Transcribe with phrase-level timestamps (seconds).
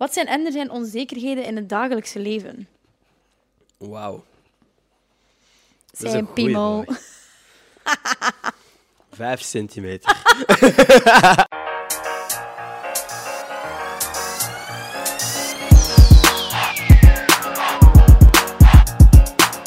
[0.00, 2.68] Wat zijn en er zijn onzekerheden in het dagelijkse leven?
[3.76, 4.14] Wauw.
[4.14, 4.22] Een
[6.10, 6.84] Zijn goeie piemel.
[6.86, 8.52] vraag.
[9.12, 10.16] Vijf centimeter.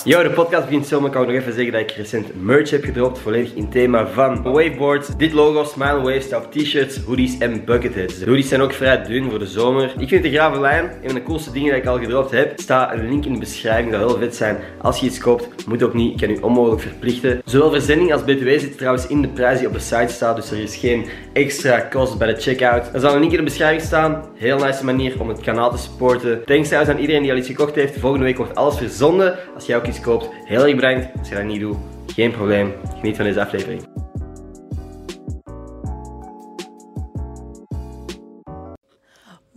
[0.06, 3.20] Yo, de podcast begint zo, ik nog even zeggen dat ik recent merch heb gedropt,
[3.20, 5.10] volledig in thema van waveboards.
[5.18, 8.20] Dit logo, Smile Wave, staat op t-shirts, hoodies en bucketheads.
[8.20, 9.84] De hoodies zijn ook vrij dun voor de zomer.
[9.84, 10.84] Ik vind het een grave lijn.
[10.84, 13.40] Een van de coolste dingen dat ik al gedropt heb, staat een link in de
[13.40, 14.58] beschrijving, dat heel vet zijn.
[14.82, 17.42] Als je iets koopt, moet ook niet, ik kan u onmogelijk verplichten.
[17.46, 20.52] Zowel verzending als btw zitten trouwens in de prijs die op de site staat, dus
[20.52, 22.90] er is geen extra kost bij de checkout.
[22.94, 24.26] Er zal een link in de beschrijving staan.
[24.36, 26.46] Heel nice manier om het kanaal te supporten.
[26.46, 28.00] Thanks trouwens aan iedereen die al iets gekocht heeft.
[28.00, 29.36] Volgende week wordt alles verzonden.
[29.56, 31.08] Als jij ook iets koopt, heel erg bedankt.
[31.20, 32.74] Als je dat niet doet, geen probleem.
[33.00, 33.93] Geniet van deze aflevering.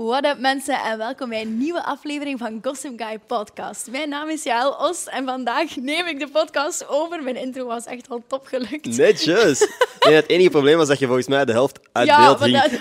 [0.07, 3.91] What up mensen en welkom bij een nieuwe aflevering van Gossip Guy Podcast.
[3.91, 7.23] Mijn naam is Jael Os en vandaag neem ik de podcast over.
[7.23, 8.97] Mijn intro was echt al top gelukt.
[8.97, 9.69] Netjes!
[9.99, 12.79] Het enige probleem was dat je volgens mij de helft uit ja, beeld ging.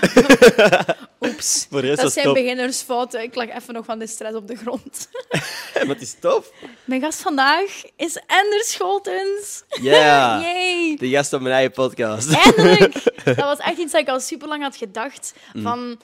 [0.55, 0.95] dat...
[1.29, 1.67] Oeps.
[1.69, 2.33] Voor Dat zijn top.
[2.33, 3.21] beginnersfouten.
[3.21, 5.09] Ik lag even nog van de stress op de grond.
[5.73, 6.51] Maar het is tof.
[6.83, 9.63] Mijn gast vandaag is Ender Scholtens.
[9.81, 10.39] Ja.
[10.99, 12.33] De gast op mijn eigen podcast.
[12.33, 12.93] Eindelijk!
[13.23, 15.33] Dat was echt iets dat ik al super lang had gedacht.
[15.53, 15.97] Mm.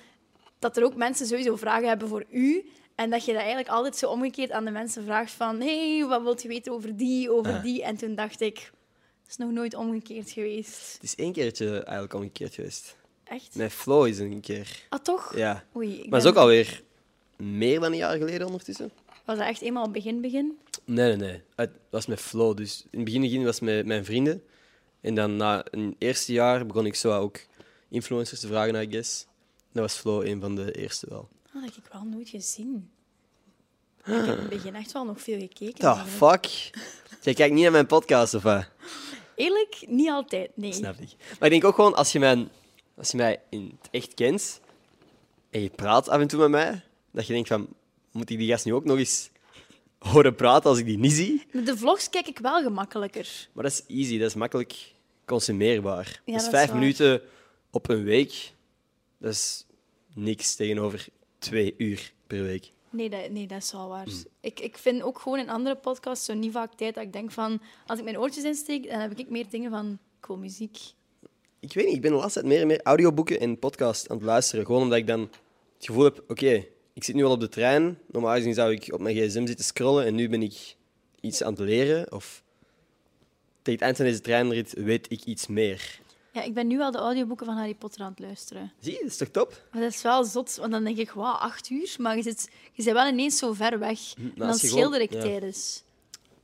[0.61, 2.65] Dat er ook mensen sowieso vragen hebben voor u.
[2.95, 5.61] En dat je dat eigenlijk altijd zo omgekeerd aan de mensen vraagt van...
[5.61, 7.63] hey, wat wilt je weten over die, over Ah.
[7.63, 7.83] die?
[7.83, 8.55] En toen dacht ik...
[8.55, 10.93] Dat is nog nooit omgekeerd geweest.
[10.93, 12.95] Het is één keertje eigenlijk omgekeerd geweest.
[13.23, 13.55] Echt?
[13.55, 14.85] Met Flo is een keer.
[14.89, 15.35] Ah, toch?
[15.35, 15.63] Ja.
[15.75, 16.09] Oei, ik Maar ben...
[16.11, 16.81] dat is ook alweer
[17.37, 18.91] meer dan een jaar geleden ondertussen.
[19.25, 20.57] Was dat echt eenmaal begin, begin?
[20.85, 21.41] Nee, nee, nee.
[21.55, 22.53] Het was met Flo.
[22.53, 24.43] Dus in het begin, begin was het met mijn vrienden.
[25.01, 27.39] En dan na een eerste jaar begon ik zo ook
[27.89, 29.25] influencers te vragen, I guess.
[29.71, 31.29] Dat was Flo een van de eerste wel.
[31.47, 32.89] Ah, dat heb ik wel nooit gezien.
[33.97, 35.73] Ik heb in het begin echt wel nog veel gekeken.
[35.73, 36.45] The eigenlijk.
[36.45, 36.45] fuck?
[37.21, 38.69] Jij kijkt niet naar mijn podcast, of wat?
[39.35, 40.73] Eerlijk, niet altijd, nee.
[40.73, 41.15] Snap ik.
[41.17, 42.49] Maar ik denk ook gewoon, als je, mijn,
[42.95, 44.61] als je mij in het echt kent
[45.49, 47.67] en je praat af en toe met mij, dat je denkt van,
[48.11, 49.29] moet ik die gast nu ook nog eens
[49.99, 51.45] horen praten als ik die niet zie?
[51.51, 53.47] Met de vlogs kijk ik wel gemakkelijker.
[53.53, 54.93] Maar dat is easy, dat is makkelijk
[55.25, 56.21] consumeerbaar.
[56.25, 57.21] Ja, dat is vijf minuten
[57.71, 58.53] op een week.
[59.21, 59.65] Dat is
[60.13, 61.07] niks tegenover
[61.39, 62.71] twee uur per week.
[62.89, 64.05] Nee, dat, nee, dat is wel waar.
[64.05, 64.23] Hmm.
[64.39, 67.31] Ik, ik vind ook gewoon in andere podcasts zo niet vaak tijd dat ik denk
[67.31, 67.61] van...
[67.85, 69.99] Als ik mijn oortjes insteek, dan heb ik meer dingen van...
[70.19, 70.77] Cool muziek.
[71.59, 74.17] Ik weet niet, ik ben de laatste tijd meer en meer audioboeken en podcasts aan
[74.17, 74.65] het luisteren.
[74.65, 77.99] Gewoon omdat ik dan het gevoel heb, oké, ik zit nu al op de trein.
[78.07, 80.75] Normaal gezien zou ik op mijn gsm zitten scrollen en nu ben ik
[81.19, 82.11] iets aan het leren.
[82.11, 82.43] Of
[83.61, 85.99] tegen het eind van deze treinrit weet ik iets meer.
[86.33, 88.71] Ja, ik ben nu al de audioboeken van Harry Potter aan het luisteren.
[88.79, 89.61] Zie je, dat is toch top?
[89.71, 91.95] Maar dat is wel zot, want dan denk ik, wauw, acht uur?
[91.97, 93.99] Maar je, zit, je bent wel ineens zo ver weg.
[94.17, 95.21] en dan Hm, gewoon- schilder ik ja.
[95.21, 95.83] tijdens.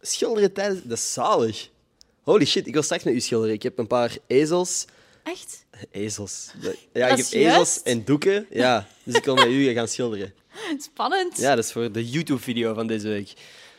[0.02, 0.81] Schilderen tijdens...
[0.84, 1.70] Dat is zalig.
[2.24, 3.53] Holy shit, ik wil straks met u schilderen.
[3.56, 4.86] Ik heb een paar ezels.
[5.24, 5.66] Echt?
[5.92, 6.52] Ezels.
[6.94, 8.48] Ja, Dat ik heb ezels en doeken.
[8.50, 10.34] Ja, dus ik wil met u gaan schilderen.
[10.92, 11.38] Spannend.
[11.38, 13.34] Ja, dat is voor de YouTube-video van deze week.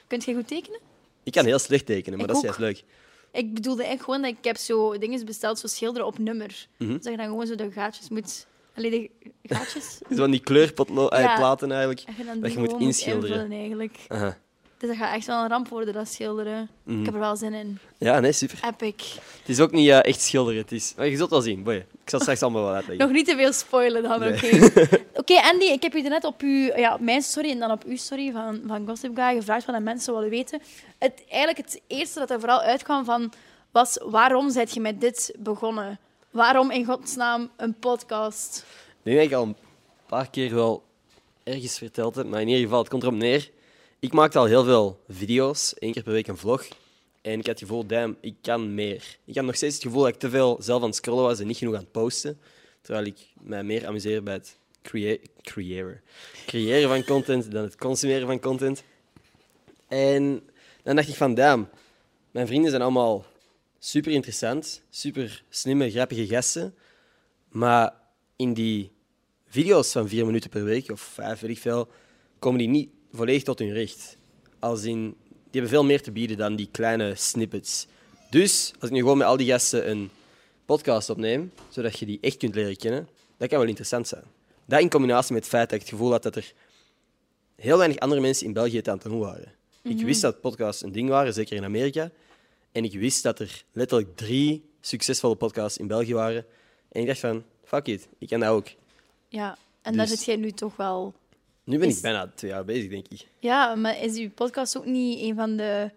[0.06, 0.80] Kunt je goed tekenen?
[1.22, 2.84] Ik kan heel slecht tekenen, maar Ik dat is juist leuk.
[3.32, 6.66] Ik bedoelde echt gewoon dat ik heb zo dingen besteld, zo schilderen op nummer.
[6.78, 6.92] Mhm.
[6.92, 8.46] Dus dat je dan gewoon zo de gaatjes moet...
[8.74, 9.98] Allee, de gaatjes?
[10.08, 11.36] Is van die kleurplaten Ja.
[11.36, 12.04] platen eigenlijk.
[12.40, 13.36] Dat je, moet inschilderen.
[13.36, 13.98] invullen, eigenlijk.
[14.08, 14.38] Aha.
[14.78, 16.68] Dus dat gaat echt wel een ramp worden, dat schilderen.
[16.82, 16.98] Mhm.
[16.98, 17.78] Ik heb er wel zin in.
[17.98, 18.58] Ja, nee, super.
[18.64, 19.14] Epic.
[19.40, 20.60] Het is ook niet eh, echt schilderen.
[20.60, 20.92] Het is...
[20.96, 21.62] Maar je zult wel zien.
[21.62, 21.74] Boy.
[21.74, 23.06] Ik zal straks allemaal wel uitleggen.
[23.06, 24.32] Nog niet te veel spoilen dan, Nee.
[24.34, 24.88] oké.
[25.20, 27.96] Oké, Andy, ik heb je net op uw, ja, mijn story en dan op uw
[27.96, 30.60] story van, van Gossip Guy gevraagd wat de mensen willen weten.
[30.98, 33.32] Het, eigenlijk het eerste dat er vooral uitkwam van,
[33.70, 35.98] was waarom zijt je met dit begonnen?
[36.30, 38.64] Waarom in godsnaam een podcast?
[38.88, 39.56] Ik denk dat ik al een
[40.06, 40.82] paar keer wel
[41.44, 43.50] ergens verteld heb, maar in ieder geval, het komt erop neer.
[44.00, 46.68] Ik maakte al heel veel video's, één keer per week een vlog.
[47.20, 49.18] En ik had het gevoel, damn, ik kan meer.
[49.24, 51.40] Ik had nog steeds het gevoel dat ik te veel zelf aan het scrollen was
[51.40, 52.40] en niet genoeg aan het posten.
[52.80, 54.58] Terwijl ik mij meer amuseer bij het
[56.44, 58.82] creëren van content dan het consumeren van content.
[59.88, 60.48] En
[60.82, 61.68] dan dacht ik van, damn,
[62.30, 63.24] mijn vrienden zijn allemaal
[63.78, 66.74] super interessant, super slimme, grappige gasten.
[67.48, 67.94] Maar
[68.36, 68.90] in die
[69.48, 71.88] video's van vier minuten per week, of vijf, weet ik veel,
[72.38, 72.88] komen die niet
[73.18, 74.16] volledig tot hun recht.
[74.58, 77.86] Als in, die hebben veel meer te bieden dan die kleine snippets.
[78.30, 80.10] Dus als ik nu gewoon met al die gasten een
[80.64, 84.22] podcast opneem, zodat je die echt kunt leren kennen, dat kan wel interessant zijn.
[84.64, 86.52] Dat in combinatie met het feit dat ik het gevoel had dat er
[87.56, 89.52] heel weinig andere mensen in België het aan het doen waren.
[89.82, 92.10] Ik wist dat podcasts een ding waren, zeker in Amerika.
[92.72, 96.46] En ik wist dat er letterlijk drie succesvolle podcasts in België waren.
[96.88, 98.66] En ik dacht van, fuck it, ik kan dat ook.
[99.28, 101.14] Ja, en daar Dus- zit jij nu toch wel
[101.68, 103.26] Nu ben Is- ik bijna twee jaar bezig, denk ik.
[103.38, 105.90] Ja, maar is uw podcast ook niet een van de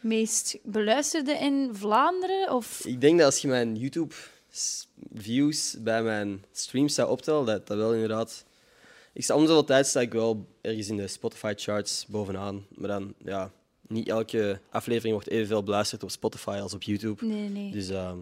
[0.00, 2.52] meest beluisterde in Vlaanderen?
[2.52, 2.84] Of...
[2.84, 7.92] Ik denk dat als je mijn YouTube-views bij mijn streams zou optellen, dat dat wel
[7.92, 8.44] inderdaad...
[9.12, 12.66] Ik sta om zoveel tijd sta ik wel ergens in de Spotify-charts bovenaan.
[12.74, 13.50] Maar dan, ja,
[13.88, 17.26] niet elke aflevering wordt evenveel beluisterd op Spotify als op YouTube.
[17.26, 17.70] Nee, nee.
[17.70, 18.18] Dus ehm,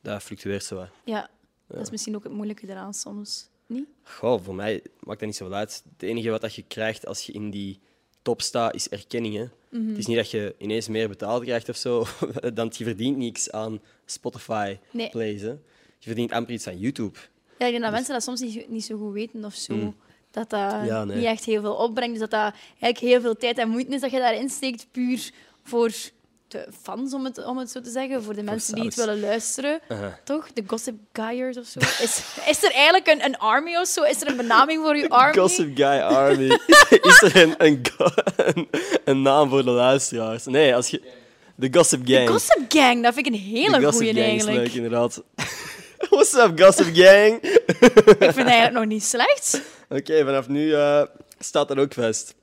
[0.00, 0.76] dat fluctueert zo.
[0.76, 0.88] wat.
[1.04, 1.30] Ja,
[1.66, 3.50] dat is misschien ook het moeilijke eraan soms.
[3.72, 3.86] Niet?
[4.02, 5.82] Goh, voor mij maakt dat niet zo uit.
[5.98, 7.80] Het enige wat dat je krijgt als je in die
[8.22, 9.34] top staat, is erkenning.
[9.36, 9.44] Hè.
[9.78, 9.88] Mhm.
[9.88, 12.04] Het is niet dat je ineens meer betaald krijgt of zo,
[12.54, 15.08] want je verdient niks aan Spotify Nee.
[15.10, 15.40] plays.
[15.42, 15.48] Hè.
[15.98, 17.18] Je verdient amper iets aan YouTube.
[17.58, 19.74] Ja, ik denk dat mensen dat soms niet, niet zo goed weten of zo.
[19.74, 19.96] Mm.
[20.30, 21.16] Dat dat Ja, nee.
[21.16, 22.18] niet echt heel veel opbrengt.
[22.18, 25.30] Dus dat dat eigenlijk heel veel tijd en moeite is dat je daarin steekt, puur
[25.62, 25.92] voor
[26.52, 28.22] de fans, om het, om het zo te zeggen.
[28.22, 29.80] Voor de mensen die het willen luisteren.
[29.88, 30.18] Aha.
[30.24, 30.52] Toch?
[30.52, 31.78] De Gossip Guyers of zo.
[31.78, 34.02] Is, is er eigenlijk een, een army of zo?
[34.02, 35.38] Is er een benaming voor je army?
[35.40, 36.46] Gossip Guy Army.
[37.10, 37.82] is er een, een,
[38.36, 38.68] een,
[39.04, 40.44] een naam voor de luisteraars?
[40.44, 41.20] Nee, als je...
[41.54, 42.26] De Gossip Gang.
[42.26, 44.56] De Gossip Gang, dat vind ik een hele goeie Gang is eigenlijk.
[44.56, 45.22] leuk, inderdaad.
[46.10, 47.42] What's up, Gossip Gang?
[47.42, 49.60] Ik vind het eigenlijk nog niet slecht.
[49.88, 51.02] Oké, vanaf nu eh,
[51.38, 52.34] staat dat ook vast.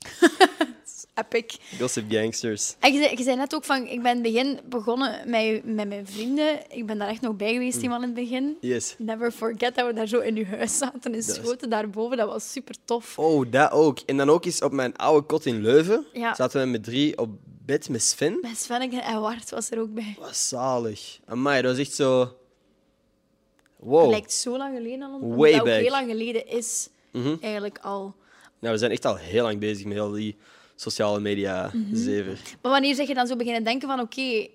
[1.19, 1.57] Epic.
[1.79, 2.75] Gossip Gangsters.
[2.79, 5.65] En je zei, je zei net ook van, ik ben in het begin begonnen met,
[5.75, 6.59] met mijn vrienden.
[6.71, 8.57] Ik ben daar echt nog bij geweest, helemaal in het begin.
[8.61, 8.95] Yes.
[8.97, 12.17] Never forget dat we daar zo in uw huis zaten, in Schoten, daarboven.
[12.17, 13.19] Dat was super tof.
[13.19, 13.99] Oh, dat ook.
[14.05, 16.05] En dan ook eens op mijn oude kot in Leuven.
[16.13, 16.35] Ja.
[16.35, 17.29] Zaten we met drie op
[17.65, 18.37] bed met Sven.
[18.41, 20.15] Met Sven en Wart was er ook bij.
[20.19, 21.19] Was zalig.
[21.25, 22.19] Amai, dat was echt zo...
[22.19, 24.09] Het Wow.
[24.09, 25.13] lijkt zo lang geleden al.
[25.19, 25.75] omdat Way dat ook back.
[25.79, 27.35] heel lang geleden is, Mhm.
[27.41, 28.15] eigenlijk al.
[28.59, 30.37] Nou, we zijn echt al heel lang bezig met al die
[30.81, 31.95] sociale media Mhm.
[31.95, 32.39] zever.
[32.61, 34.47] Maar wanneer zeg je dan zo beginnen denken van, oké...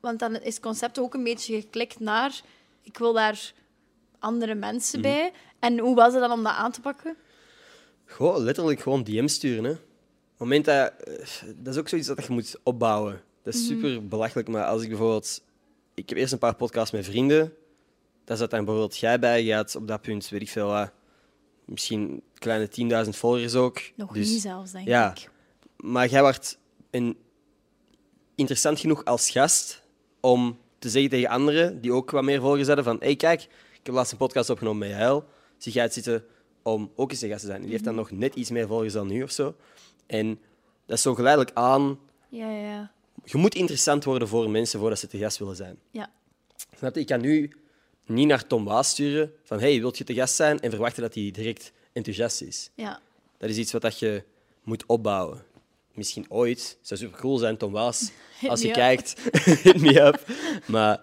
[0.00, 2.40] want dan is het concept ook een beetje geklikt naar...
[2.82, 3.52] Ik wil daar
[4.18, 5.08] andere mensen Mhm.
[5.08, 5.32] bij.
[5.58, 7.16] En hoe was het dan om dat aan te pakken?
[8.04, 9.64] Gewoon, letterlijk gewoon DM sturen.
[9.64, 9.74] Hè.
[10.38, 10.92] Moment dat...
[11.04, 11.14] eh,
[11.56, 13.20] Dat is ook zoiets dat je moet opbouwen.
[13.42, 15.42] Dat is super belachelijk, maar als ik bijvoorbeeld...
[15.94, 17.52] Ik heb eerst een paar podcasts met vrienden.
[18.24, 19.44] Daar zat dan bijvoorbeeld jij bij.
[19.44, 20.90] Je had op dat punt, weet ik veel wat...
[21.64, 22.68] Misschien kleine
[23.04, 23.80] 10.000 volgers ook.
[23.94, 25.10] Nog Dus- niet zelfs, denk ja.
[25.10, 25.30] ik.
[25.84, 26.58] Maar jij werd
[26.90, 27.16] een,
[28.34, 29.82] interessant genoeg als gast
[30.20, 33.42] om te zeggen tegen anderen die ook wat meer volgers hadden van hey, kijk,
[33.72, 35.24] ik heb laatst een podcast opgenomen met Jael.
[35.56, 36.24] Zie jij het zitten
[36.62, 37.60] om ook eens een gast te zijn?
[37.60, 39.54] Die heeft dan nog net iets meer volgers dan nu of zo.
[40.06, 40.40] En
[40.86, 41.98] dat is zo geleidelijk aan...
[42.28, 42.92] Ja, ja, ja.
[43.24, 45.78] Je moet interessant worden voor mensen voordat ze te gast willen zijn.
[45.90, 46.10] ja.
[46.76, 47.00] Snap je?
[47.00, 47.52] Ik kan nu
[48.06, 50.60] niet naar Tom Waas sturen van hey, wilt je te gast zijn?
[50.60, 52.70] En verwachten dat hij direct enthousiast is.
[52.74, 53.00] ja.
[53.38, 54.24] Dat is iets wat dat je
[54.62, 55.44] moet opbouwen.
[55.98, 56.76] Misschien ooit.
[56.78, 58.10] Het zou super cool zijn, Tom Waas.
[58.48, 59.14] Als je kijkt,
[59.62, 60.26] hit me up.
[60.66, 61.00] Maar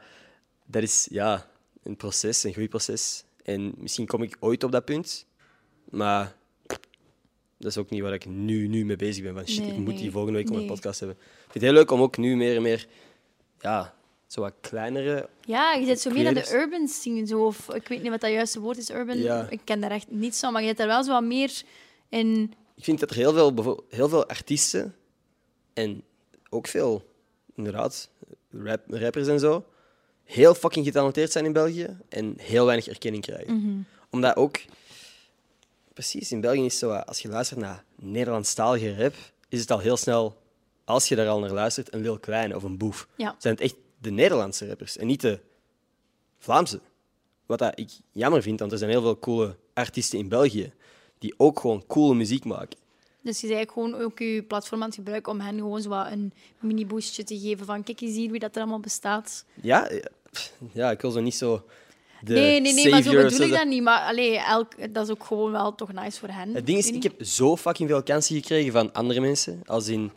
[0.66, 1.50] dat is ja,
[1.84, 3.24] een proces, een groeiproces.
[3.44, 5.26] En misschien kom ik ooit op dat punt.
[5.90, 6.36] Maar
[7.58, 9.34] dat is ook niet waar ik nu, nu mee bezig ben.
[9.34, 9.98] Van shit, Nee, ik moet nee.
[10.02, 10.70] die volgende week op een Nee.
[10.70, 11.18] podcast hebben.
[11.18, 12.88] Ik vind het heel leuk om ook nu meer en meer...
[13.60, 13.94] Ja,
[14.28, 15.30] zo wat kleinere...
[15.46, 17.26] Ja, je zit zo meer naar de urban scene.
[17.26, 19.18] Zo, of, ik weet niet wat dat juiste woord is, urban.
[19.18, 19.48] Ja.
[19.50, 21.62] Ik ken daar echt niet zo, maar je zit daar wel zo wat meer
[22.10, 22.54] in...
[22.76, 24.96] Ik vind dat er heel veel, heel veel artiesten
[25.74, 26.04] en
[26.50, 27.14] ook veel,
[27.56, 28.10] inderdaad,
[28.52, 29.66] rap, rappers en zo,
[30.24, 33.88] heel fucking getalenteerd zijn in België en heel weinig erkenning krijgen.
[34.10, 34.58] Omdat ook,
[35.94, 39.14] precies, in België is het zo, uh, als je luistert naar Nederlandstalige rap,
[39.50, 40.42] is het al heel snel,
[40.84, 43.08] als je daar al naar luistert, een Lil Kleine of een Boef.
[43.16, 43.36] Ja.
[43.38, 45.40] Zijn het echt de Nederlandse rappers en niet de
[46.38, 46.80] Vlaamse.
[47.46, 50.74] Wat dat ik jammer vind, want er zijn heel veel coole artiesten in België
[51.26, 52.78] die ook gewoon coole muziek maken.
[53.22, 55.90] Dus je is eigenlijk gewoon ook je platform aan het gebruiken om hen gewoon zo
[55.90, 59.46] wat een mini-boostje te geven van kijk eens hier wie dat er allemaal bestaat.
[59.62, 60.04] Ja, eh,
[60.72, 61.64] ja ik wil zo niet zo.
[62.22, 63.84] De nee, nee, nee, maar zo bedoel ik dat niet.
[63.84, 66.54] Maar allee, elk, dat is ook gewoon wel toch nice voor hen.
[66.54, 69.62] Het ding is, ik heb zo fucking veel kansen gekregen van andere mensen.
[69.66, 70.12] Als in,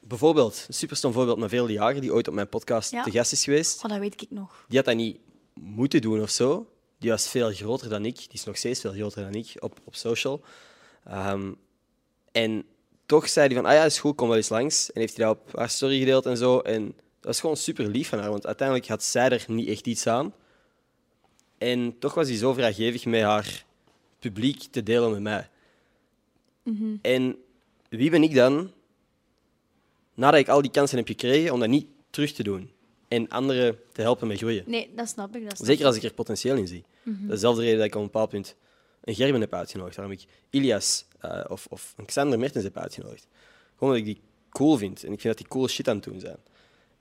[0.00, 3.02] bijvoorbeeld, een superstom voorbeeld met Veel die ooit op mijn podcast Ja.
[3.02, 3.84] te gast is geweest.
[3.84, 4.64] Oh, dat weet ik nog.
[4.68, 5.18] Die had dat niet
[5.54, 6.66] moeten doen of zo.
[6.98, 8.16] Die was veel groter dan ik.
[8.16, 10.42] Die is nog steeds veel groter dan ik op, op social.
[11.04, 11.52] Ehm,
[12.32, 12.64] en
[13.06, 14.92] toch zei hij van, ah ja, is goed, kom wel eens langs.
[14.92, 16.58] En heeft hij dat op haar story gedeeld en zo.
[16.58, 19.86] En dat was gewoon super lief van haar, want uiteindelijk had zij er niet echt
[19.86, 20.34] iets aan.
[21.58, 23.64] En toch was hij zo vrijgevig met haar
[24.18, 25.48] publiek te delen met mij.
[27.02, 27.36] En
[27.88, 28.72] wie ben ik dan,
[30.14, 32.70] nadat ik al die kansen heb gekregen, om dat niet terug te doen
[33.08, 34.64] en anderen te helpen met groeien?
[34.66, 35.44] Nee, dat snap ik.
[35.44, 36.84] Dat snap Zeker als ik er potentieel in zie.
[37.04, 38.56] Dat is dezelfde reden dat ik op een bepaald punt
[39.04, 39.96] een Gerben heb uitgenodigd.
[39.96, 43.26] Waarom ik Ilias eh, of, of een Xander Mertens heb uitgenodigd.
[43.74, 45.04] Gewoon omdat ik die cool vind.
[45.04, 46.38] En ik vind dat die coole shit aan het doen zijn.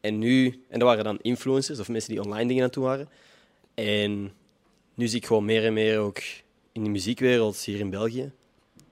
[0.02, 0.66] En nu...
[0.70, 3.10] En dat waren dan influencers of mensen die online dingen aan het doen waren.
[3.74, 4.32] En
[4.94, 6.22] nu zie ik gewoon meer en meer ook
[6.72, 8.32] in de muziekwereld hier in België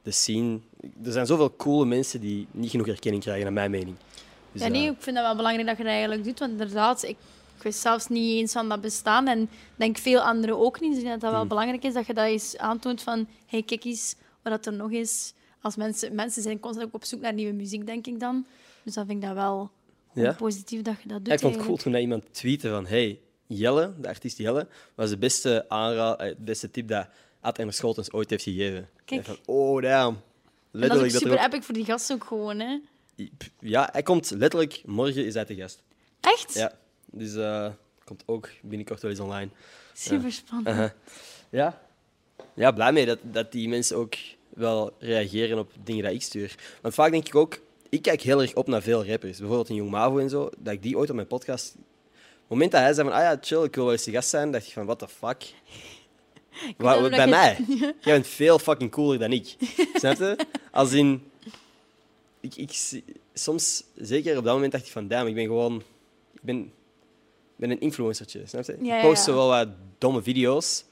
[0.05, 0.59] de scene.
[1.03, 3.95] Er zijn zoveel coole mensen die niet genoeg erkenning krijgen, naar mijn mening.
[4.55, 6.39] Dus, ja, nee, ik vind dat wel belangrijk dat je dat eigenlijk doet.
[6.39, 7.17] Want inderdaad, ik,
[7.57, 9.27] ik wist zelfs niet eens van dat bestaan.
[9.27, 10.89] En denk veel anderen ook niet.
[10.89, 11.49] Dus ik denk dat dat wel Hmm.
[11.49, 13.27] belangrijk is dat je dat eens aantoont van...
[13.45, 15.33] hey, kijk eens wat dat er nog is.
[15.61, 18.45] Als mensen, mensen zijn constant ook op zoek naar nieuwe muziek, denk ik dan.
[18.83, 19.69] Dus dan vind ik dat wel
[20.13, 20.31] Ja?
[20.33, 21.27] positief dat je dat doet.
[21.27, 25.09] Ja, ik vond het cool toen iemand tweette van hey, Jelle, de artiest Jelle, was
[25.09, 27.07] de beste, aanra eh, de beste tip dat
[27.41, 28.89] Ad Emmer Scholtens ooit heeft gegeven.
[29.05, 29.27] Kijk.
[29.27, 30.15] En Van, oh, damn.
[30.71, 32.59] En dat is Letterlijk ook dat er super ook- epic voor die gasten ook gewoon,
[32.59, 32.77] hè.
[33.59, 35.83] Ja, hij komt letterlijk morgen is hij te gast.
[36.19, 36.53] Echt?
[36.53, 36.73] Ja,
[37.05, 37.67] dus eh
[38.05, 39.49] komt ook binnenkort wel eens online.
[39.93, 40.67] Super spannend.
[40.67, 40.89] Uh-huh.
[41.49, 41.81] Ja.
[42.53, 44.15] Ja, blij mee dat, dat die mensen ook
[44.49, 46.55] wel reageren op dingen dat ik stuur.
[46.81, 49.37] Want vaak denk ik ook, ik kijk heel erg op naar veel rappers.
[49.37, 51.75] Bijvoorbeeld een Jong Mavo en zo, dat ik die ooit op mijn podcast...
[51.75, 54.11] Op het moment dat hij zei van, ah ja, chill, ik wil wel eens de
[54.11, 55.53] gast zijn, dacht ik van, what the fuck?
[56.77, 57.57] Wa- dat bij mij?
[57.77, 59.55] Jij bent veel fucking cooler dan ik.
[59.99, 60.37] Snap je?
[60.71, 61.31] Als in...
[62.45, 63.01] Ik, ik,
[63.33, 65.75] soms, zeker op dat moment, dacht ik van, damn, ik ben gewoon...
[66.33, 68.77] Ik ben, ik ben een influencertje, snap je?
[68.81, 69.33] Ja, ja, ik post ja.
[69.33, 70.83] wel wat domme video's.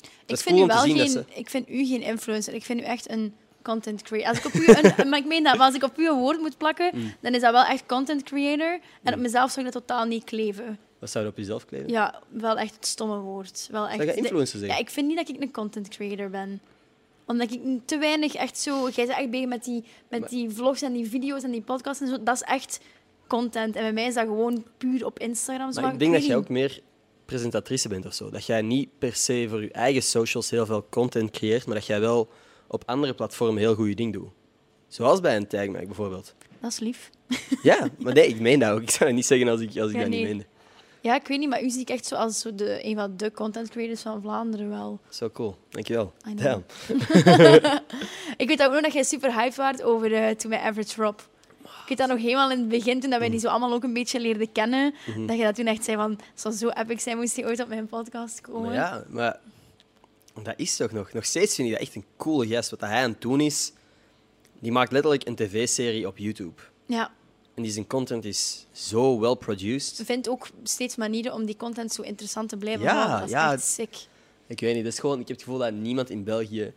[0.00, 2.54] Ik Dat vind, cool u wel geen, ze- ik vind u geen influencer.
[2.54, 4.28] Ik vind u echt een content creator.
[4.28, 6.18] Als ik op u een, maar ik meen dat, maar als ik op u een
[6.18, 7.14] woord moet plakken, Mm.
[7.20, 8.78] dan is dat wel echt content creator.
[9.02, 10.78] En op mezelf zou ik dat totaal niet kleven.
[10.98, 11.88] Wat zou je op jezelf kleven?
[11.88, 13.68] Ja, wel echt het stomme woord.
[13.70, 14.84] Wel echt Zou je de- influencer Ja, zeggen?
[14.84, 16.60] ik vind niet dat ik een content creator ben.
[17.28, 18.88] Omdat ik te weinig echt zo...
[18.88, 22.02] Jij bent echt bezig met die, met die vlogs en die video's en die podcasts
[22.02, 22.22] en zo.
[22.22, 22.80] Dat is echt
[23.26, 23.76] content.
[23.76, 25.70] En bij mij is dat gewoon puur op Instagram.
[25.74, 26.80] Maar ik denk dat jij ook meer
[27.24, 28.30] presentatrice bent of zo.
[28.30, 31.86] Dat jij niet per se voor je eigen socials heel veel content creëert, maar dat
[31.86, 32.28] jij wel
[32.66, 34.28] op andere platformen heel goede dingen doet.
[34.88, 36.34] Zoals bij een tagmerk bijvoorbeeld.
[36.60, 37.10] Dat is lief.
[37.62, 38.82] Ja, maar nee, ik meen dat ook.
[38.82, 40.18] Ik zou het niet zeggen als ik, als ik Ja, dat nee.
[40.18, 40.46] niet meende.
[41.08, 43.16] Ja, ik weet niet, maar u zie ik echt zo als zo de, een van
[43.16, 44.98] de content creators van Vlaanderen wel.
[45.08, 45.56] Zo cool.
[45.70, 46.12] Dankjewel.
[46.34, 46.64] Damn.
[48.36, 51.18] Ik weet ook nog dat jij super hyped was over eh, toen bij Average Rob.
[51.62, 53.82] Ik weet dat nog helemaal in het begin, toen dat wij die zo allemaal ook
[53.84, 55.26] een beetje leerden kennen, Mhm.
[55.26, 57.60] dat je dat toen echt zei van, het zou zo epic zijn, moest hij ooit
[57.60, 58.62] op mijn podcast komen.
[58.62, 59.38] Maar ja, maar
[60.42, 61.12] dat is toch nog.
[61.12, 62.70] Nog steeds vind ik dat echt een coole gast.
[62.70, 63.72] Wat hij aan het doen is,
[64.58, 66.60] die maakt letterlijk een tv-serie op YouTube.
[66.86, 67.10] Ja,
[67.58, 70.02] En die zijn content is zo well produced.
[70.04, 73.18] vind ook steeds manieren om die content zo interessant te blijven Ja, houden.
[73.18, 73.52] Dat is ja.
[73.52, 73.96] echt sick.
[74.46, 76.72] Ik weet niet, dat is gewoon, ik heb het gevoel dat niemand in België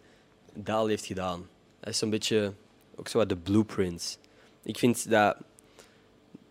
[0.53, 1.47] dat al heeft gedaan.
[1.79, 2.53] Dat is zo'n beetje
[2.95, 4.19] ook zo wat de blueprint.
[4.63, 5.37] Ik vind dat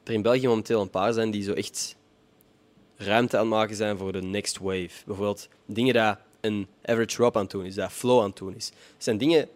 [0.05, 1.97] er in België momenteel een paar zijn die zo echt
[2.97, 5.05] ruimte aan het maken zijn voor de next wave.
[5.07, 8.55] Bijvoorbeeld dingen dat een average Rob aan het doen is, dat Flow aan het doen
[8.57, 8.67] is.
[8.67, 9.49] Het zijn dingen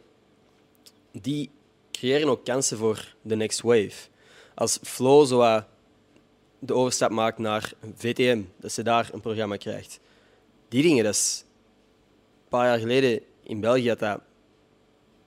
[1.12, 1.50] die
[1.92, 4.12] creëren ook kansen voor de next wave.
[4.54, 5.62] Als Flow zo
[6.58, 10.00] de overstap maakt naar VTM, dat ze daar een programma krijgt.
[10.68, 11.44] Die dingen, dat is
[12.42, 14.20] een paar jaar geleden in België had dat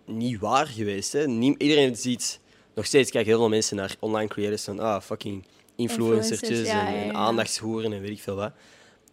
[0.06, 1.14] niet waar geweest.
[1.14, 1.28] Hè.
[1.28, 2.40] Nie- iedereen ziet,
[2.74, 6.88] nog steeds kijken heel veel mensen naar online creators van ah, fucking influencertjes Influencers, ja,
[6.88, 7.14] en, ja, en ja.
[7.14, 8.52] aandachtshoeren en weet ik veel wat.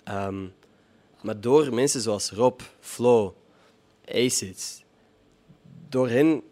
[0.04, 0.46] Ehm,
[1.22, 3.36] maar door mensen zoals Rob, Flo,
[4.08, 4.84] Acid,
[5.88, 6.42] door hen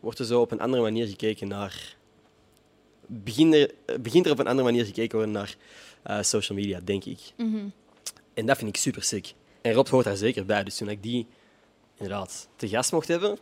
[0.00, 1.93] wordt er zo op een andere manier gekeken naar.
[3.06, 3.70] Begint er,
[4.00, 5.56] begint er op een andere manier gekeken worden naar
[6.02, 7.18] eh, social media, denk ik.
[7.36, 7.66] Mhm.
[8.34, 9.32] En dat vind ik super sick.
[9.60, 10.64] En Rob hoort daar zeker bij.
[10.64, 11.26] Dus toen ik die
[11.96, 13.38] inderdaad te gast mocht hebben,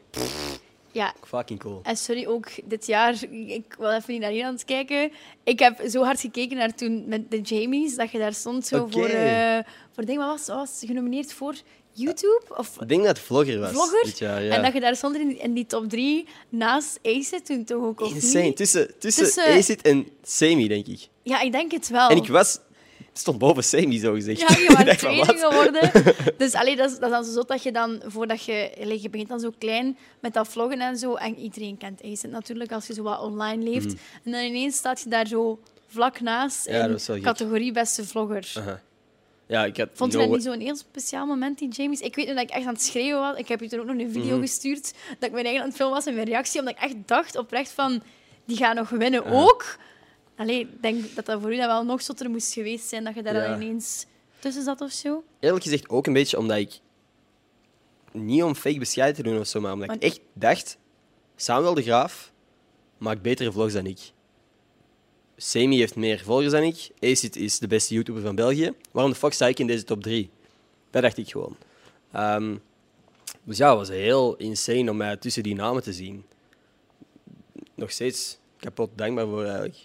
[0.93, 1.81] Ja, fucking cool.
[1.83, 5.13] En sorry, ook dit jaar, ik wil even niet naar het kijken.
[5.45, 8.87] Ik heb zo hard gekeken naar toen met de Jamies, dat je daar stond zo
[8.91, 9.59] voor, eh
[9.93, 11.55] voor ding, wat was, was genomineerd voor
[11.93, 12.43] YouTube?
[12.57, 13.71] Of, Ik denk dat het vlogger was.
[13.71, 14.05] Vlogger?
[14.05, 14.55] Dit jaar, ja.
[14.55, 17.83] En dat je daar stond in, die- in die top drie naast Ace toen toch
[17.83, 18.45] ook, of Insane.
[18.45, 18.57] niet?
[18.57, 21.09] Tussen, tussen, Tussen- Acid en Semi, denk ik.
[21.23, 22.09] Ja, ik denk het wel.
[22.09, 22.59] En ik was,
[23.13, 24.41] stond boven Semi, zo gezegd.
[24.41, 25.91] Ja, je was tweede geworden.
[26.39, 28.73] Dus allee, dat, is, dat is dan zo dat je dan, voordat je...
[28.81, 31.15] allee, je begint dan zo klein met dat vloggen en zo.
[31.15, 33.95] En iedereen kent Ace natuurlijk, als je zo wat online leeft.
[34.25, 36.77] En dan ineens staat je daar zo vlak naast Mhm.
[36.77, 38.53] Ja, in categorie beste vlogger.
[38.59, 38.81] Aha.
[39.53, 42.01] Ja, ik had Vond je no dat niet zo'n heel speciaal moment, die Jamies?
[42.01, 43.37] Ik weet nog dat ik echt aan het schreeuwen was.
[43.39, 44.41] Ik heb je toen ook nog een video Mhm.
[44.41, 46.95] gestuurd dat ik mijn eigen aan het filmen was en mijn reactie, omdat ik echt
[47.07, 48.03] dacht oprecht van,
[48.45, 49.77] die gaan nog winnen ook.
[50.37, 53.15] Allee, ik denk dat dat voor u dan wel nog zotter moest geweest zijn, dat
[53.15, 53.55] je daar Ja.
[53.57, 54.07] ineens
[54.39, 55.25] tussen zat of zo.
[55.41, 56.79] Eerlijk gezegd ook een beetje omdat ik...
[58.13, 60.79] Niet om fake bescheiden te doen of zo, maar omdat ik echt dacht...
[61.37, 62.33] Samuel de Graaf
[62.99, 63.99] maakt betere vlogs dan ik.
[65.45, 66.91] Semi heeft meer volgers dan ik.
[67.01, 68.73] Acid is de beste YouTuber van België.
[68.91, 70.31] Waarom de fuck sta ik in deze top 3?
[70.91, 71.57] Dat dacht ik gewoon.
[72.13, 72.57] Ehm,
[73.43, 76.25] dus ja, het was heel insane om mij tussen die namen te zien.
[77.75, 79.77] Nog steeds kapot dankbaar voor eigenlijk.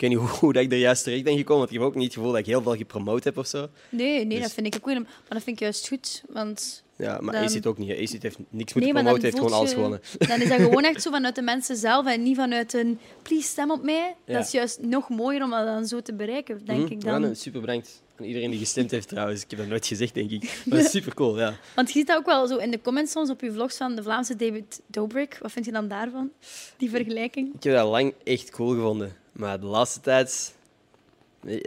[0.00, 1.78] Ik Ik weet niet hoe, hoe dat ik er juist terecht ben gekomen, want ik
[1.78, 3.68] heb ook niet het gevoel dat ik heel veel gepromoot heb of zo.
[3.88, 4.94] Nee, nee Dus- dat vind ik ook goed.
[4.94, 6.82] Maar dat vind ik juist goed, want...
[6.96, 7.90] Ja, maar Dan- Acid ook niet.
[7.90, 10.00] Acid heeft niks Nee, moeten dan promoten, heeft gewoon voelt alles je- gewonnen.
[10.18, 13.48] Dan is dat gewoon echt zo vanuit de mensen zelf en niet vanuit een please
[13.48, 14.14] stem op mij.
[14.24, 14.34] Ja.
[14.34, 16.92] Dat is juist nog mooier om dat dan zo te bereiken, denk Mhm.
[16.92, 17.20] ik Ja, dan.
[17.20, 19.42] nee, super bedankt aan iedereen die gestemd heeft trouwens.
[19.42, 20.62] Ik heb dat nooit gezegd, denk ik.
[20.64, 21.54] Maar super cool, ja.
[21.74, 23.94] Want je ziet dat ook wel zo in de comments soms op je vlogs van
[23.94, 25.38] de Vlaamse David Dobrik.
[25.42, 26.30] Wat vind je dan daarvan?
[26.76, 27.54] Die vergelijking?
[27.54, 29.16] Ik heb dat lang echt cool gevonden.
[29.40, 30.54] Maar de laatste tijd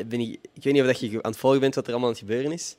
[0.06, 0.40] ben ik...
[0.54, 2.24] Ik weet niet of dat je aan het volgen bent wat er allemaal aan het
[2.26, 2.76] gebeuren is.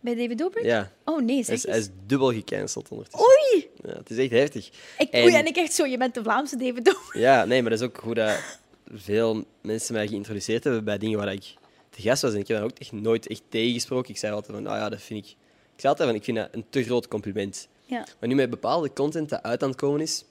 [0.00, 0.64] Bij David Dobrik?
[0.64, 1.84] Ja, Oh nee, hij zeg is, hij eens.
[1.86, 3.28] is dubbel gecanceld ondertussen.
[3.28, 3.68] Oei!
[3.84, 4.70] Ja, het is echt heftig.
[4.98, 7.14] Ik, En- Oei, en ik echt zo, je bent de Vlaamse David Dobrik.
[7.22, 8.58] Ja, nee, maar dat is ook hoe dat
[8.94, 11.54] veel mensen mij geïntroduceerd hebben bij dingen waar ik
[11.90, 12.32] te gast was.
[12.32, 14.10] En ik heb daar ook echt nooit echt tegengesproken.
[14.10, 15.30] Ik zei altijd van, nou ja, dat vind ik...
[15.74, 17.68] Ik zei altijd van, ik vind dat een te groot compliment.
[17.86, 18.06] Ja.
[18.20, 20.24] Maar nu met bepaalde content dat uit aan het komen is,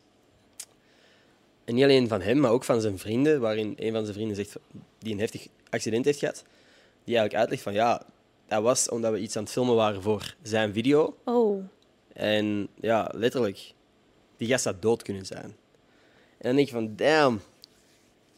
[1.69, 4.35] en niet alleen van hem, maar ook van zijn vrienden, waarin een van zijn vrienden
[4.35, 4.55] zegt
[4.99, 6.43] die een heftig accident heeft gehad,
[7.03, 8.05] die eigenlijk uitlegt van ja,
[8.47, 11.17] dat was omdat we iets aan het filmen waren voor zijn video.
[11.25, 11.63] Oh.
[12.13, 13.73] En ja, letterlijk,
[14.37, 15.43] die gast had dood kunnen zijn.
[16.37, 17.41] En dan denk je van, damn.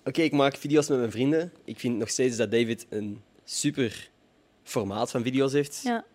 [0.06, 1.54] Oké, ik maak video's met mijn vrienden.
[1.64, 4.10] Ik vind nog steeds dat David een super
[4.64, 6.06] formaat van video's heeft Ja.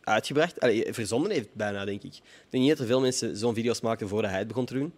[0.00, 0.60] uitgebracht.
[0.60, 2.14] Allee, verzonnen heeft bijna, denk ik.
[2.14, 4.74] Ik denk niet dat er veel mensen zo'n video's maakten voordat hij het begon te
[4.74, 4.92] doen.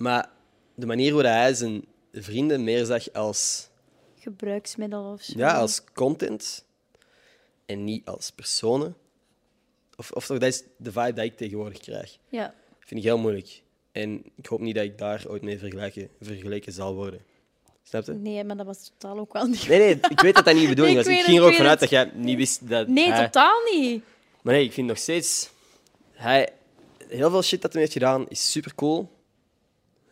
[0.00, 0.30] Maar
[0.74, 3.68] de manier hoe hij zijn vrienden meer zag als,
[4.18, 5.38] Gebruiksmiddel of zo.
[5.38, 6.64] ja, als content
[7.66, 8.96] en niet als personen.
[9.96, 12.18] Of, of toch, dat is de vibe die ik tegenwoordig krijg.
[12.28, 12.54] Ja.
[12.78, 13.62] vind ik heel moeilijk.
[13.92, 17.20] En ik hoop niet dat ik daar ooit mee vergelijken, vergeleken zal worden.
[17.82, 18.12] Snap je?
[18.12, 19.68] Nee, maar dat was totaal ook wel niet...
[19.68, 21.14] Nee, nee, ik weet dat dat niet de bedoeling Ik was.
[21.14, 23.24] Ik ging er ook vanuit dat jij niet wist dat Nee, hij...
[23.24, 24.04] totaal niet.
[24.42, 25.50] Maar nee, ik vind nog steeds...
[26.12, 26.48] Hij...
[27.08, 29.18] Heel veel shit dat hij heeft gedaan is super cool.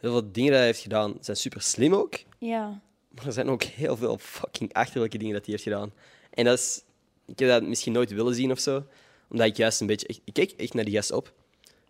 [0.01, 2.15] Heel veel dingen dat hij heeft gedaan zijn super slim ook.
[2.39, 2.81] Ja.
[3.09, 5.93] Maar er zijn ook heel veel fucking achterlijke dingen dat hij heeft gedaan.
[6.31, 6.83] En dat is...
[7.27, 8.87] Ik heb dat misschien nooit willen zien of zo.
[9.29, 10.21] Omdat ik juist een beetje...
[10.25, 11.33] Ik keek echt naar die gast op.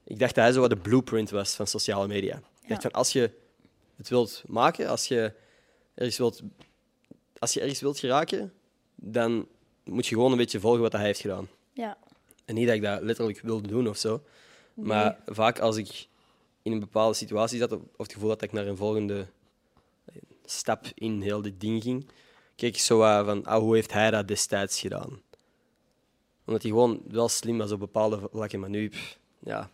[0.05, 2.43] Ik dacht dat hij zo wat de blueprint was van sociale media.
[2.63, 3.31] Ik dacht van, als je
[3.97, 5.33] het wilt maken, als je
[5.95, 6.43] ergens wilt...
[7.39, 8.53] Als je ergens wilt geraken,
[8.95, 9.47] dan
[9.85, 11.49] moet je gewoon een beetje volgen wat hij heeft gedaan.
[11.73, 11.97] Ja.
[12.45, 14.23] En niet dat ik dat letterlijk wilde doen of zo.
[14.75, 16.07] Maar vaak als ik
[16.69, 19.27] in een bepaalde situatie zat, of het gevoel had dat ik naar een volgende
[20.45, 22.11] stap in heel dit ding ging,
[22.57, 25.23] keek ik zo van, ah, hoe heeft hij dat destijds gedaan?
[26.47, 29.71] Omdat hij gewoon wel slim was op bepaalde vlakken, maar nu, pff, ja...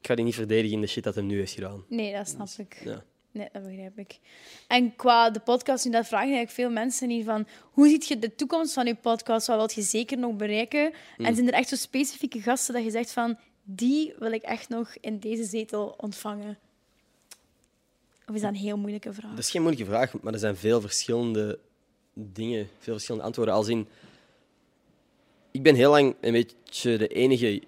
[0.00, 1.84] Ik ga die niet verdedigen in de shit dat hij nu heeft gedaan.
[1.88, 2.80] Nee, dat snap ik.
[2.84, 3.04] Ja.
[3.30, 4.18] Nee, dat begrijp ik.
[4.68, 8.18] En qua de podcast, nu dat vragen eigenlijk veel mensen niet van hoe ziet je
[8.18, 9.46] de toekomst van je podcast?
[9.46, 10.92] Wat wil je zeker nog bereiken?
[11.16, 14.68] En zijn er echt zo specifieke gasten dat je zegt van die wil ik echt
[14.68, 16.58] nog in deze zetel ontvangen?
[18.28, 19.30] Of is dat een heel moeilijke vraag?
[19.30, 21.58] Dat is geen moeilijke vraag, maar er zijn veel verschillende
[22.12, 23.54] dingen, veel verschillende antwoorden.
[23.54, 23.88] Als in,
[25.50, 27.62] ik ben heel lang een beetje de enige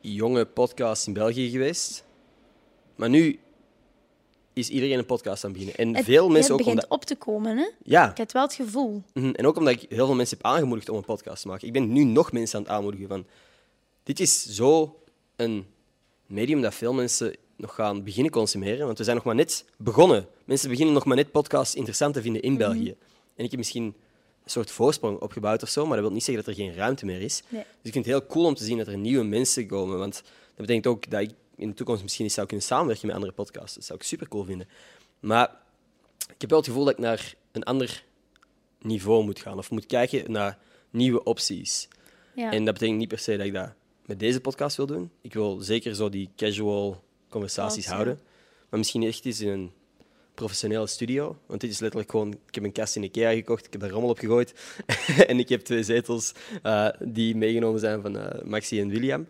[0.00, 2.04] jonge podcast in België geweest.
[2.96, 3.38] Maar nu
[4.52, 5.86] is iedereen een podcast aan het beginnen.
[5.86, 6.98] En Het- veel mensen het ook begint omdat...
[6.98, 7.68] op te komen, hè?
[7.84, 9.02] Ja, Ik heb wel het gevoel.
[9.14, 9.30] mhm.
[9.30, 11.66] en ook omdat ik heel veel mensen heb aangemoedigd om een podcast te maken.
[11.66, 13.26] Ik ben nu nog mensen aan het aanmoedigen van...
[14.02, 14.97] Dit is zo
[15.38, 15.66] een
[16.26, 18.86] medium dat veel mensen nog gaan beginnen consumeren.
[18.86, 20.26] Want we zijn nog maar net begonnen.
[20.44, 22.58] Mensen beginnen nog maar net podcasts interessant te vinden in Mhm.
[22.60, 22.94] België.
[23.34, 26.44] En ik heb misschien een soort voorsprong opgebouwd of zo, maar dat wil niet zeggen
[26.44, 27.42] dat er geen ruimte meer is.
[27.48, 27.60] Nee.
[27.62, 29.98] Dus ik vind het heel cool om te zien dat er nieuwe mensen komen.
[29.98, 33.14] Want dat betekent ook dat ik in de toekomst misschien eens zou kunnen samenwerken met
[33.14, 33.74] andere podcasts.
[33.74, 34.68] Dat zou ik super cool vinden.
[35.20, 35.50] Maar
[36.34, 38.04] ik heb wel het gevoel dat ik naar een ander
[38.80, 39.58] niveau moet gaan.
[39.58, 40.58] Of moet kijken naar
[40.90, 41.88] nieuwe opties.
[42.34, 42.52] Ja.
[42.52, 43.70] En dat betekent niet per se dat ik dat
[44.08, 45.10] met deze podcast wil doen.
[45.20, 48.18] Ik wil zeker zo die casual conversaties houden.
[48.70, 49.70] Maar misschien echt eens in een
[50.34, 51.36] professionele studio.
[51.46, 52.32] Want dit is letterlijk gewoon...
[52.32, 54.54] Ik heb een kast in Ikea gekocht, ik heb daar rommel op gegooid.
[55.28, 59.26] en ik heb twee zetels eh, die meegenomen zijn van eh, Maxi en William.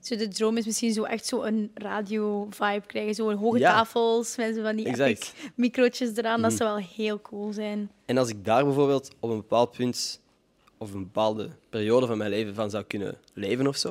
[0.00, 3.14] Zo de droom is misschien zo echt zo een radio-vibe krijgen.
[3.14, 3.72] Zo hoge Ja.
[3.72, 5.34] tafels met zo van die Exact.
[5.54, 6.40] microotjes eraan.
[6.42, 6.60] Dat Mhm.
[6.60, 7.90] zou wel heel cool zijn.
[8.04, 10.20] En als ik daar bijvoorbeeld op een bepaald punt
[10.78, 13.90] of een bepaalde periode van mijn leven van zou kunnen leven of zo,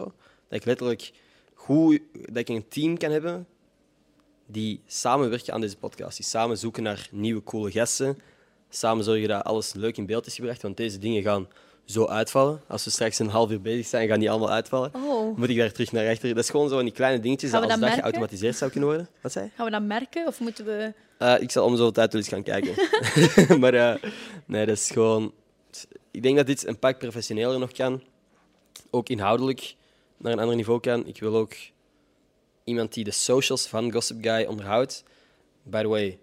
[0.50, 1.12] dat ik letterlijk
[1.54, 3.47] goed, dat ik een team kan hebben
[4.45, 8.17] die samenwerken aan deze podcast, die samen zoeken naar nieuwe coole gasten,
[8.69, 11.47] samen zorgen dat alles leuk in beeld is gebracht, want deze dingen gaan
[11.86, 12.62] zo uitvallen.
[12.67, 14.91] Als we straks een half uur bezig zijn, gaan die allemaal uitvallen.
[14.95, 15.38] Oh.
[15.38, 16.30] Moet ik daar terug naar achter?
[16.30, 19.10] Dat is gewoon zo van die kleine dingetjes dat als dat geautomatiseerd zou kunnen worden.
[19.21, 19.52] Wat zei?
[19.56, 20.28] Gaan we dat merken?
[20.28, 20.93] Of moeten we...
[21.17, 22.73] Eh, ik zal om zoveel tijd wel eens gaan kijken.
[23.62, 24.12] maar eh,
[24.45, 25.34] nee, dat is gewoon...
[26.17, 28.03] Ik denk dat dit een pak professioneler nog kan.
[28.89, 29.75] Ook inhoudelijk
[30.17, 31.06] naar een ander niveau kan.
[31.06, 31.53] Ik wil ook
[32.63, 35.03] iemand die de socials van Gossip Guy onderhoudt.
[35.63, 36.19] By the way,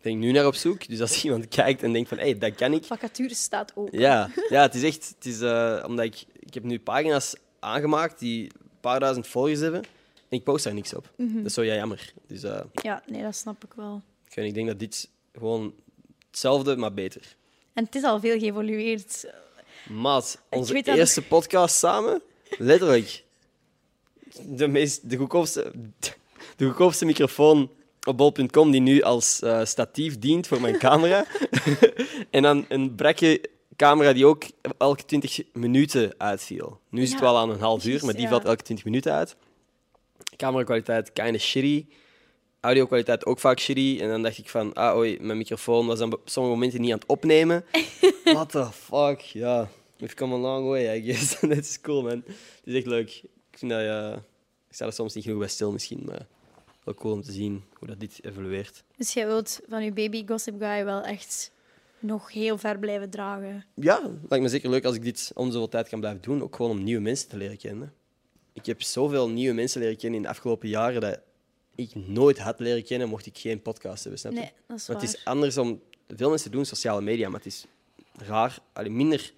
[0.00, 0.88] ben ik nu naar op zoek.
[0.88, 2.84] Dus als iemand kijkt en denkt van, hé, hey, dat kan ik.
[2.84, 3.88] Vacature staat ook.
[3.90, 5.14] Ja, ja het is echt...
[5.14, 6.24] Het is, eh, omdat ik...
[6.38, 9.82] Ik heb nu pagina's aangemaakt die een paar duizend volgers hebben.
[10.28, 11.12] En ik post daar niks op.
[11.16, 12.12] Dat is zo ja, jammer.
[12.26, 14.02] Dus eh, Ja, nee, dat snap ik wel.
[14.28, 15.74] ik, weet ik denk dat dit gewoon
[16.30, 17.36] hetzelfde, maar beter.
[17.72, 19.26] En het is al veel geëvolueerd.
[19.88, 22.22] Maat, onze dat eerste podcast samen,
[22.58, 23.24] letterlijk.
[24.42, 25.72] De, meest, de, goedkoopste,
[26.56, 27.70] de goedkoopste microfoon
[28.06, 31.24] op bol.com die nu als eh, statief dient voor mijn camera.
[32.30, 33.40] en dan een brakke
[33.76, 34.44] camera die ook
[34.78, 36.80] elke 20 minuten uitviel.
[36.88, 38.28] Nu is het wel aan een half uur, maar die ja.
[38.28, 39.36] valt elke 20 minuten uit.
[40.36, 41.86] Camerakwaliteit kinda shitty.
[42.62, 43.98] Audio-kwaliteit ook vaak shitty.
[44.00, 46.92] En dan dacht ik van, ah oei, mijn microfoon was dan op sommige momenten niet
[46.92, 47.64] aan het opnemen.
[48.24, 49.68] What the fuck, ja.
[49.98, 51.40] We've come a long way, I guess.
[51.40, 52.22] Dat is cool, man.
[52.26, 53.10] Het is echt leuk.
[53.50, 54.12] Ik vind dat, ja...
[54.68, 56.26] Ik sta er soms niet genoeg bij stil misschien, maar
[56.84, 58.84] wel cool om te zien hoe dat dit evolueert.
[58.96, 61.52] Dus jij wilt van je baby Gossip Guy wel echt
[61.98, 63.64] nog heel ver blijven dragen.
[63.74, 66.42] Ja, het lijkt me zeker leuk als ik dit om zoveel tijd kan blijven doen.
[66.42, 67.92] Ook gewoon om nieuwe mensen te leren kennen.
[68.52, 71.20] Ik heb zoveel nieuwe mensen leren kennen in de afgelopen jaren dat
[71.74, 74.38] ik nooit had leren kennen mocht ik geen podcast hebben, snap je?
[74.38, 75.82] Nee, dat is het is anders om...
[76.16, 77.66] Veel mensen doen sociale media, maar het is
[78.12, 78.58] raar.
[78.72, 79.32] Allee, minder...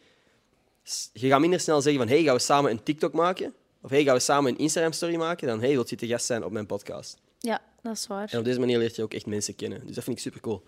[1.13, 3.55] Je gaat minder snel zeggen van hey, gaan we samen een TikTok maken?
[3.81, 5.47] Of hey, gaan we samen een Instagram-story maken?
[5.47, 7.17] Dan hey, wilt je te gast zijn op mijn podcast?
[7.39, 8.29] Ja, dat is waar.
[8.31, 9.87] En op deze manier leert je ook echt mensen kennen.
[9.87, 10.63] Dus dat vind ik super cool.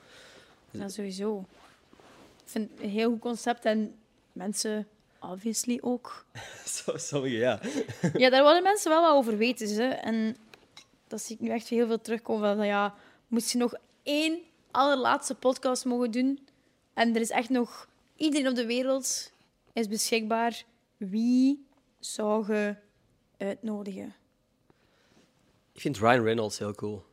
[0.71, 1.47] Ja, sowieso.
[2.45, 3.95] Ik vind het een heel goed concept en
[4.33, 4.87] mensen
[5.21, 6.25] obviously ook.
[6.95, 7.61] Sommige, ja.
[8.17, 9.69] Ja, daar willen mensen wel wat over weten.
[9.69, 9.89] Hè.
[9.89, 10.37] En
[11.09, 12.57] dat zie ik nu echt heel veel terugkomen.
[12.57, 12.95] Van, ja,
[13.29, 14.41] moest je nog één
[14.71, 16.47] allerlaatste podcast mogen doen
[16.95, 19.33] en er is echt nog iedereen op de wereld
[19.73, 20.65] is beschikbaar,
[20.97, 21.67] wie
[22.01, 22.77] zou je
[23.39, 24.15] uitnodigen?
[25.73, 27.05] Ik vind Ryan Reynolds heel cool.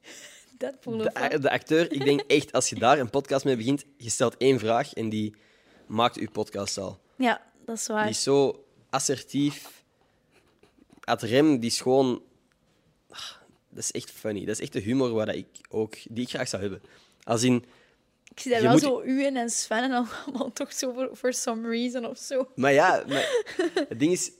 [0.58, 4.10] Deadpool De, de acteur, ik denk echt, als je daar een podcast mee begint, je
[4.10, 5.34] stelt één vraag en die
[5.86, 7.00] maakt je podcast al.
[7.16, 8.02] Ja, dat is waar.
[8.02, 9.84] Die is zo assertief.
[11.00, 12.22] Ad rem, die is gewoon...
[13.76, 14.40] Dat is echt funny.
[14.40, 16.82] Dat is echt de humor waar ik ook, die ik graag zou hebben.
[17.22, 17.64] Als in...
[18.32, 20.92] Ik zie daar je wel moet- zo u en en Sven en allemaal toch zo
[20.92, 22.48] voor for some reason of zo.
[22.54, 23.44] Maar ja, maar
[23.88, 24.30] het ding is...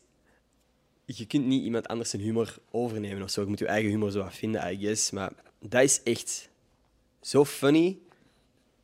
[1.04, 3.40] Je kunt niet iemand anders zijn humor overnemen of zo.
[3.40, 5.10] Je moet je eigen humor zo wat vinden, I guess.
[5.10, 6.48] Maar dat is echt
[7.20, 7.98] zo funny.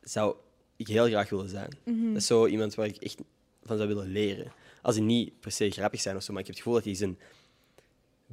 [0.03, 0.35] Zou
[0.75, 1.69] ik heel graag willen zijn.
[1.85, 3.17] Dat is zo iemand waar ik echt
[3.63, 4.51] van zou willen leren.
[4.81, 6.87] Als die niet per se grappig zijn of zo, maar ik heb het gevoel dat
[6.87, 7.17] hij zijn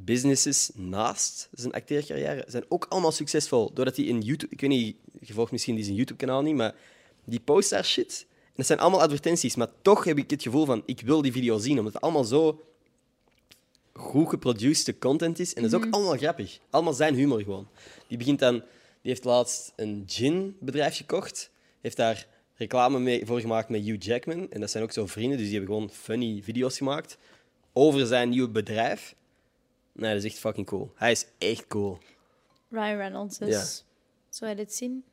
[0.04, 3.72] businesses naast zijn acteercarrière zijn ook allemaal succesvol.
[3.74, 4.52] Doordat hij in YouTube...
[4.52, 6.74] Ik weet niet, je volgt misschien die zijn YouTube-kanaal niet, maar
[7.24, 8.26] die post daar shit.
[8.28, 11.32] En dat zijn allemaal advertenties, maar toch heb ik het gevoel van, ik wil die
[11.32, 12.64] video zien, omdat het allemaal zo
[13.92, 15.54] goed geproduceerde content is.
[15.54, 16.58] En dat is ook allemaal grappig.
[16.70, 17.68] Allemaal zijn humor gewoon.
[18.06, 18.62] Die begint dan...
[19.02, 21.50] Die heeft laatst een ginbedrijf gekocht.
[21.80, 24.50] Heeft daar reclame mee voor gemaakt met Hugh Jackman.
[24.50, 27.18] En dat zijn ook zo vrienden, dus die hebben gewoon funny video's gemaakt
[27.72, 29.14] over zijn nieuwe bedrijf.
[30.00, 30.92] Nee, dat is echt fucking cool.
[30.94, 31.98] Hij is echt cool.
[32.70, 33.48] Ryan Reynolds dus.
[33.48, 33.64] Ja.
[34.28, 35.04] Zou je dit zien?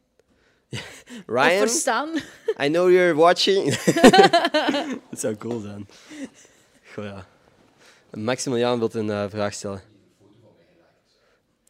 [0.72, 2.10] Of Ryan, verstaan?
[2.64, 3.76] I know you're watching.
[5.10, 5.88] dat zou cool zijn.
[6.94, 7.28] Goh, ja.
[8.12, 9.82] Maximiliaan wil een eh, vraag stellen.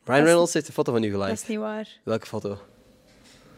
[0.03, 1.41] Ryan Reynolds heeft een foto van u Dat geliked.
[1.41, 1.87] is niet waar.
[2.03, 2.51] Welke foto?
[2.51, 2.59] Ik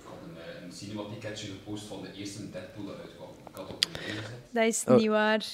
[0.03, 3.29] had een, eh, een cinema-ticketje gepost van de eerste Deadpool dat uitkwam.
[3.49, 4.23] Ik had op een gezet.
[4.51, 4.95] Dat is Oh.
[4.95, 5.45] niet waar.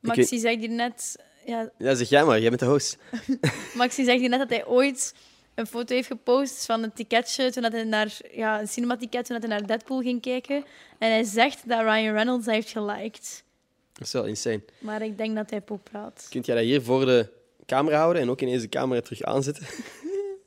[0.00, 1.16] Maxi zegt hier net...
[1.46, 2.40] Ja, Ja, zeg jij maar.
[2.40, 2.96] Jij bent de host.
[3.74, 5.14] Maxi zegt hier net dat hij ooit
[5.54, 9.40] een foto heeft gepost van een ticketje toen dat hij naar ja, een cinematicket toen
[9.40, 10.64] dat hij naar Deadpool ging kijken.
[10.98, 13.44] En hij zegt dat Ryan Reynolds heeft geliked.
[13.92, 14.62] Dat is wel insane.
[14.78, 16.26] Maar ik denk dat hij pop praat.
[16.30, 17.28] Kunt jij dat hier voor de
[17.66, 19.62] camera houden en ook ineens de camera terug aanzetten?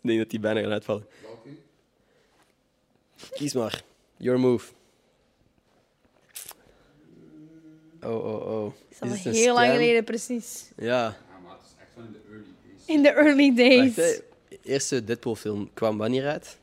[0.01, 1.07] Ik denk dat die bijna gaat uitvallen.
[3.31, 3.83] Kies maar.
[4.17, 4.71] Your move.
[8.05, 8.73] Oh, oh, oh.
[8.99, 10.71] Dat is al Is heel lang geleden, precies.
[10.77, 10.85] Ja.
[10.85, 12.85] Ja, maar het is echt van in de early days.
[12.85, 13.95] In de early days.
[13.95, 14.23] Wacht, hè.
[14.49, 16.57] De eerste Deadpool-film kwam wanneer uit?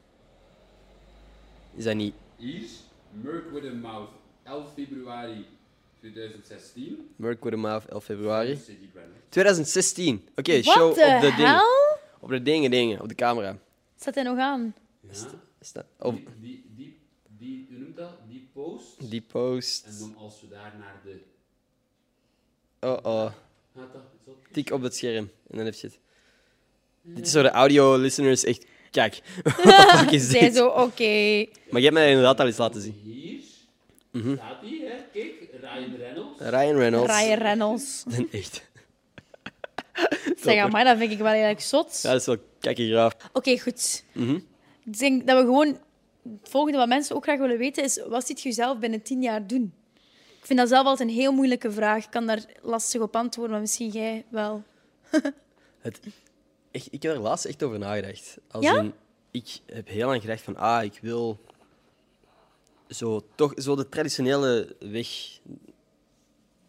[1.74, 2.62] Is dat niet Hier,
[3.10, 4.08] Merc with a Mouth,
[4.42, 5.46] 11 februari
[6.00, 7.08] 2016.
[7.16, 8.56] Merc with a Mouth, 11 februari?
[8.56, 9.16] City Brandon.
[9.28, 10.28] 2016.
[10.36, 11.62] Oké, show op de dingen.
[12.20, 13.00] Op de dingen, dingen.
[13.00, 13.58] Op de camera.
[13.96, 14.74] Zet hij nog aan?
[15.00, 15.10] Ja.
[15.60, 16.98] Is dat- op Die, die, die,
[17.38, 18.12] die, hoe noemt dat?
[18.28, 19.10] Die post.
[19.10, 19.84] die post.
[19.86, 21.20] En dan als we daar naar de...
[22.84, 23.30] Oh, oh.
[24.52, 25.98] Tik op het scherm en dan heb je het.
[27.02, 28.66] Dit is voor de audio-listeners echt...
[28.90, 31.46] Kijk, wat Zij zo, oké.
[31.70, 33.00] Maar je hebt mij inderdaad al eens laten zien.
[33.04, 33.40] Hier
[34.10, 34.34] Mhm.
[34.36, 34.94] staat hij, hè?
[35.12, 36.40] Kijk, Ryan Reynolds.
[36.40, 37.12] Ryan Reynolds.
[37.12, 38.04] Ryan Reynolds.
[38.16, 38.62] En echt.
[40.42, 42.00] Zeg mij, dat vind ik wel eigenlijk zot.
[42.02, 43.12] Ja, dat is wel kakkegraaf.
[43.32, 44.04] Oké, goed.
[44.12, 44.38] Mhm.
[44.84, 45.66] Ik denk dat we gewoon
[46.22, 49.22] het volgende wat mensen ook graag willen weten is, wat ziet je jezelf binnen tien
[49.22, 49.72] jaar doen?
[50.42, 52.04] Ik vind dat zelf altijd een heel moeilijke vraag.
[52.04, 54.62] Ik kan daar lastig op antwoorden, maar misschien jij wel.
[55.80, 56.00] Het,
[56.70, 58.38] echt, ik heb er laatst echt over nagedacht.
[58.50, 58.92] Als Ja?
[59.30, 61.40] ik heb heel lang gedacht van, ah, ik wil
[62.88, 65.08] zo, toch, zo de traditionele weg.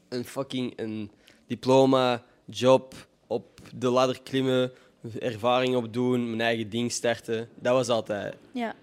[0.10, 1.12] Een fucking een
[1.48, 4.72] diploma, job, op de ladder klimmen,
[5.20, 7.50] ervaring opdoen, mijn eigen ding starten.
[7.56, 8.76] Dat was altijd Ja.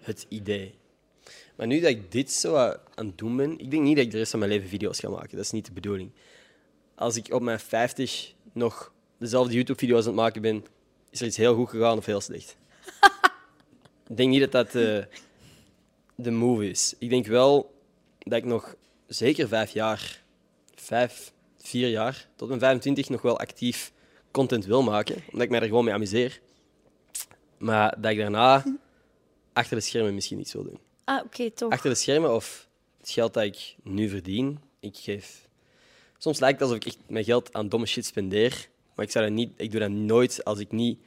[0.00, 0.74] het idee.
[1.56, 2.56] Maar nu dat ik dit zo
[2.94, 4.98] aan het doen ben, ik denk niet dat ik de rest van mijn leven video's
[4.98, 5.36] ga maken.
[5.36, 6.10] Dat is niet de bedoeling.
[6.94, 10.64] Als ik op mijn 50 nog dezelfde YouTube-video's aan het maken ben,
[11.10, 12.56] is er iets heel goed gegaan of heel slecht.
[14.08, 15.04] ik denk niet dat dat eh,
[16.14, 16.94] de move is.
[16.98, 17.74] Ik denk wel
[18.18, 20.22] dat ik nog zeker vijf jaar,
[20.74, 23.92] vijf, vier jaar, tot mijn 25 nog wel actief
[24.30, 26.40] content wil maken, omdat ik mij er gewoon mee amuseer.
[27.58, 28.64] Maar dat ik daarna
[29.52, 30.78] achter de schermen misschien iets wil doen.
[31.04, 31.72] Ah, oké, toch.
[31.72, 32.68] Achter de schermen of
[33.00, 35.48] het geld dat ik nu verdien, ik geef.
[36.18, 39.24] Soms lijkt het alsof ik echt mijn geld aan domme shit spendeer, maar ik, zou
[39.24, 40.98] dat niet, ik doe dat nooit als ik niet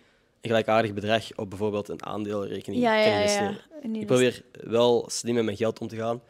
[0.41, 3.21] een gelijkaardig bedrag op bijvoorbeeld een aandeelrekening Ja, kan ja, ja.
[3.21, 3.61] investeren.
[3.83, 6.21] Nee, Ik probeer wel slim met mijn geld om te gaan.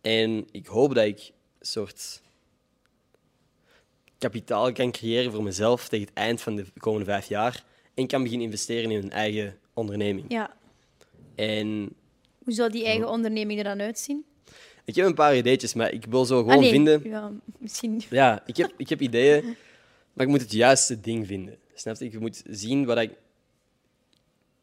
[0.00, 1.18] En ik hoop dat ik
[1.58, 2.22] een soort
[4.18, 7.64] kapitaal kan creëren voor mezelf tegen het eind van de komende vijf jaar.
[7.94, 10.24] En kan beginnen investeren in een eigen onderneming.
[10.28, 10.56] Ja.
[11.34, 11.94] En
[12.50, 14.24] Hoe zou die eigen onderneming er dan uitzien?
[14.84, 16.70] ik heb een paar ideetjes, maar ik wil zo gewoon Ah, nee.
[16.70, 17.00] vinden.
[17.04, 18.02] Ja, misschien.
[18.10, 19.56] Ja, ik heb, ik heb ideeën,
[20.12, 21.58] maar ik moet het juiste ding vinden.
[21.74, 22.04] Snap je?
[22.04, 23.10] Ik moet zien wat ik.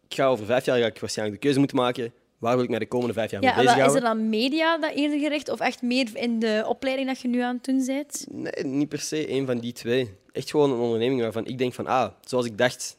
[0.07, 2.13] Ik ga over vijf jaar ga ik waarschijnlijk de keuze moeten maken.
[2.37, 4.93] Waar wil ik mij de komende vijf jaar Ja, mee is er dan media dat
[4.93, 8.25] eerder gericht of echt meer in de opleiding dat je nu aan het doen bent?
[8.31, 10.09] Nee, niet per se één van die twee.
[10.31, 12.97] Echt gewoon een onderneming waarvan ik denk van, ah, zoals ik dacht,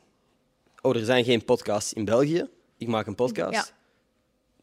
[0.81, 2.49] oh, er zijn geen podcasts in België.
[2.79, 3.53] Ik maak een podcast.
[3.53, 3.77] Ja.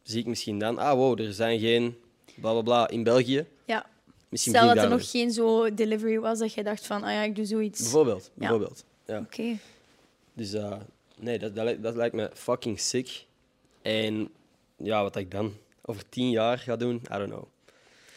[0.06, 1.98] Zie ik misschien dan, ah, wow, er zijn geen
[2.36, 3.46] bla bla bla in België.
[3.66, 3.86] Ja.
[4.30, 7.22] Misschien Stel dat er nog geen zo delivery was dat je dacht van, ah ja,
[7.22, 7.82] ik doe zoiets.
[7.82, 8.40] Bijvoorbeeld, Ja.
[8.40, 8.84] bijvoorbeeld.
[9.06, 9.20] Ja.
[9.20, 9.58] Oké.
[10.34, 10.74] Dus eh,
[11.20, 13.26] nee, dat, dat, lijkt- dat lijkt me fucking sick.
[13.82, 14.30] En
[14.78, 17.44] ja, wat ik dan over tien jaar ga doen, I don't know.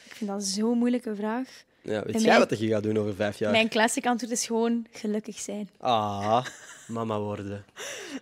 [0.05, 1.49] Ik vind dat zo'n moeilijke vraag.
[1.83, 3.51] Ja, weet En jij mijn- wat je gaat doen over vijf jaar?
[3.51, 5.71] Mijn classic antwoord is gewoon gelukkig zijn.
[5.79, 6.47] Ah,
[6.87, 7.65] mama worden.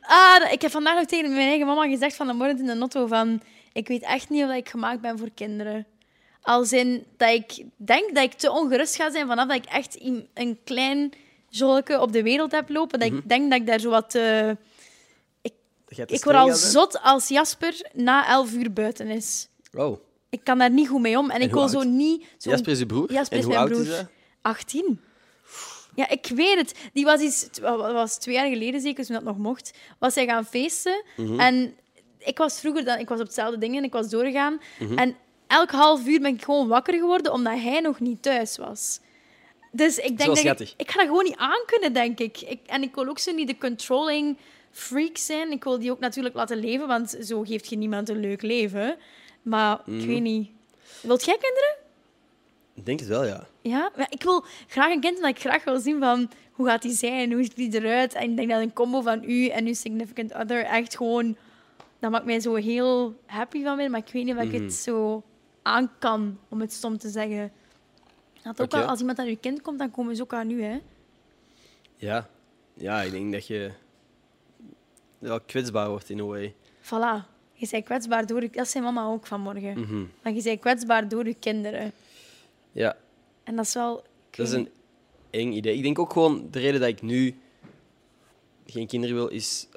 [0.01, 2.75] Ah, ik heb vandaag nog tegen mijn eigen mama gezegd van de morgen in de
[2.75, 3.43] notto van...
[3.77, 5.87] Ik weet echt niet of ik gemaakt ben voor kinderen.
[6.43, 9.95] Als in dat ik denk dat ik te ongerust ga zijn vanaf dat ik echt
[9.95, 11.13] in- een klein
[11.49, 12.99] jolke op de wereld heb lopen.
[13.01, 14.15] Dat ik denk dat ik daar zo wat...
[14.15, 14.51] eh,
[15.87, 19.49] te ik word al zot als Jasper na elf uur buiten is.
[19.75, 19.99] Oh,
[20.31, 21.31] Ik kan daar niet goed mee om.
[21.31, 22.27] En, ik wil zo niet...
[22.39, 23.13] Zo Jasper is je broer?
[23.13, 23.93] Jasper en is hoe mijn oud broer.
[23.93, 24.07] is hij?
[24.43, 25.01] 18.
[25.95, 26.75] Ja, ik weet het.
[26.93, 30.27] Die was, iets, wat was twee jaar geleden zeker, toen dat nog mocht, was hij
[30.27, 31.05] gaan feesten.
[31.17, 31.41] Mhm.
[31.41, 31.75] En
[32.19, 34.61] ik was vroeger, dan, ik was op hetzelfde ding en ik was doorgegaan.
[34.79, 34.99] Mhm.
[34.99, 39.01] En elk half uur ben ik gewoon wakker geworden, omdat hij nog niet thuis was.
[39.73, 42.41] Dus ik denk dat ik, ga dat gewoon niet aankunnen, denk ik.
[42.41, 42.61] ik.
[42.67, 44.37] En ik wil ook zo niet de controlling
[44.71, 45.51] freak zijn.
[45.51, 48.97] Ik wil die ook natuurlijk laten leven, want zo geeft je niemand een leuk leven.
[49.43, 49.99] Maar Mhm.
[50.01, 50.51] ik weet niet.
[51.01, 51.75] Wilt jij kinderen?
[52.75, 53.47] Ik denk het wel, ja.
[53.63, 56.83] Ja, maar ik wil graag een kind omdat ik graag wil zien van hoe gaat
[56.83, 58.15] die zijn, hoe ziet die eruit.
[58.15, 61.37] En ik denk dat een combo van u en uw significant other echt gewoon...
[61.99, 64.63] Dat maakt mij zo heel happy van ben, maar ik weet niet of ik Mhm.
[64.63, 65.23] het zo
[65.63, 67.53] aan kan, om het stom te zeggen.
[68.43, 70.63] Dat ook wel, als iemand aan uw kind komt, dan komen ze ook aan u,
[70.63, 70.79] hè.
[71.97, 72.29] Ja,
[72.75, 73.71] ja ik denk dat je
[75.19, 76.55] wel kwetsbaar wordt in een way.
[76.83, 77.25] Voilà.
[77.53, 78.41] Je bent kwetsbaar door...
[78.43, 79.81] uw- Dat zei mama ook vanmorgen.
[79.81, 80.05] Mhm.
[80.23, 81.93] Maar je bent kwetsbaar door je kinderen.
[82.73, 82.97] Ja,
[83.45, 84.05] En dat is wel...
[84.31, 84.69] dat is een
[85.31, 85.77] eng idee.
[85.77, 87.35] Ik denk ook gewoon, de reden dat ik nu
[88.67, 89.69] geen kinderen wil, is...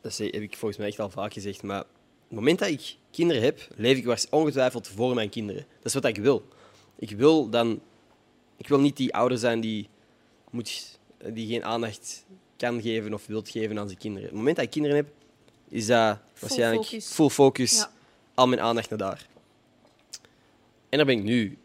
[0.00, 1.86] Dat heb ik volgens mij echt al vaak gezegd, maar op
[2.28, 5.66] het moment dat ik kinderen heb, leef ik ongetwijfeld voor mijn kinderen.
[5.76, 6.48] Dat is wat ik wil.
[6.98, 7.80] Ik wil dan...
[8.56, 9.88] Ik wil niet die ouder zijn die,
[10.50, 10.98] moet,
[11.32, 12.24] die geen aandacht
[12.56, 14.28] kan geven of wilt geven aan zijn kinderen.
[14.28, 15.08] Het moment dat ik kinderen heb,
[15.68, 17.12] is dat waarschijnlijk focus.
[17.12, 17.90] full focus, Ja.
[18.34, 19.26] al mijn aandacht naar daar.
[20.88, 21.58] En daar ben ik nu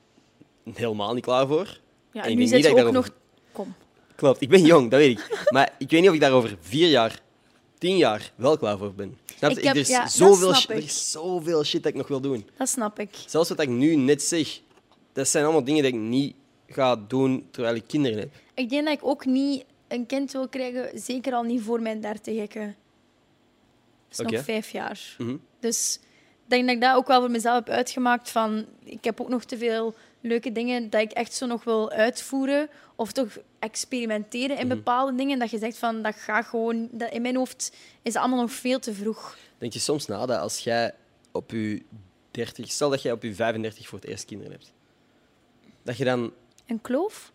[0.74, 1.80] helemaal niet klaar voor.
[2.12, 3.10] Ja, En en ik nu zit je ook ik nog...
[3.52, 3.76] Kom.
[4.15, 5.45] Klopt, ik ben jong, dat weet ik.
[5.50, 7.21] Maar ik weet niet of ik daar over vier jaar,
[7.86, 9.17] tien jaar wel klaar voor ben.
[9.38, 9.58] Snap je?
[9.58, 10.84] Ik heb- er, is ja, dat zoveel snap shit, er ik.
[10.84, 12.50] is zoveel shit dat ik nog wil doen.
[12.58, 13.10] Dat snap ik.
[13.26, 14.60] Zelfs wat ik nu net zeg,
[15.13, 16.36] dat zijn allemaal dingen die ik niet
[16.67, 18.30] ga doen terwijl ik kinderen heb.
[18.54, 22.02] Ik denk dat ik ook niet een kind wil krijgen, zeker al niet voor mijn
[22.02, 22.76] dertigen.
[24.10, 24.36] Dat is Oké.
[24.36, 25.15] nog vijf jaar.
[25.17, 25.36] Mhm.
[25.60, 26.00] Dus
[26.43, 28.65] ik denk dat ik dat ook wel voor mezelf heb uitgemaakt van...
[28.84, 29.95] Ik heb ook nog te veel
[30.26, 32.70] leuke dingen dat ik echt zo nog wil uitvoeren.
[32.96, 35.40] Of toch experimenteren in bepaalde dingen.
[35.40, 36.88] Dat je zegt van, dat gaat gewoon...
[36.92, 39.38] Dat in mijn hoofd is het allemaal nog veel te vroeg.
[39.58, 40.94] Denk je soms na dat als jij
[41.32, 41.84] op je
[42.32, 44.72] 30, stel dat jij op je 35 voor het eerst kinderen hebt,
[45.84, 46.34] dat je dan
[46.68, 47.32] Een kloof?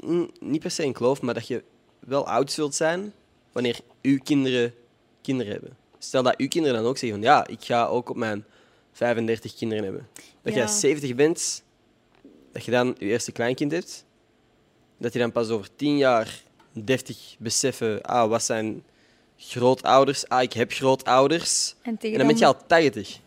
[0.00, 1.62] mm, niet per se een kloof, maar dat je
[1.98, 3.12] wel oud zult zijn
[3.52, 4.74] wanneer uw kinderen
[5.22, 5.76] kinderen hebben.
[5.98, 8.44] Stel dat uw kinderen dan ook zeggen van ja, ik ga ook op mijn
[8.92, 10.08] 35 kinderen hebben.
[10.42, 10.58] Dat Ja.
[10.58, 11.62] jij 70 bent,
[12.52, 14.04] dat je dan je eerste kleinkind hebt,
[14.98, 18.84] dat je dan pas over 10 jaar deftig beseffen, ah, wat zijn
[19.36, 20.28] grootouders?
[20.28, 21.74] Ah, ik heb grootouders.
[21.82, 23.20] En, dan ben je al 80.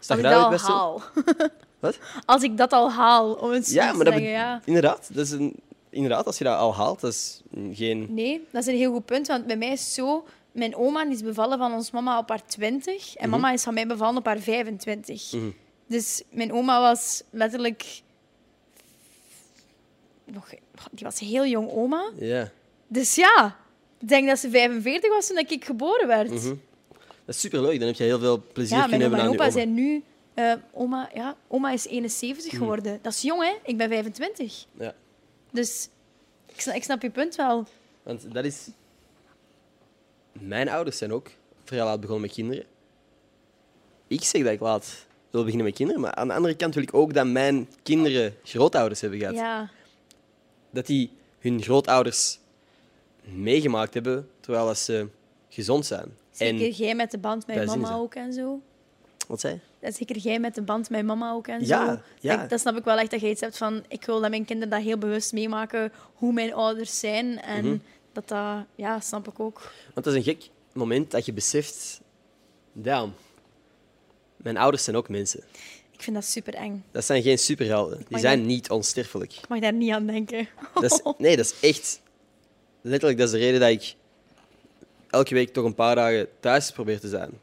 [0.00, 0.72] Sta Als ik dat al beste?
[0.72, 1.02] haal.
[1.80, 1.98] Wat?
[2.24, 4.60] Als ik dat al haal, om het Ja, maar dat zeggen, be- ja.
[4.64, 5.54] inderdaad, dat is een,
[5.90, 8.06] inderdaad, als je dat al haalt, dat is geen...
[8.14, 9.26] Nee, dat is een heel goed punt.
[9.26, 10.24] Want bij mij is zo...
[10.52, 13.14] Mijn oma is bevallen van ons mama op haar 20.
[13.14, 15.32] En mama is van mij bevallen op haar 25.
[15.32, 15.50] Mhm.
[15.86, 18.02] Dus mijn oma was letterlijk...
[20.32, 20.48] Nog,
[20.90, 22.10] die was heel jong oma.
[22.18, 22.50] Ja.
[22.86, 23.56] Dus ja,
[23.98, 26.30] ik denk dat ze 45 was toen ik geboren werd.
[26.30, 26.54] Mhm.
[27.24, 29.44] Dat is superleuk, dan heb je heel veel plezier Ja, mijn kunnen hebben aan opa
[29.44, 29.58] je oma.
[29.60, 30.02] zijn nu...
[30.34, 32.98] eh, oma, ja, oma is 71 geworden.
[33.02, 33.52] Dat is jong, hè?
[33.64, 34.66] Ik ben 25.
[34.78, 34.94] Ja,
[35.50, 35.88] Dus
[36.54, 37.66] ik snap, ik snap je punt wel.
[38.02, 38.68] want dat is...
[40.32, 41.30] Mijn ouders zijn ook
[41.64, 42.64] vrij laat begonnen met kinderen.
[44.06, 46.82] Ik zeg dat ik laat wil beginnen met kinderen, maar aan de andere kant wil
[46.82, 49.34] ik ook dat mijn kinderen grootouders hebben gehad.
[49.34, 49.70] Ja,
[50.72, 52.38] Dat die hun grootouders
[53.22, 55.08] meegemaakt hebben terwijl dat ze
[55.48, 56.16] gezond zijn.
[56.30, 57.92] zeker En, jij met de band met mama ze.
[57.94, 58.60] ook en zo.
[59.28, 59.60] wat zei je?
[59.86, 62.00] En zeker jij met de band met mama ook en Ja, zo.
[62.20, 62.36] ja.
[62.36, 63.84] Dat, dat snap ik wel echt, dat je iets hebt van...
[63.88, 67.40] Ik wil dat mijn kinderen dat heel bewust meemaken, hoe mijn ouders zijn.
[67.40, 67.76] En Mhm.
[68.12, 68.64] dat dat...
[68.74, 69.72] Ja, snap ik ook.
[69.94, 72.00] Want dat is een gek moment dat je beseft...
[72.72, 73.14] Damn,
[74.36, 75.42] mijn ouders zijn ook mensen.
[76.02, 76.84] Ik vind dat super eng.
[76.90, 78.04] Dat zijn geen superhelden.
[78.08, 79.32] Die zijn niet onsterfelijk.
[79.32, 80.48] Ik mag daar niet aan denken.
[80.74, 82.00] Dat is, nee, dat is echt...
[82.80, 83.94] Letterlijk, dat is de reden dat ik
[85.10, 87.30] elke week toch een paar dagen thuis probeer te zijn.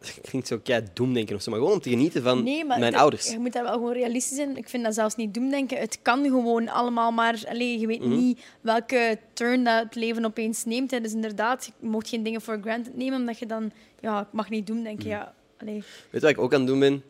[0.00, 2.78] Dat klinkt zo kei doemdenken of zo, maar gewoon om te genieten van Nee, maar
[2.78, 3.30] mijn ouders.
[3.30, 4.56] Je moet daar wel gewoon realistisch zijn.
[4.56, 5.78] Ik vind dat zelfs niet doemdenken.
[5.78, 7.42] Het kan gewoon allemaal maar...
[7.48, 8.16] Allee, je weet Mhm.
[8.16, 10.90] niet welke turn dat het leven opeens neemt.
[10.90, 11.00] hè.
[11.00, 13.72] Dus inderdaad, je mocht geen dingen voor granted nemen, omdat je dan...
[14.00, 15.06] Ja, ik mag niet doemdenken.
[15.06, 15.14] Mhm.
[15.16, 15.74] Ja, allee.
[15.74, 17.02] Weet je wat ik ook aan het doen ben?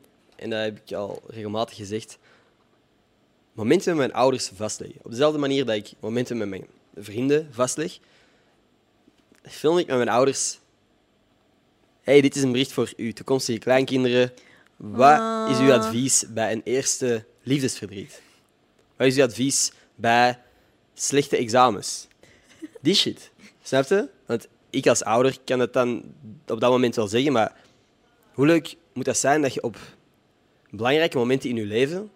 [0.42, 2.18] En dat heb ik al regelmatig gezegd.
[3.52, 5.00] Momenten met mijn ouders vastleggen.
[5.02, 7.98] Op dezelfde manier dat ik momenten met mijn vrienden vastleg,
[9.42, 10.60] film ik met mijn ouders.
[12.02, 14.32] hey, dit is een bericht voor uw toekomstige kleinkinderen.
[14.76, 15.84] Wat is uw Ah.
[15.84, 18.22] advies bij een eerste liefdesverdriet?
[18.96, 20.38] Wat is uw advies bij
[20.94, 22.06] slechte examens?
[22.80, 23.30] Die shit.
[23.62, 24.08] Snap je?
[24.26, 26.14] Want ik als ouder kan het dan
[26.46, 27.56] op dat moment wel zeggen, maar
[28.32, 29.76] hoe leuk moet dat zijn dat je op
[30.76, 32.10] belangrijke momenten in je leven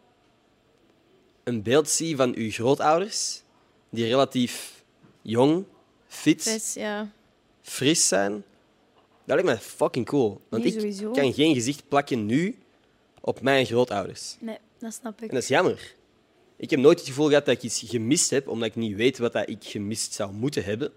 [1.44, 3.42] een beeld ziet van je grootouders,
[3.90, 4.84] die relatief
[5.22, 5.64] jong,
[6.06, 7.10] fit, ja...
[7.62, 8.44] fris zijn?
[9.24, 10.40] Dat lijkt me fucking cool.
[10.48, 11.10] Want Nee, ik sowieso.
[11.10, 12.58] kan geen gezicht plakken nu
[13.20, 14.36] op mijn grootouders.
[14.40, 15.28] Nee, dat snap ik.
[15.28, 15.94] En dat is jammer.
[16.56, 19.18] Ik heb nooit het gevoel gehad dat ik iets gemist heb, omdat ik niet weet
[19.18, 20.92] wat dat ik gemist zou moeten hebben.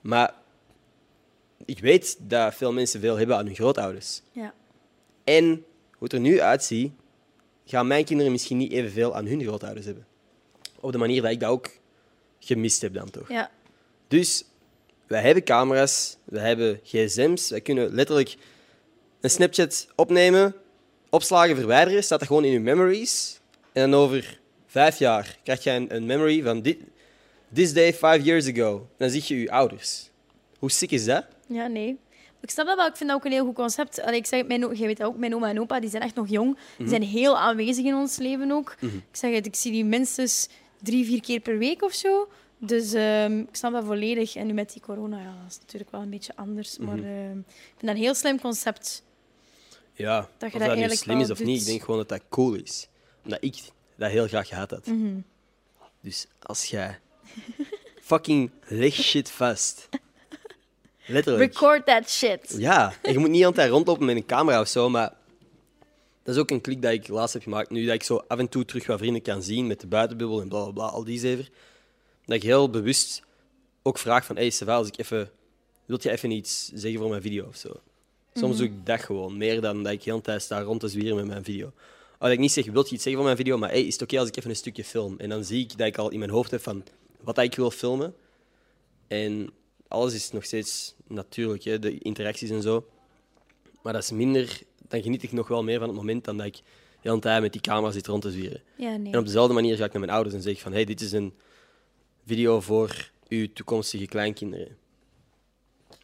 [0.00, 0.34] Maar
[1.64, 4.22] ik weet dat veel mensen veel hebben aan hun grootouders.
[4.32, 4.54] Ja.
[5.24, 5.64] En
[5.98, 6.92] hoe het er nu uitziet,
[7.66, 10.06] gaan mijn kinderen misschien niet evenveel aan hun grootouders hebben.
[10.80, 11.70] Op de manier dat ik dat ook
[12.38, 13.28] gemist heb dan toch.
[13.28, 13.50] Ja.
[14.08, 14.44] Dus
[15.06, 18.36] wij hebben camera's, we hebben gsm's, wij kunnen letterlijk
[19.20, 20.54] een Snapchat opnemen,
[21.10, 23.40] opslagen, verwijderen, staat dat gewoon in je memories.
[23.72, 26.78] En dan over vijf jaar krijg je een, een memory van dit,
[27.52, 28.76] this day five years ago.
[28.76, 30.10] En dan zie je je ouders.
[30.58, 31.24] Hoe sick is dat?
[31.46, 31.98] Ja, nee.
[32.44, 32.86] Ik snap dat wel.
[32.86, 34.00] Ik vind dat ook een heel goed concept.
[34.00, 36.14] Allee, ik zeg, mijn, jij weet dat ook, mijn oma en opa die zijn echt
[36.14, 36.58] nog jong.
[36.78, 38.76] Die zijn heel aanwezig in ons leven ook.
[38.80, 40.48] Ik zeg het, ik zie die minstens
[40.82, 42.28] drie, vier keer per week of zo.
[42.58, 44.36] Dus ehm, ik snap dat volledig.
[44.36, 46.78] En nu met die corona, ja, dat is natuurlijk wel een beetje anders.
[46.78, 47.44] Maar ehm, ik
[47.76, 49.02] vind dat een heel slim concept.
[49.92, 51.46] Ja, Dat je of dat dat nu slim is of doet.
[51.46, 52.88] niet, ik denk gewoon dat dat cool is.
[53.24, 53.56] Omdat ik
[53.96, 54.86] dat heel graag gehad had.
[54.86, 55.18] Mhm.
[56.00, 56.98] Dus als jij
[58.10, 59.88] fucking leg shit vast.
[61.06, 61.52] Letterlijk.
[61.52, 62.54] Record that shit.
[62.58, 65.12] Ja, en je moet niet altijd rondlopen met een camera of zo, maar
[66.22, 67.70] dat is ook een klik dat ik laatst heb gemaakt.
[67.70, 70.40] Nu dat ik zo af en toe terug wat vrienden kan zien met de buitenbubbel
[70.40, 71.48] en bla bla bla, al die zever.
[72.24, 73.22] Dat ik heel bewust
[73.82, 75.30] ook vraag van, hey Sava, als ik even,
[75.86, 77.80] wilt je even iets zeggen voor mijn video of zo?
[78.34, 80.88] Soms doe ik dat gewoon, meer dan dat ik heel de tijd sta rond te
[80.88, 81.66] zwieren met mijn video.
[81.66, 81.74] Of
[82.18, 84.02] dat ik niet zeg, wilt je iets zeggen voor mijn video, maar hey, is het
[84.02, 85.18] oké als ik even een stukje film?
[85.18, 86.84] En dan zie ik dat ik al in mijn hoofd heb van
[87.20, 88.14] wat ik wil filmen.
[89.08, 89.50] En
[89.88, 92.86] alles is nog steeds natuurlijk, hè, de interacties en zo.
[93.82, 96.46] Maar dat is minder, dan geniet ik nog wel meer van het moment dan dat
[96.46, 96.60] ik
[97.00, 98.62] hele tijd met die camera zit rond te zwieren.
[98.76, 99.12] Ja, nee.
[99.12, 101.12] En op dezelfde manier ga ik naar mijn ouders en zeg van, hey, dit is
[101.12, 101.34] een
[102.26, 104.76] video voor uw toekomstige kleinkinderen.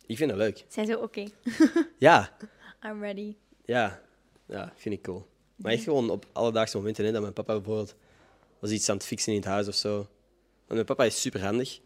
[0.06, 0.64] Ik vind dat leuk.
[0.68, 1.24] Zij zo, oké,
[1.98, 2.36] Ja,
[2.84, 3.34] I'm ready.
[3.64, 4.02] ja,
[4.46, 5.26] ja, vind ik cool.
[5.56, 7.94] Maar echt gewoon op alledaagse momenten, hè, dat mijn papa bijvoorbeeld
[8.58, 9.94] was iets aan het fixen in het huis of zo.
[9.96, 10.06] Want
[10.66, 11.80] mijn papa is super handig.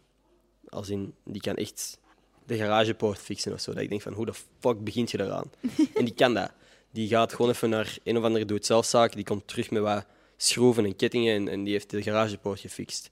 [0.69, 1.99] Als in, die kan echt
[2.45, 3.73] de garagepoort fixen of zo.
[3.73, 5.51] Dat ik denk van, hoe de fuck begint je daaraan?
[5.95, 6.51] en die kan dat.
[6.91, 9.13] Die gaat gewoon even naar een of andere doe-het-zelfzaak.
[9.13, 10.05] Die komt terug met wat
[10.37, 13.11] schroeven en kettingen en, en die heeft de garagepoort gefixt.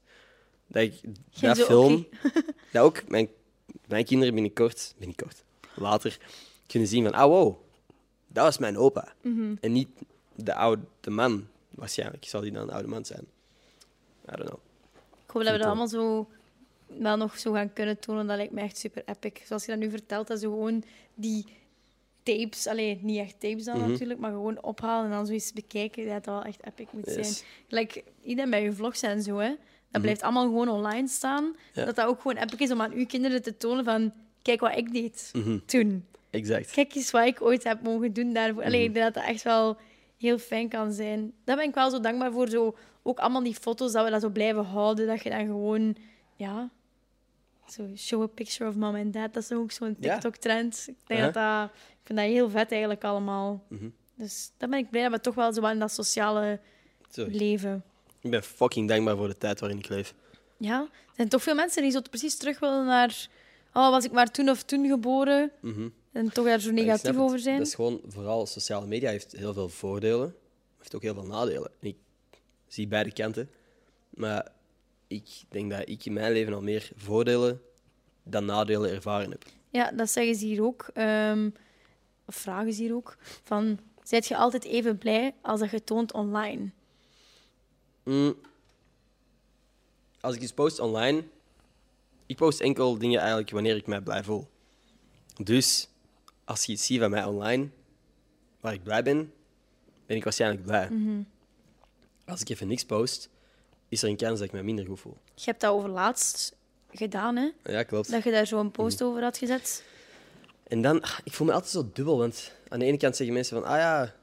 [0.68, 1.02] Dat ik
[1.40, 2.08] dat film,
[2.72, 3.30] dat ook mijn,
[3.88, 5.44] mijn kinderen binnenkort, binnenkort,
[5.76, 6.18] later,
[6.68, 7.58] kunnen zien van, ah wow,
[8.28, 9.14] dat was mijn opa.
[9.22, 9.56] Mhm.
[9.62, 9.90] En niet
[10.36, 13.28] de oude man, waarschijnlijk zal die dan een oude man zijn.
[14.30, 14.60] I don't know.
[15.26, 16.28] Ik hoop dat we dat allemaal zo
[17.00, 18.28] wel nog zo gaan kunnen tonen.
[18.28, 19.32] Dat lijkt me echt super epic.
[19.46, 20.84] Zoals je dat nu vertelt, dat ze gewoon
[21.14, 21.46] die
[22.24, 23.90] tapes, alleen niet echt tapes dan Mhm.
[23.92, 27.06] natuurlijk, maar gewoon ophalen en dan zo eens bekijken, dat dat wel echt epic moet
[27.06, 27.14] Yes.
[27.38, 27.48] zijn.
[27.68, 29.56] Like, iedereen bij je vlogs en zo, hè.
[29.92, 31.44] Dat blijft allemaal gewoon online staan.
[31.44, 31.54] Mhm.
[31.80, 31.86] Ja.
[31.86, 34.76] Dat dat ook gewoon epic is om aan uw kinderen te tonen van, kijk wat
[34.78, 35.60] ik deed Mhm.
[35.66, 36.06] toen.
[36.30, 36.72] Exact.
[36.72, 38.64] Kijk eens wat ik ooit heb mogen doen daarvoor.
[38.64, 38.88] Allee, Mhm.
[38.88, 39.78] ik denk dat dat echt wel
[40.18, 41.34] heel fijn kan zijn.
[41.44, 42.48] Daar ben ik wel zo dankbaar voor.
[42.50, 45.08] Zo, ook allemaal die foto's, dat we dat zo blijven houden.
[45.08, 45.96] Dat je dan gewoon,
[46.36, 46.70] ja...
[47.68, 49.34] Zo, show a picture of mom and dad.
[49.34, 49.98] Dat is ook zo'n.
[50.00, 50.86] TikTok-trend.
[50.88, 51.34] Ik denk Uh-huh.
[51.34, 51.70] dat dat...
[51.90, 53.64] Ik vind dat heel vet eigenlijk allemaal.
[53.68, 53.90] Mhm.
[54.16, 56.60] Dus dan ben ik blij dat we toch wel zo in dat sociale
[57.10, 57.36] Sorry.
[57.38, 57.84] leven...
[58.22, 60.14] Ik ben fucking dankbaar voor de tijd waarin ik leef.
[60.58, 63.28] Ja, er zijn toch veel mensen die zo precies terug willen naar...
[63.74, 65.52] Oh, was ik maar toen of toen geboren?
[65.60, 65.88] Mhm.
[66.12, 67.58] En toch daar zo negatief over zijn.
[67.58, 71.26] Dat is gewoon, vooral sociale media heeft heel veel voordelen, maar heeft ook heel veel
[71.26, 71.72] nadelen.
[71.80, 71.96] En ik
[72.68, 73.50] zie beide kanten.
[74.10, 74.52] Maar
[75.14, 77.62] ik denk dat ik in mijn leven al meer voordelen
[78.24, 79.46] dan nadelen ervaren heb.
[79.70, 80.90] Ja, dat zeggen ze hier ook.
[80.94, 81.50] Ehm,
[82.26, 83.18] of vragen ze hier ook.
[83.44, 86.70] Van, zijt je altijd even blij als dat je toont online?
[88.04, 88.36] Mm.
[90.20, 91.24] Als ik iets post online,
[92.26, 94.48] ik post enkel dingen eigenlijk wanneer ik mij blij voel.
[95.44, 95.90] Dus
[96.44, 97.70] als je iets ziet van mij online,
[98.60, 99.34] waar ik blij ben,
[100.06, 100.90] ben ik waarschijnlijk blij.
[102.26, 103.30] Als ik even niks post,
[103.94, 105.18] is er een kans dat ik me minder goed voel.
[105.36, 106.56] Je hebt dat over laatst
[106.92, 107.50] gedaan, hè?
[107.64, 108.12] Ja, klopt.
[108.12, 109.84] Dat je daar zo een post over had gezet.
[110.64, 113.62] En dan, ik voel me altijd zo dubbel, want aan de ene kant zeggen mensen
[113.62, 114.16] van, ah ja,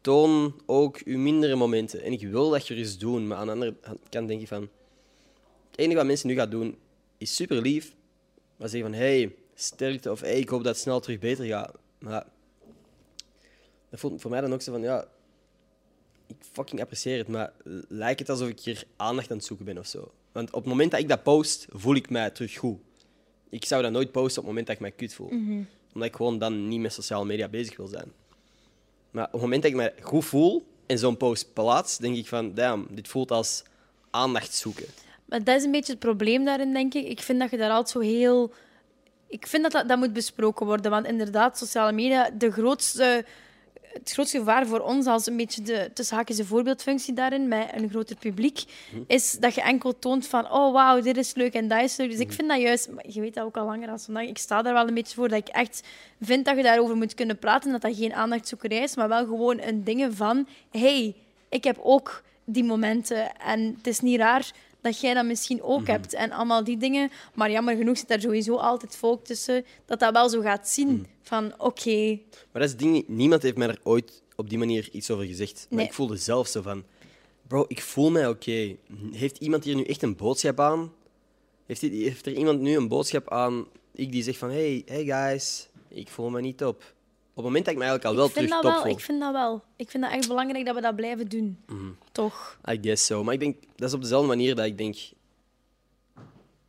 [0.00, 2.02] toon ook uw mindere momenten.
[2.02, 3.74] En ik wil dat gerust doen, maar aan de andere
[4.08, 4.68] kant denk ik van,
[5.70, 6.78] het enige wat mensen nu gaan doen,
[7.18, 7.94] is super lief,
[8.56, 11.72] maar zeggen van, hey, sterkte, of hey, ik hoop dat het snel terug beter gaat.
[11.98, 12.26] Maar
[13.90, 15.08] dat voelt voor mij dan ook zo van, ja,
[16.26, 17.52] ik fucking apprecieer het, maar
[17.88, 20.12] lijkt het alsof ik hier aandacht aan het zoeken ben of zo.
[20.32, 22.78] Want op het moment dat ik dat post, voel ik mij terug goed.
[23.48, 25.28] Ik zou dat nooit posten op het moment dat ik mij kut voel.
[25.92, 28.12] Omdat ik gewoon dan niet met sociale media bezig wil zijn.
[29.10, 32.26] Maar op het moment dat ik mij goed voel en zo'n post plaats, denk ik
[32.26, 33.62] van, damn, dit voelt als
[34.10, 34.86] aandacht zoeken.
[35.24, 37.06] Maar dat is een beetje het probleem daarin, denk ik.
[37.06, 38.52] Ik vind dat je daar altijd zo heel...
[39.28, 40.90] Ik vind dat, dat dat moet besproken worden.
[40.90, 43.24] Want inderdaad, sociale media, de grootste,
[43.98, 47.68] het grootste gevaar voor ons als een beetje de tussen haakjes de voorbeeldfunctie daarin, met
[47.74, 48.62] een groter publiek,
[49.06, 52.10] is dat je enkel toont van oh wauw, dit is leuk en dat is leuk.
[52.10, 54.62] Dus ik vind dat juist, je weet dat ook al langer dan vandaag, ik sta
[54.62, 55.82] daar wel een beetje voor, dat ik echt
[56.20, 59.60] vind dat je daarover moet kunnen praten, dat dat geen aandachtzoekerij is, maar wel gewoon
[59.60, 61.14] een dingen van hey,
[61.48, 64.50] ik heb ook die momenten en het is niet raar
[64.86, 66.14] dat jij dat misschien ook hebt.
[66.14, 67.10] En allemaal die dingen.
[67.34, 71.06] Maar jammer genoeg zit daar sowieso altijd volk tussen dat dat wel zo gaat zien.
[71.22, 72.18] Van, oké,
[72.52, 73.04] Maar dat is het ding.
[73.08, 75.66] Niemand heeft mij er ooit op die manier iets over gezegd.
[75.68, 75.86] Maar Nee.
[75.86, 76.84] ik voelde zelf zo van...
[77.46, 78.76] Bro, ik voel mij oké.
[79.12, 80.92] Heeft iemand hier nu echt een boodschap aan?
[81.66, 83.66] Heeft, heeft er iemand nu een boodschap aan?
[83.92, 84.50] Ik die zegt van...
[84.50, 86.76] Hey, hey guys, ik voel me niet top.
[86.76, 86.95] Op
[87.36, 88.92] het moment dat ik me eigenlijk al wel ik terug top voel.
[88.92, 89.62] Ik vind dat wel.
[89.76, 91.58] Ik vind dat echt belangrijk dat we dat blijven doen.
[92.12, 92.58] Toch?
[92.70, 93.24] I guess so.
[93.24, 94.96] Maar ik denk, dat is op dezelfde manier dat ik denk...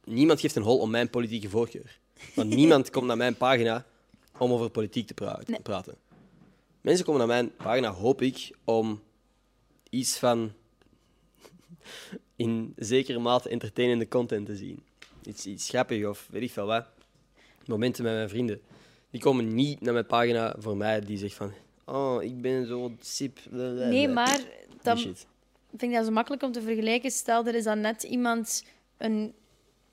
[0.04, 2.00] Niemand geeft een hol om mijn politieke voorkeur.
[2.34, 3.86] Want niemand komt naar mijn pagina
[4.38, 5.60] om over politiek te pra- Nee.
[5.62, 5.96] praten.
[6.82, 9.02] Mensen komen naar mijn pagina, hoop ik, om
[9.90, 10.52] iets van
[12.36, 14.84] in zekere mate entertainende content te zien.
[15.24, 16.86] Iets, iets grappig of weet ik veel wat.
[17.66, 18.62] Momenten met mijn vrienden.
[19.10, 21.52] Die komen niet naar mijn pagina voor mij die zegt van...
[21.86, 23.40] Oh, ik ben zo sip.
[23.50, 27.12] blablabla." Nee, maar Die dan vind ik dat zo makkelijk om te vergelijken.
[27.12, 28.64] Stel, er is dan net iemand,
[28.98, 29.34] een,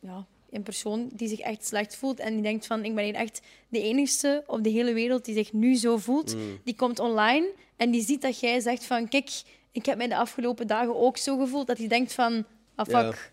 [0.01, 3.15] ja, een persoon die zich echt slecht voelt en die denkt van, ik ben hier
[3.15, 6.35] echt de enigste op de hele wereld die zich nu zo voelt.
[6.35, 6.61] Mm.
[6.65, 9.43] Die komt online en die ziet dat jij zegt van, kijk,
[9.73, 12.45] ik heb mij de afgelopen dagen ook zo gevoeld, dat hij denkt van,
[12.75, 13.33] ah fuck.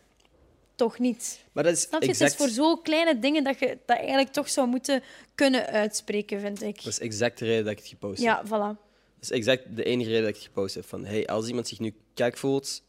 [0.85, 1.39] Toch niet.
[1.51, 2.07] Maar dat is Snap je?
[2.07, 5.03] exact, Het is voor zo kleine dingen dat je dat eigenlijk toch zou moeten
[5.35, 6.75] kunnen uitspreken, vind ik.
[6.75, 8.27] dat is exact de reden dat ik het gepost heb.
[8.27, 8.77] Ja, voilà.
[9.15, 10.85] Dat is exact de enige reden dat ik het gepost heb.
[10.85, 12.83] Van, hey, als iemand zich nu kijk voelt,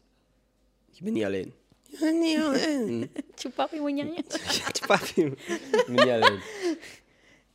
[0.91, 1.53] je bent niet alleen.
[1.89, 3.11] Je bent niet alleen.
[3.35, 4.23] Chupapi monjanje.
[4.87, 6.39] Papi, je bent niet alleen.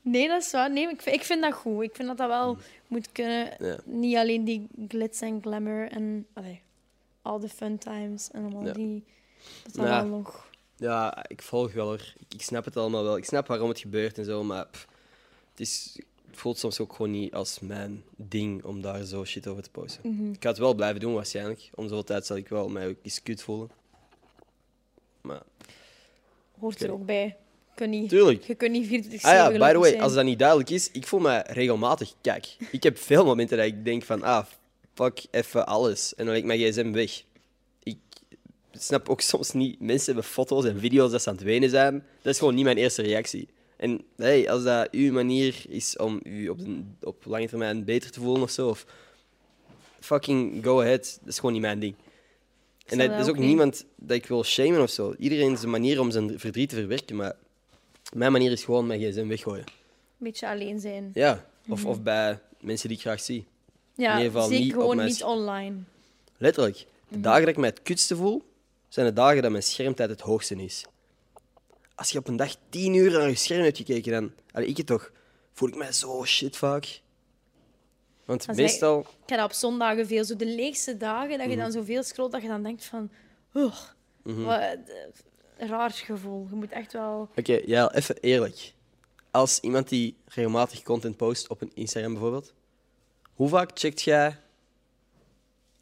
[0.03, 0.70] Nee, dat is waar.
[0.72, 1.82] Nee, ik, vind, ik vind dat goed.
[1.82, 3.57] Ik vind dat dat wel moet kunnen.
[3.59, 3.78] Ja.
[3.84, 6.61] Niet alleen die glitz en glamour en allee,
[7.22, 8.72] al de fun times en allemaal Ja.
[8.72, 9.05] die.
[9.62, 10.47] Dat wel nog.
[10.76, 12.14] Ja, ik volg wel hoor.
[12.18, 13.16] Ik, ik snap het allemaal wel.
[13.16, 14.86] Ik snap waarom het gebeurt en zo, maar pff,
[15.51, 19.47] het, is, het voelt soms ook gewoon niet als mijn ding om daar zo shit
[19.47, 20.01] over te posten.
[20.11, 20.32] Mhm.
[20.32, 21.70] Ik ga het wel blijven doen waarschijnlijk.
[21.74, 23.70] Om zoveel tijd zal ik wel mij ook eens kut voelen.
[25.20, 25.43] Maar,
[26.59, 27.24] Hoort er ook bij.
[27.24, 28.45] Je kunt niet, tuurlijk.
[28.45, 30.03] je kunt niet 24 Ah ja, by the way, zijn.
[30.03, 32.57] als dat niet duidelijk is, ik voel me regelmatig kijk.
[32.70, 34.45] Ik heb veel momenten dat ik denk van, ah,
[34.95, 36.14] fuck even alles.
[36.14, 37.22] En dan leg ik mijn gsm weg.
[38.79, 41.70] Ik snap ook soms niet, mensen hebben foto's en video's dat ze aan het wenen
[41.70, 42.05] zijn.
[42.22, 43.49] Dat is gewoon niet mijn eerste reactie.
[43.76, 48.11] En hey, als dat uw manier is om u op, de, op lange termijn beter
[48.11, 48.87] te voelen of zo, of
[50.01, 51.95] fucking go ahead, dat is gewoon niet mijn ding.
[52.87, 53.47] En dat dat is ook niet.
[53.47, 55.14] niemand dat ik wil shamen of zo.
[55.18, 57.37] Iedereen zijn manier om zijn verdriet te verwerken, maar
[58.12, 59.64] mijn manier is gewoon mijn gsm weggooien.
[59.66, 59.74] Een
[60.18, 61.11] beetje alleen zijn.
[61.14, 63.47] Ja, of, of bij mensen die ik graag zie.
[63.95, 65.76] Ja, in ieder geval zeker niet op gewoon mijn niet online.
[66.37, 66.87] Letterlijk.
[67.09, 68.43] De dagen dat ik mij het kutste voel,
[68.89, 70.84] zijn de dagen dat mijn schermtijd het hoogste is.
[71.95, 74.32] Als je op een dag tien uur naar je scherm hebt gekeken, dan...
[74.53, 75.12] Allee, ik het toch.
[75.53, 77.01] Voel ik mij zo shit vaak.
[78.24, 79.01] Want meestal...
[79.01, 80.24] Ik heb op zondagen veel.
[80.24, 81.59] Zo de leegste dagen, dat je Mhm.
[81.59, 83.11] dan zoveel scrolt, dat je dan denkt van...
[83.55, 83.78] "Ugh,
[84.22, 84.43] Mhm.
[84.43, 84.61] wat
[85.59, 86.47] een raar gevoel.
[86.51, 87.28] Je moet echt wel...
[87.36, 88.72] Oké, ja, even eerlijk.
[89.30, 92.55] Als iemand die regelmatig content post op een Instagram bijvoorbeeld,
[93.34, 94.39] hoe vaak checkt jij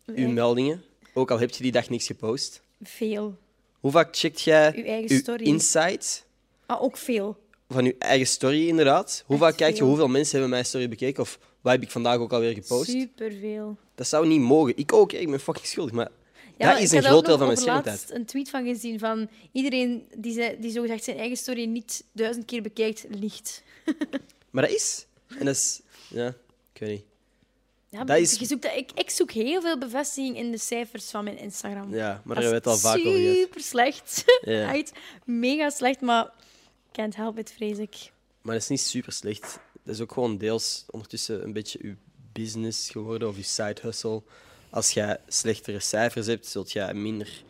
[0.07, 0.85] uw meldingen,
[1.15, 2.63] ook al heb je die dag niks gepost?
[2.83, 3.37] Veel.
[3.81, 5.45] Hoe vaak checkt jij Uw eigen uw story.
[5.45, 6.25] insights
[6.67, 7.37] Ah, ook veel.
[7.69, 9.23] van je eigen story, inderdaad?
[9.27, 9.87] Hoe vaak kijk je veel.
[9.87, 11.23] hoeveel mensen hebben mijn story bekeken?
[11.23, 12.91] Of wat heb ik vandaag ook alweer gepost?
[12.91, 13.77] Superveel.
[13.95, 14.77] Dat zou niet mogen.
[14.77, 15.93] Ik ook, ik ben fucking schuldig.
[15.93, 16.11] Maar
[16.59, 18.19] Ja, dat is ik een groot deel van mijn over laatst schermtijd.
[18.19, 22.45] een tweet van gezien van iedereen die, ze, die zogezegd zijn eigen story niet duizend
[22.45, 23.63] keer bekijkt, liegt.
[24.51, 25.07] Maar dat is.
[25.39, 25.81] En dat is.
[26.09, 26.27] Ja,
[26.73, 27.05] ik weet niet.
[27.89, 31.11] Ja, Dat is- je zoekt, dat- ik, ik zoek heel veel bevestiging in de cijfers
[31.11, 31.95] van mijn Instagram.
[31.95, 33.37] Ja, maar Dat daar hebben we het al vaak over gehad.
[33.37, 34.25] Super slecht.
[34.43, 34.75] Ja.
[34.75, 34.93] Echt
[35.25, 36.31] mega slecht, maar
[36.93, 37.97] can't help it, vrees ik.
[38.43, 39.59] Maar dat is niet super slecht.
[39.83, 41.95] Dat is ook gewoon deels ondertussen een beetje uw
[42.33, 44.23] business geworden of uw side hustle.
[44.71, 47.43] Als jij slechtere cijfers hebt, zult jij minder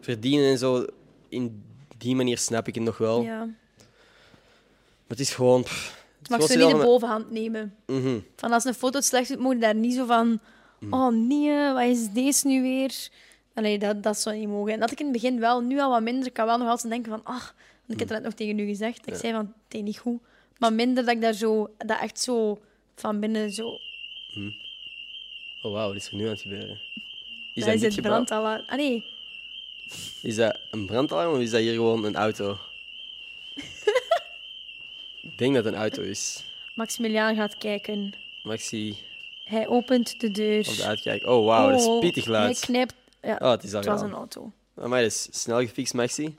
[0.00, 0.86] verdienen en zo.
[1.28, 1.64] In
[1.98, 3.22] die manier snap ik het nog wel.
[3.22, 3.38] Ja.
[3.44, 5.62] Maar het is gewoon.
[5.62, 7.74] pff, mag wel niet de een- bovenhand nemen.
[7.86, 8.18] Mhm.
[8.36, 10.40] Van als een foto slecht doet, moet je daar niet zo van...
[10.80, 10.92] Mm.
[10.92, 13.08] Oh nee, wat is deze nu weer?
[13.54, 14.72] Allee, dat, dat zou niet mogen.
[14.72, 16.26] En dat ik in het begin wel, nu al wat minder.
[16.26, 17.20] Ik kan wel nog altijd denken van...
[17.24, 17.54] Ach,
[17.86, 19.06] want ik heb het net nog tegen u gezegd.
[19.06, 19.18] Ik Ja.
[19.20, 20.20] zei van, het is niet goed.
[20.58, 21.70] Maar minder dat ik daar zo...
[21.78, 22.58] Dat echt zo
[22.94, 23.66] van binnen zo...
[25.62, 26.80] Oh wauw, wat is er nu aan het gebeuren?
[27.54, 28.10] Is dat dat is het gebouw?
[28.24, 28.64] brandalarm.
[28.68, 29.04] Ah nee,
[30.22, 32.56] Is dat een brandalarm of is dat hier gewoon een auto?
[35.36, 36.44] ik denk dat het een auto is.
[36.74, 38.14] Maximiliaan gaat kijken.
[38.42, 38.98] Maxi
[39.44, 40.68] Hij opent de deur.
[40.68, 41.26] op de uitkijk.
[41.26, 42.58] Oh wauw, dat is Oh, pittig Hij luid.
[42.60, 42.94] knijpt...
[43.22, 44.10] Ja, Oh, het is al het was gedaan.
[44.12, 44.52] een auto.
[44.74, 46.36] Maar dat is snel gefixt, Maxi.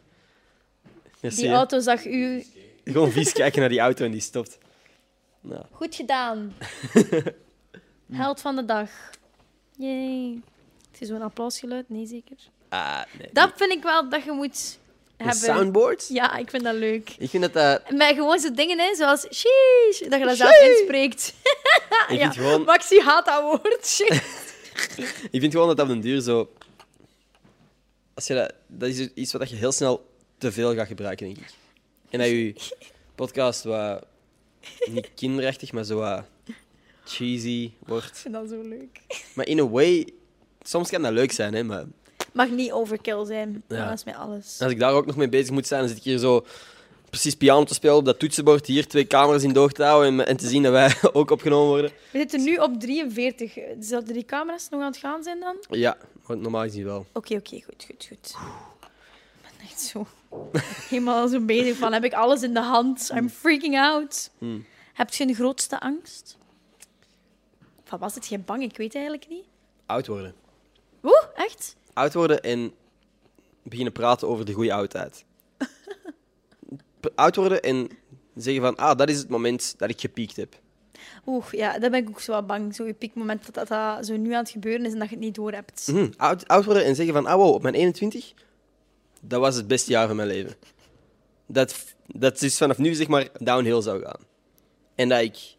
[1.22, 1.40] Merci.
[1.42, 1.56] Die hè.
[1.56, 2.46] auto zag u...
[2.84, 4.58] Gewoon vies kijken naar die auto en die stopt.
[5.42, 6.54] Nou, Goed gedaan.
[8.12, 8.90] Held van de dag.
[9.78, 10.40] Yay.
[10.92, 11.90] Het is zo'n applausgeluid?
[11.90, 12.38] Nee, zeker.
[12.70, 13.30] ah, nee.
[13.34, 14.80] Dat vind ik wel dat je moet
[15.18, 15.44] Een hebben.
[15.44, 16.08] soundboard?
[16.10, 17.16] Ja, ik vind dat leuk.
[17.18, 17.92] Ik vind dat dat...
[17.92, 21.34] Maar gewoon zo dingen, hè, zoals sheesh, dat je dat zelf inspreekt.
[22.08, 22.18] Ik ja.
[22.18, 22.62] vind gewoon...
[22.64, 24.00] Maxi haat dat woord.
[25.32, 26.52] Ik vind gewoon dat dat op den duur zo...
[28.14, 31.38] Als je dat, dat is iets wat je heel snel te veel gaat gebruiken, denk
[31.38, 31.54] ik.
[32.10, 32.56] En dat je
[33.16, 34.06] podcast wat...
[34.90, 36.24] Niet kinderachtig, maar zo wat
[37.06, 38.06] cheesy wordt.
[38.06, 39.02] Ik vind dat zo leuk.
[39.34, 40.08] Maar in a way...
[40.62, 41.86] Soms kan dat leuk zijn, hè, maar
[42.38, 43.64] Mag niet overkill zijn.
[43.68, 43.86] Ja.
[43.90, 44.58] Dat is met alles.
[44.62, 46.46] als ik daar ook nog mee bezig moet zijn, dan zit ik hier zo
[47.10, 50.28] precies piano te spelen op dat toetsenbord, hier twee camera's in doog te houden en,
[50.28, 51.92] en te zien dat wij ook opgenomen worden.
[52.12, 53.58] We zitten nu op 43.
[53.80, 55.56] Zouden die camera's nog aan het gaan zijn dan?
[55.70, 57.06] Ja, normaal gezien wel.
[57.14, 58.36] Oké, oké, goed, goed, goed.
[59.32, 60.08] Ik ben echt zo
[60.90, 63.12] helemaal zo bezig van, heb ik alles in de hand?
[63.16, 64.30] I'm freaking out.
[64.38, 64.66] Hmm.
[64.94, 66.38] Heb je de grootste angst?
[67.84, 68.64] Van was het geen bang?
[68.64, 69.46] Ik weet eigenlijk niet.
[69.86, 70.34] Oud worden.
[71.04, 71.76] Oeh, echt?
[71.98, 72.74] Oud worden en
[73.64, 75.26] beginnen praten over de goede oudheid.
[77.16, 77.90] Oud worden en
[78.36, 80.60] zeggen van, ah, dat is het moment dat ik gepiekt heb.
[81.26, 82.76] Oeh, ja, daar ben ik ook zo wat bang.
[82.76, 85.24] Zo'n piekmoment dat, dat dat zo nu aan het gebeuren is en dat je het
[85.24, 85.88] niet door hebt.
[85.92, 86.12] Mhm.
[86.18, 88.34] Oud, oud worden en zeggen van, ah wow, op mijn 21,
[89.22, 90.56] dat was het beste jaar van mijn leven.
[91.46, 94.22] Dat, dat is vanaf nu zeg maar downhill zou gaan.
[94.96, 95.56] En dat ik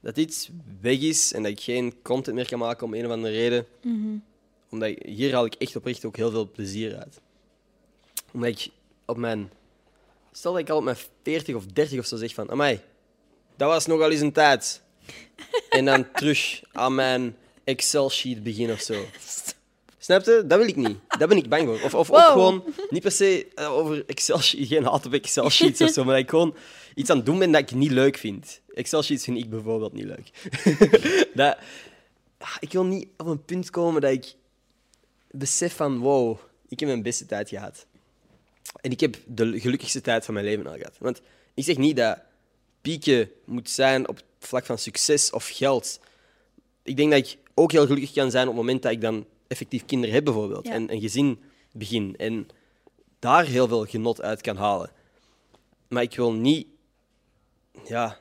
[0.00, 0.50] dat iets
[0.80, 3.66] weg is en dat ik geen content meer kan maken om een of andere reden.
[4.70, 7.20] Omdat ik, hier haal ik echt oprecht ook heel veel plezier uit.
[8.32, 8.68] Omdat ik
[9.06, 9.50] op mijn...
[10.32, 12.50] Stel dat ik al op mijn 40 of 30 of zo zeg van...
[12.50, 12.80] Amai,
[13.56, 14.82] dat was nogal eens een tijd.
[15.68, 19.04] en dan terug aan mijn Excel-sheet beginnen of zo.
[19.98, 20.44] Snap je?
[20.46, 20.96] Dat wil ik niet.
[21.18, 21.80] Daar ben ik bang voor.
[21.82, 25.90] Of, of ook gewoon, niet per se eh, over Excel-sheets, geen haat op Excel-sheets of
[25.90, 26.54] zo, maar dat ik gewoon
[26.94, 28.60] iets aan het doen ben dat ik niet leuk vind.
[28.74, 30.30] Excel-sheets vind ik bijvoorbeeld niet leuk.
[31.34, 31.58] dat,
[32.38, 34.34] ah, ik wil niet op een punt komen dat ik
[35.38, 37.86] besef van, wow, ik heb mijn beste tijd gehad.
[38.80, 40.96] En ik heb de gelukkigste tijd van mijn leven al gehad.
[40.98, 41.20] Want
[41.54, 42.18] ik zeg niet dat
[42.80, 46.00] pieken moet zijn op het vlak van succes of geld.
[46.82, 49.26] Ik denk dat ik ook heel gelukkig kan zijn op het moment dat ik dan
[49.46, 50.66] effectief kinderen heb, bijvoorbeeld.
[50.66, 50.72] Ja.
[50.72, 51.40] En een gezin
[51.72, 52.14] begin.
[52.16, 52.48] En
[53.18, 54.90] daar heel veel genot uit kan halen.
[55.88, 56.66] Maar ik wil niet...
[57.86, 58.18] Ja...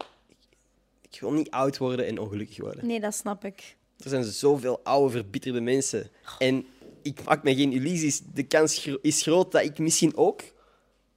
[1.12, 2.86] Ik wil niet oud worden en ongelukkig worden.
[2.88, 3.76] Nee, dat snap ik.
[3.98, 6.10] Er zijn zoveel oude, verbitterde mensen.
[6.40, 6.66] En
[7.08, 8.22] ik maak me geen illusies.
[8.34, 10.42] De kans is groot dat ik misschien ook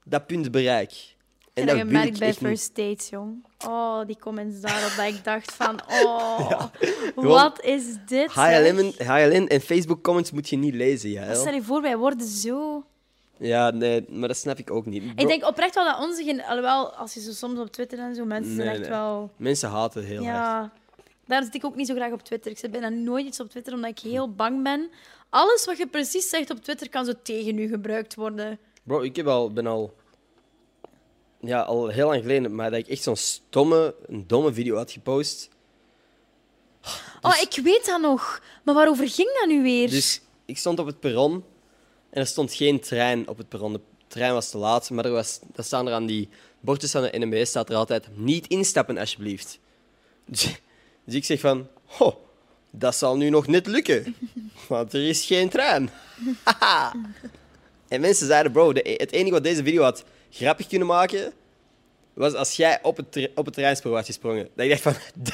[0.03, 0.91] dat punt bereik.
[1.53, 2.33] En En dat wil gemerkt ik bij.
[2.33, 3.45] First Dates, jong.
[3.67, 5.79] Oh, die comments daarop dat ik dacht van...
[6.05, 6.61] Oh,
[7.15, 8.31] wat is dit?
[8.31, 11.33] HLN, HLN en Facebook comments moet je niet lezen, ja.
[11.33, 12.85] Stel je voor, wij worden zo...
[13.37, 15.03] Ja, nee, maar dat snap ik ook niet.
[15.03, 16.43] Bro, Ik denk oprecht wel dat onze...
[16.47, 18.97] Alhoewel, als je zo soms op Twitter en zo, mensen zijn Nee, echt nee.
[18.97, 19.31] wel...
[19.37, 20.35] Mensen haten heel hard.
[20.35, 20.71] Ja,
[21.25, 22.51] daar zit ik ook niet zo graag op Twitter.
[22.51, 24.89] Ik zit bijna nooit iets op Twitter, omdat ik heel bang ben.
[25.31, 28.59] Alles wat je precies zegt op Twitter kan zo tegen u gebruikt worden.
[28.83, 29.95] Bro, ik heb al, ben al...
[31.39, 34.91] Ja, al heel lang geleden, maar dat ik echt zo'n stomme, een domme video had
[34.91, 35.49] gepost.
[37.21, 38.41] Oh, ik weet dat nog.
[38.63, 39.89] Maar waarover ging dat nu weer?
[39.89, 41.43] Dus ik stond op het perron
[42.09, 43.73] en er stond geen trein op het perron.
[43.73, 46.29] De trein was te laat, maar er, was, er staan er aan die
[46.59, 49.59] bordjes van de NMB staat er altijd niet instappen alsjeblieft.
[50.25, 50.43] Dus,
[51.05, 51.67] dus ik zeg van,
[51.99, 52.15] oh,
[52.71, 54.15] dat zal nu nog net lukken,
[54.67, 55.89] want er is geen trein.
[56.43, 56.93] Haha.
[57.87, 61.33] en mensen zeiden, bro, de, het enige wat deze video had grappig kunnen maken,
[62.13, 64.49] was als jij op het, op het treinspoor was gesprongen.
[64.55, 64.93] Dat ik dacht van,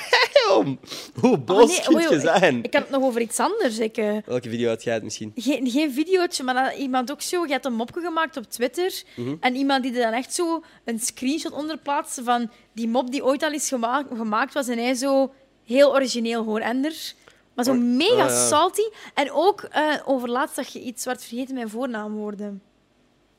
[0.49, 0.79] damn,
[1.19, 2.57] hoe boos Oh, nee, kun je zijn?
[2.57, 3.79] Ik, ik had het nog over iets anders.
[3.79, 5.31] Ik, eh, Welke video had jij het misschien?
[5.35, 7.45] geen, geen videootje, maar iemand ook zo...
[7.45, 9.01] Je had een mopje gemaakt op Twitter.
[9.15, 9.35] Mhm.
[9.39, 13.23] En iemand die er dan echt zo een screenshot onder plaatste van die mop die
[13.25, 14.67] ooit al eens gema- gemaakt was.
[14.67, 15.33] En hij zo
[15.65, 17.13] heel origineel gewoon ender.
[17.57, 18.47] Maar zo mega ah, ja.
[18.47, 18.81] salty.
[19.13, 22.61] En ook eh over laatst dat je iets werd vergeten mijn voornaamwoorden.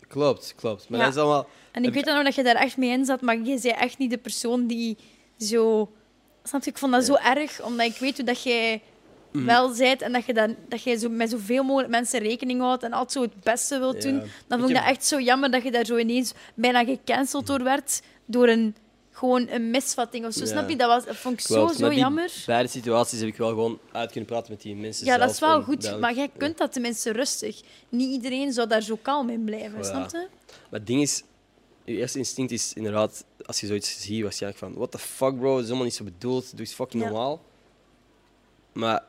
[0.08, 0.88] Klopt, klopt.
[0.88, 1.04] Maar Ja.
[1.04, 1.46] dat is allemaal...
[1.72, 3.74] En ik weet dan nog dat je daar echt mee in zat, maar je zei
[3.74, 4.96] echt niet de persoon die
[5.38, 5.92] zo...
[6.42, 6.70] Snap je?
[6.70, 8.82] Ik vond dat zo erg, omdat ik weet hoe dat jij
[9.32, 9.44] Mhm.
[9.44, 12.82] wel bent en dat je, dan, dat je zo met zoveel mogelijk mensen rekening houdt
[12.82, 14.18] en altijd zo het beste wilt doen.
[14.18, 16.84] Dan Ik vond ik heb- dat echt zo jammer dat je daar zo ineens bijna
[16.84, 18.76] gecanceld door werd door een,
[19.18, 20.40] gewoon een misvatting of zo.
[20.40, 20.46] Ja.
[20.46, 20.76] Snap je?
[20.76, 22.32] Dat, was, dat vond ik Klopt, zo, zo jammer.
[22.46, 25.38] beide situaties heb ik wel gewoon uit kunnen praten met die mensen Ja, dat is
[25.38, 27.60] wel goed, maar jij kunt dat tenminste rustig.
[27.88, 29.84] Niet iedereen zou daar zo kalm in blijven, Ja.
[29.84, 30.26] snap je?
[30.46, 31.22] Maar het ding is,
[31.84, 35.48] je eerste instinct is inderdaad, als je zoiets ziet, waarschijnlijk van, what the fuck bro,
[35.50, 37.08] dat is helemaal niet zo bedoeld, doe eens fucking Ja.
[37.08, 37.40] normaal.
[38.72, 39.04] Maar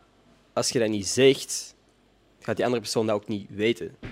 [0.53, 1.75] als je dat niet zegt,
[2.39, 3.95] gaat die andere persoon dat ook niet weten.
[4.01, 4.07] Je?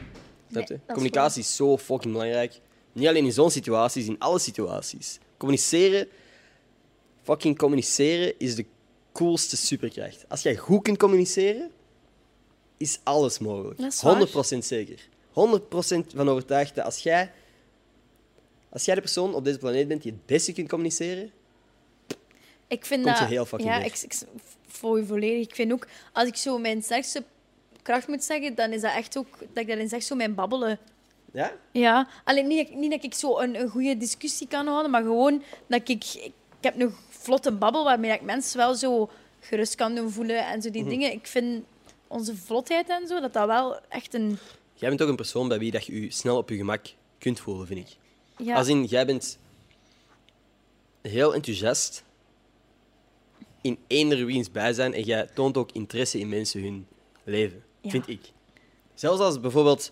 [0.53, 2.59] dat is Communicatie is zo fucking belangrijk.
[2.93, 5.19] Niet alleen in zo'n situaties, in alle situaties.
[5.37, 6.07] Communiceren,
[7.23, 8.65] fucking communiceren is de
[9.11, 10.25] coolste superkracht.
[10.27, 11.71] Als jij goed kunt communiceren,
[12.77, 13.79] is alles mogelijk.
[13.79, 14.55] Dat is waar.
[14.55, 15.07] 100% zeker.
[15.29, 15.33] 100%
[16.15, 17.31] van overtuigd dat als jij,
[18.69, 21.31] als jij de persoon op deze planeet bent die het beste kunt communiceren,
[22.67, 23.31] Ik vind Komt je dat...
[23.31, 24.13] heel fucking ja, ik, ik
[24.67, 25.47] volg je volledig.
[25.47, 27.23] Ik vind ook, als ik zo mijn sterkste
[27.81, 30.79] kracht moet zeggen, dan is dat echt ook, dat ik daarin zeg, zo mijn babbelen.
[31.37, 31.51] Ja?
[31.71, 35.43] Ja, alleen niet, niet dat ik zo een, een goede discussie kan houden, maar gewoon
[35.67, 36.03] dat ik...
[36.59, 39.09] Ik heb een vlotte babbel waarmee ik mensen wel zo
[39.39, 40.89] gerust kan doen voelen en zo die Mhm.
[40.89, 41.11] dingen.
[41.11, 41.63] Ik vind
[42.07, 44.37] onze vlotheid en zo, dat dat wel echt een...
[44.73, 46.85] Jij bent ook een persoon bij wie dat je je snel op je gemak
[47.17, 47.97] kunt voelen, vind ik.
[48.45, 49.37] Ja, Als in, jij bent
[51.01, 52.03] heel enthousiast
[53.61, 56.87] in eender wiens bijzijn en jij toont ook interesse in mensen hun
[57.23, 57.89] leven, Ja.
[57.89, 58.21] vind ik.
[58.93, 59.91] Zelfs als bijvoorbeeld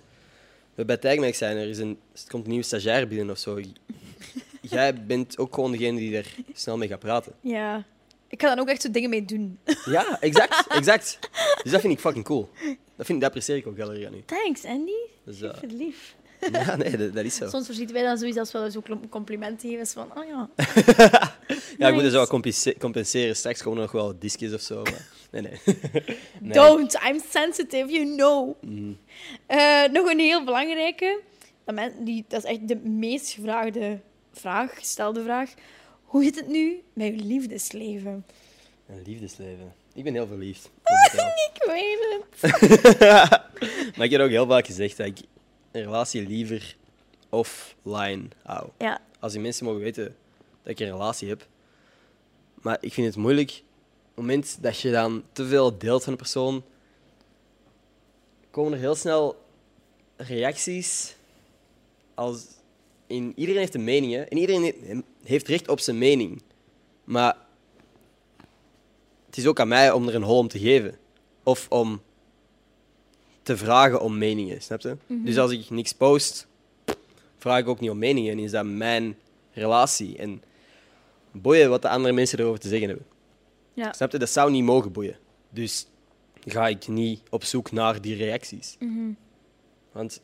[0.76, 3.60] we bij Tijgmerk zijn, er, is een, komt een nieuwe stagiair binnen of zo.
[4.62, 7.34] Jij bent ook gewoon degene die er snel mee gaat praten.
[7.42, 7.86] ja.
[8.28, 9.60] Ik ga dan ook echt zo dingen mee doen.
[9.86, 11.20] Ja, exact, exact.
[11.64, 12.50] Dus dat vind ik fucking cool.
[12.96, 14.24] Dat, vind, dat apprecieer ik ook heel erg aan u.
[14.26, 14.92] Thanks, Andy.
[15.24, 16.16] Dus, Ik vind het lief.
[16.52, 17.50] ja, nee, dat, dat is zo.
[17.50, 19.88] Soms verschieten wij dan zoiets als we zo complimenten geven.
[19.88, 20.50] van, oh ja.
[21.78, 23.36] Ja, ik moet er zo wat compense- compenseren.
[23.36, 24.82] Straks komen nog wel discjes of zo.
[24.84, 25.08] Maar...
[25.32, 25.60] Nee, nee.
[26.40, 26.52] nee.
[26.52, 28.56] Don't, I'm sensitive, you know.
[28.62, 28.98] Mm.
[29.46, 31.20] Eh, nog een heel belangrijke.
[31.64, 34.00] Dat, men, die, dat is echt de meest gevraagde
[34.34, 35.54] vraag, gestelde vraag.
[36.04, 38.26] Hoe zit het nu met je liefdesleven?
[38.88, 39.74] Een liefdesleven.
[39.94, 40.72] Ik ben heel verliefd.
[41.54, 42.52] Ik weet het.
[43.96, 45.18] maar ik heb ook heel vaak gezegd dat ik
[45.76, 46.76] een relatie liever
[47.30, 48.70] offline hou.
[48.78, 50.16] Ja, Als die mensen mogen weten
[50.64, 51.48] dat ik een relatie heb.
[52.62, 53.56] Maar ik vind het moeilijk op
[54.06, 56.64] het moment dat je dan te veel deelt van een persoon,
[58.52, 59.44] komen er heel snel
[60.18, 61.16] reacties
[62.14, 62.46] als
[63.08, 64.22] in, iedereen heeft een mening hè?
[64.22, 66.42] en iedereen he- heeft recht op zijn mening.
[67.04, 67.38] Maar
[69.26, 70.98] het is ook aan mij om er een hol om te geven.
[71.44, 72.02] Of om
[73.46, 74.98] te vragen om meningen, snap je?
[75.08, 76.48] Dus als ik niks post,
[77.38, 78.32] vraag ik ook niet om meningen.
[78.32, 79.18] En is dat mijn
[79.52, 80.18] relatie?
[80.18, 80.44] En
[81.32, 83.06] boeien wat de andere mensen erover te zeggen hebben.
[83.74, 83.94] ja.
[83.94, 84.18] Snap je?
[84.18, 85.18] Dat zou niet mogen boeien.
[85.50, 85.88] Dus
[86.46, 88.78] ga ik niet op zoek naar die reacties.
[89.92, 90.22] Want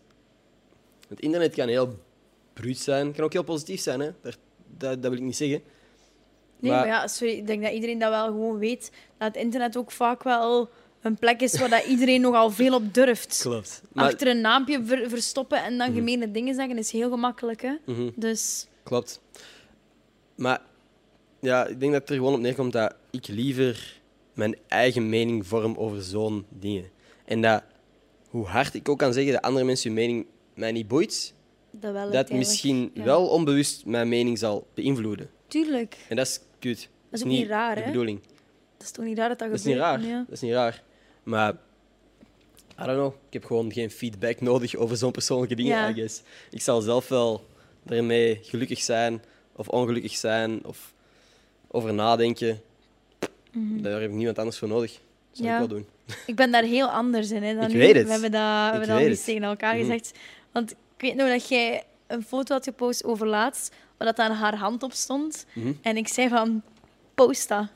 [1.07, 1.99] het internet kan heel
[2.53, 3.99] bruut zijn, kan ook heel positief zijn.
[3.99, 4.09] Hè?
[4.21, 4.37] Dat,
[4.77, 5.61] dat, dat wil ik niet zeggen.
[6.59, 8.91] Nee, Maar- maar ja, sorry, ik denk dat iedereen dat wel gewoon weet.
[9.17, 10.69] Dat het internet ook vaak wel
[11.01, 13.39] een plek is waar dat iedereen nogal veel op durft.
[13.41, 13.81] Klopt.
[13.93, 17.61] Maar, Achter een naampje ver- verstoppen en dan gemene dingen zeggen is heel gemakkelijk.
[17.61, 17.73] Hè?
[17.85, 18.09] Mhm.
[18.15, 19.21] Dus Klopt.
[20.35, 20.61] Maar
[21.39, 23.99] ja, ik denk dat het er gewoon op neerkomt dat ik liever
[24.33, 26.89] mijn eigen mening vorm over zo'n dingen.
[27.25, 27.63] En dat,
[28.29, 30.25] hoe hard ik ook kan zeggen dat andere mensen hun mening
[30.55, 31.33] mij niet boeit,
[31.71, 33.03] dat wel dat misschien ja.
[33.03, 35.29] wel onbewust mijn mening zal beïnvloeden.
[35.47, 35.97] Tuurlijk.
[36.09, 36.89] En dat is kut.
[37.09, 37.87] Dat is ook niet raar, de hè?
[37.87, 38.19] bedoeling.
[38.77, 40.01] Dat is toch niet raar dat dat, Dat is niet raar.
[40.01, 40.17] Ja.
[40.17, 40.83] Dat is niet raar.
[41.23, 41.53] Maar,
[42.71, 43.13] I don't know.
[43.27, 45.89] Ik heb gewoon geen feedback nodig over zo'n persoonlijke dingen.
[45.89, 46.21] I guess.
[46.49, 47.45] Ik zal zelf wel
[47.85, 49.21] ermee gelukkig zijn
[49.55, 50.93] of ongelukkig zijn of
[51.67, 52.61] over nadenken.
[53.53, 54.91] Daar heb ik niemand anders voor nodig.
[54.91, 55.01] Dat
[55.31, 55.47] zou Mhm.
[55.47, 55.53] Ja.
[55.61, 55.87] ik wel doen.
[56.31, 57.43] Ik ben daar heel anders in.
[57.43, 57.79] Hè, dan Ik nu.
[57.79, 58.05] weet het.
[58.05, 59.83] We hebben dat, we hebben dat eens tegen elkaar Mhm.
[59.83, 60.11] gezegd.
[60.51, 64.31] Want ik weet nog dat jij een foto had gepost over laatst, waar dat aan
[64.31, 65.45] haar hand op stond.
[65.53, 65.73] Mhm.
[65.81, 66.61] En ik zei van,
[67.15, 67.67] post dat.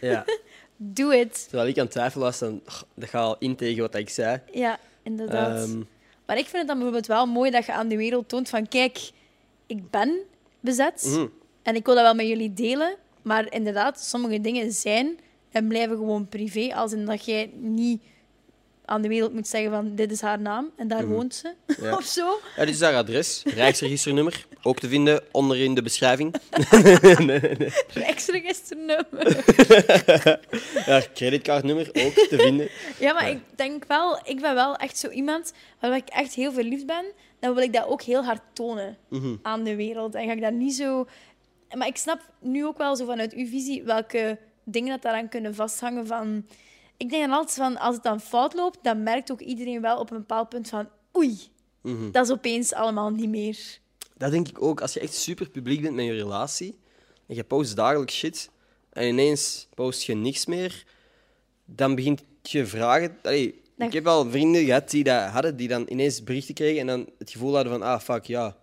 [0.00, 0.24] Ja.
[0.84, 1.46] Doe het.
[1.48, 2.60] Terwijl ik aan het twijfelen was, dan,
[2.94, 4.40] dat gaat al in tegen wat ik zei.
[4.52, 5.68] Ja, inderdaad.
[5.68, 5.82] Ehm,
[6.26, 8.68] Maar ik vind het dan bijvoorbeeld wel mooi dat je aan de wereld toont van,
[8.68, 9.10] kijk,
[9.66, 10.16] ik ben
[10.60, 11.04] bezet.
[11.08, 11.26] mhm.
[11.62, 12.96] En ik wil dat wel met jullie delen.
[13.22, 15.18] Maar inderdaad, sommige dingen zijn
[15.50, 16.74] en blijven gewoon privé.
[16.74, 18.02] Als in dat jij niet
[18.92, 21.52] aan de wereld moet zeggen van dit is haar naam en daar woont ze.
[21.66, 21.84] Mhm.
[21.84, 21.96] Ja.
[22.00, 22.38] of zo.
[22.56, 26.34] Ja, dit is haar adres, Rijksregisternummer, ook te vinden onder in de beschrijving.
[27.94, 29.06] Rijksregisternummer.
[30.86, 32.68] Ja, creditcardnummer ook te vinden.
[32.98, 36.52] Ja, maar ik denk wel, ik ben wel echt zo iemand waar ik echt heel
[36.52, 37.04] verliefd ben.
[37.40, 39.34] Dan wil ik dat ook heel hard tonen Mhm.
[39.42, 40.14] aan de wereld.
[40.14, 41.06] En ga ik dat niet zo.
[41.74, 45.54] Maar ik snap nu ook wel zo vanuit uw visie welke dingen dat daaraan kunnen
[45.54, 46.06] vasthangen.
[46.06, 46.46] Van...
[46.96, 49.98] Ik denk dan altijd van als het dan fout loopt, dan merkt ook iedereen wel
[49.98, 51.38] op een bepaald punt van oei,
[51.80, 52.10] Mhm.
[52.10, 53.78] dat is opeens allemaal niet meer.
[54.16, 54.80] Dat denk ik ook.
[54.80, 56.78] Als je echt super publiek bent met je relatie
[57.26, 58.50] en je post dagelijks shit
[58.92, 60.84] en ineens post je niks meer,
[61.64, 63.18] dan begint je vragen.
[63.22, 66.80] Allee, Dan- Ik heb al vrienden gehad die dat hadden, die dan ineens berichten kregen
[66.80, 68.56] en dan het gevoel hadden van, ah fuck ja,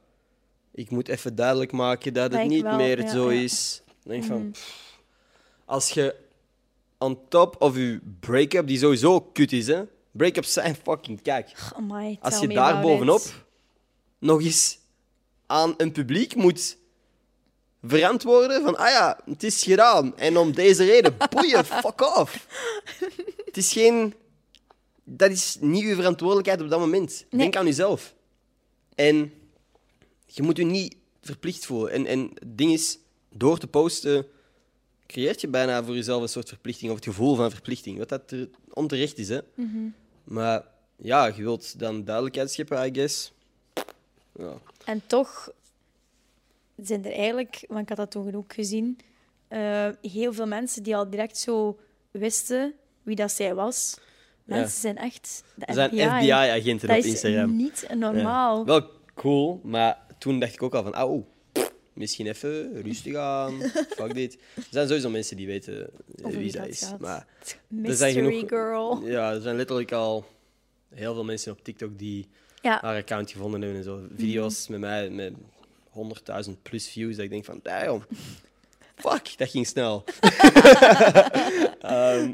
[0.72, 3.42] ik moet even duidelijk maken dat het niet wel, meer ja, zo ja.
[3.42, 3.82] is.
[3.86, 5.00] Dan denk ik van, pff,
[5.66, 6.16] als je
[7.00, 9.84] on top of je break-up, die sowieso kut is, hè.
[10.12, 11.52] Break-ups zijn fucking kijk.
[11.76, 13.34] Amai, Als je daar bovenop it.
[14.20, 14.80] nog eens
[15.46, 16.78] aan een publiek moet
[17.84, 20.18] verantwoorden van, ah ja, het is gedaan.
[20.18, 22.48] En om deze reden, boeien, fuck off.
[23.46, 24.14] Het is geen...
[25.04, 27.26] Dat is niet uw verantwoordelijkheid op dat moment.
[27.30, 27.42] Nee.
[27.42, 28.14] Denk aan jezelf.
[28.96, 29.34] En
[30.26, 31.92] je moet je niet verplicht voelen.
[31.92, 32.98] En, en het ding is,
[33.30, 34.26] door te posten,
[35.10, 37.98] creëert je bijna voor jezelf een soort verplichting, of het gevoel van verplichting.
[37.98, 39.40] Wat dat er onterecht is, hè.
[39.56, 39.78] Mhm.
[40.24, 40.64] Maar
[40.96, 43.32] ja, je wilt dan duidelijkheid scheppen, I guess.
[44.36, 44.54] Ja.
[44.86, 45.50] En toch
[46.84, 48.98] zijn er eigenlijk, want ik had dat toen ook gezien,
[49.48, 51.80] eh, heel veel mensen die al direct zo
[52.12, 53.98] wisten wie dat zij was.
[54.46, 54.56] Ja.
[54.56, 56.02] Mensen zijn echt de Er zijn FBI.
[56.04, 57.56] FBI-agenten dat op is Instagram.
[57.56, 57.94] niet Ja.
[57.96, 58.66] normaal.
[58.66, 61.26] Wel cool, maar toen dacht ik ook al van, oh,
[62.00, 63.62] misschien even rustig aan.
[63.90, 64.34] Fuck dit.
[64.56, 66.80] Er zijn sowieso mensen die weten eh, wie wie zij dat is.
[66.84, 67.00] gaat.
[67.00, 67.26] Maar
[67.68, 69.02] Mystery zijn genoeg- girl.
[69.08, 70.26] ja, er zijn letterlijk al
[70.96, 72.28] heel veel mensen op TikTok die
[72.62, 74.00] Ja, haar account gevonden hebben en zo.
[74.16, 74.72] Video's Mhm.
[74.80, 75.34] met mij met
[76.48, 77.16] 100.000 plus views.
[77.16, 78.06] Dat ik denk van, damn,
[78.96, 80.04] fuck, dat ging snel.
[81.82, 82.34] Ehm,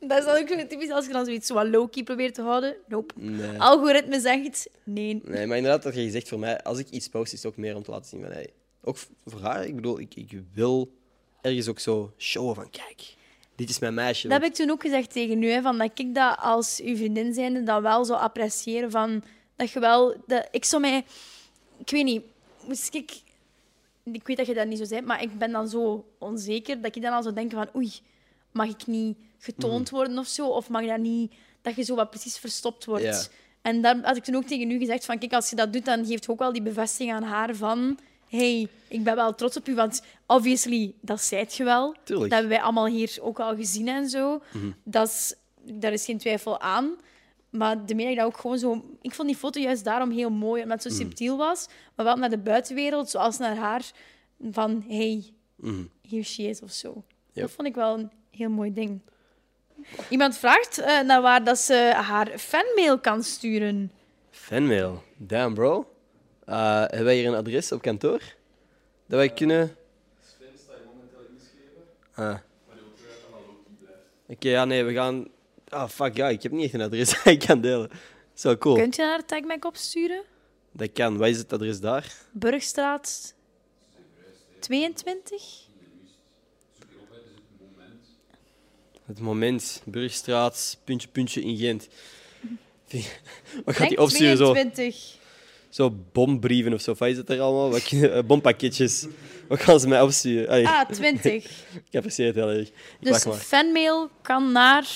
[0.00, 2.42] dat is dan ook zo typisch als je dan zoiets zo wat low-key probeert te
[2.42, 2.76] houden.
[2.88, 3.14] Nope.
[3.16, 3.58] nee.
[3.60, 5.20] Algoritme zegt nee.
[5.24, 7.56] Nee, maar inderdaad, dat je gezegd voor mij, als ik iets post, is het ook
[7.58, 8.48] meer om te laten zien van, hey,
[8.86, 10.92] ook voor haar, ik bedoel, ik, ik wil
[11.40, 13.14] ergens ook zo showen van, kijk,
[13.54, 14.28] dit is mijn meisje.
[14.28, 16.96] Dat heb ik toen ook gezegd tegen u, hè, van dat ik dat als uw
[16.96, 18.90] vriendin zijnde dan wel zou appreciëren.
[18.90, 19.22] Van,
[19.56, 20.16] dat je wel...
[20.26, 21.04] Dat, ik zou mij...
[21.78, 22.22] Ik weet niet,
[22.66, 23.22] moest ik...
[24.12, 26.96] Ik weet dat je dat niet zo zei, maar ik ben dan zo onzeker dat
[26.96, 27.92] ik dan al zou denken van oei,
[28.52, 30.48] mag ik niet getoond worden of zo?
[30.48, 31.32] Of mag dat niet,
[31.62, 33.04] dat je zo wat precies verstopt wordt?
[33.04, 33.22] Ja.
[33.62, 35.84] En daar had ik toen ook tegen u gezegd van, kijk, als je dat doet,
[35.84, 37.98] dan geeft ook wel die bevestiging aan haar van,
[38.28, 41.94] hey, ik ben wel trots op u, want obviously, dat zijt je wel.
[42.04, 42.30] Tuurlijk.
[42.30, 44.42] Dat hebben wij allemaal hier ook al gezien en zo.
[44.52, 44.70] Mhm.
[44.84, 46.90] dat is, daar is geen twijfel aan.
[47.50, 48.84] Maar de meer ik dat ook gewoon zo...
[49.02, 51.08] Ik vond die foto juist daarom heel mooi, omdat het zo Mhm.
[51.08, 51.66] subtiel was.
[51.94, 53.82] Maar wel naar de buitenwereld, zoals naar haar.
[54.50, 55.24] Van, hey,
[55.56, 55.82] Mhm.
[56.08, 56.88] here she is, of zo.
[57.32, 57.44] Yep.
[57.44, 59.00] Dat vond ik wel een heel mooi ding.
[60.08, 63.92] Iemand vraagt eh, naar waar dat ze haar fanmail kan sturen.
[64.30, 65.02] Fanmail.
[65.16, 65.88] Damn, bro.
[66.46, 68.20] Eh, hebben wij hier een adres op kantoor?
[69.06, 69.76] Dat wij kunnen...
[72.14, 72.38] Ah.
[74.28, 75.28] Oké, ja, nee, we gaan...
[75.68, 77.90] Ah, fuck, ja, ik heb niet echt een adres dat ik kan delen.
[78.34, 78.74] Zo cool.
[78.74, 80.22] Kunt je naar TagMac opsturen?
[80.72, 81.16] Dat kan.
[81.18, 82.14] Wat is het adres daar?
[82.32, 83.34] Burgstraat
[84.58, 85.64] 22?
[89.04, 89.82] Het moment.
[89.84, 91.88] Burgstraat, puntje, puntje in Gent.
[93.64, 94.36] Wat gaat die opsturen?
[94.36, 94.94] Zo, 22.
[94.94, 95.15] zo
[96.12, 96.94] bombrieven of zo.
[96.98, 97.70] Wat is het er allemaal?
[97.70, 99.06] Wat, eh, bompakketjes.
[99.48, 100.48] Wat gaan ze mij opsturen?
[100.48, 101.32] Allee, Ah, 20.
[101.90, 102.68] Ik apprecieer het heel erg.
[102.68, 104.86] Ik Dus fanmail kan naar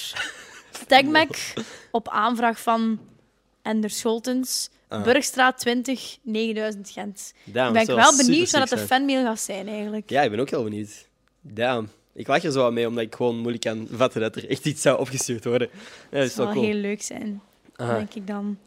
[0.87, 1.37] TagMac
[1.91, 2.99] op aanvraag van
[3.63, 4.71] Ender Scholtens.
[4.89, 5.03] Ah.
[5.03, 7.35] Burgstraat 20, 9000 Gent.
[7.45, 10.11] Damn, ben ik wel zou benieuwd wat dat de fanmail gaat zijn, eigenlijk.
[10.11, 11.09] Ja, ik ben ook heel benieuwd.
[11.41, 11.89] Damn.
[12.15, 14.67] Ik lach er zo aan mee, omdat ik gewoon moeilijk kan vatten dat er echt
[14.67, 15.69] iets zou opgestuurd worden.
[16.11, 16.65] Ja, dat wel cool.
[16.65, 17.43] heel leuk zijn,
[17.77, 18.59] Aha, denk ik dan.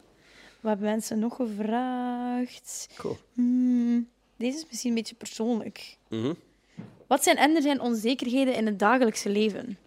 [0.64, 2.88] Wat hebben mensen nog gevraagd?
[2.96, 3.18] cool.
[3.32, 5.96] Hmm, deze is misschien een beetje persoonlijk.
[6.08, 6.34] Mhm.
[7.06, 9.78] Wat zijn Ender zijn onzekerheden in het dagelijkse leven?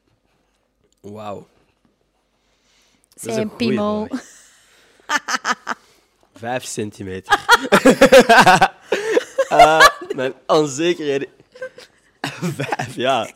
[1.02, 1.48] Wauw.
[3.16, 4.08] Zijn een piemel.
[6.34, 7.40] Vijf centimeter.
[9.48, 11.28] Eh, mijn onzekerheden...
[12.58, 13.28] Vijf, ja.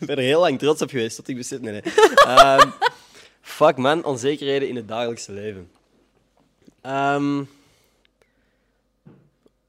[0.00, 1.60] ik ben er heel lang trots op geweest tot ik.
[1.60, 1.82] Nee, nee.
[2.14, 2.70] Ehm,
[3.40, 5.70] fuck man, onzekerheden in het dagelijkse leven.
[6.80, 7.44] Ehm,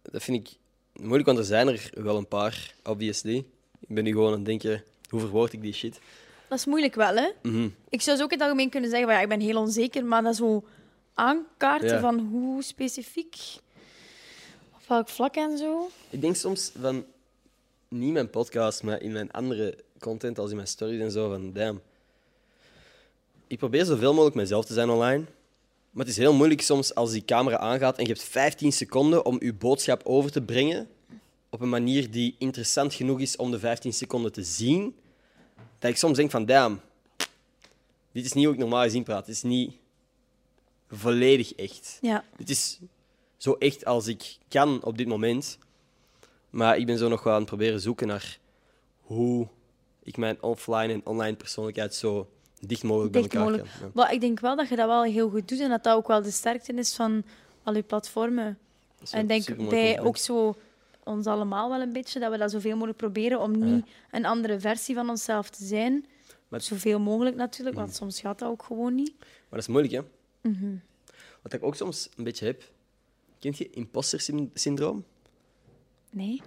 [0.02, 0.56] dat vind ik
[0.94, 3.36] moeilijk, want er zijn er wel een paar, obviously.
[3.80, 6.00] Ik ben nu gewoon aan het denken, hoe verwoord ik die shit?
[6.48, 7.30] Dat is moeilijk wel, hè?
[7.42, 7.68] Mhm.
[7.90, 10.06] Ik zou zo ook in het algemeen kunnen zeggen, van, ja, ik ben heel onzeker,
[10.06, 10.64] maar dat zo
[11.14, 12.00] aankaarten Ja.
[12.00, 13.36] van hoe specifiek,
[14.76, 15.90] op welk vlak en zo.
[16.10, 17.06] Ik denk soms van,
[17.88, 21.54] niet mijn podcast, maar in mijn andere content, als in mijn stories en zo, van
[21.54, 21.82] damn.
[23.48, 25.26] Ik probeer zoveel mogelijk mezelf te zijn online.
[25.92, 29.26] Maar het is heel moeilijk soms als die camera aangaat en je hebt 15 seconden
[29.26, 30.90] om je boodschap over te brengen
[31.50, 34.96] op een manier die interessant genoeg is om de 15 seconden te zien.
[35.80, 36.82] Dat ik soms denk van, damn,
[38.12, 39.26] dit is niet hoe ik normaal gezien praat.
[39.26, 39.76] Het is niet
[40.90, 41.98] volledig echt.
[42.02, 42.80] Ja, Dit is
[43.38, 45.58] zo echt als ik kan op dit moment.
[46.50, 48.40] Maar ik ben zo nog wel aan het proberen zoeken naar
[49.02, 49.48] hoe
[50.04, 52.30] ik mijn offline en online persoonlijkheid zo
[52.68, 53.64] dicht mogelijk bij elkaar mogelijk.
[53.80, 53.86] kan.
[53.88, 53.92] Ja.
[53.94, 56.08] Maar ik denk wel dat je dat wel heel goed doet en dat dat ook
[56.08, 57.24] wel de sterkte is van
[57.64, 58.58] al je platformen.
[59.12, 60.00] En denk bij compliment.
[60.00, 60.56] ook zo
[61.04, 64.60] ons allemaal wel een beetje, dat we dat zoveel mogelijk proberen om niet een andere
[64.60, 66.06] versie van onszelf te zijn.
[66.48, 69.14] Maar- Zoveel mogelijk natuurlijk, want soms gaat dat ook gewoon niet.
[69.20, 70.02] Maar dat is moeilijk, hè?
[70.50, 70.76] Mhm.
[71.42, 72.64] Wat ik ook soms een beetje heb.
[73.40, 75.06] Kent je imposter syn- syndroom?
[76.10, 76.42] Nee?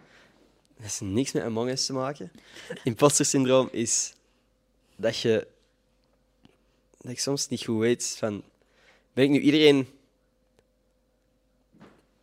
[0.76, 2.30] Dat is niks met Among Us te maken.
[2.84, 4.14] Imposter syndroom is
[4.96, 5.46] dat je,
[7.04, 8.42] dat ik soms niet goed weet van,
[9.12, 9.88] ben ik nu iedereen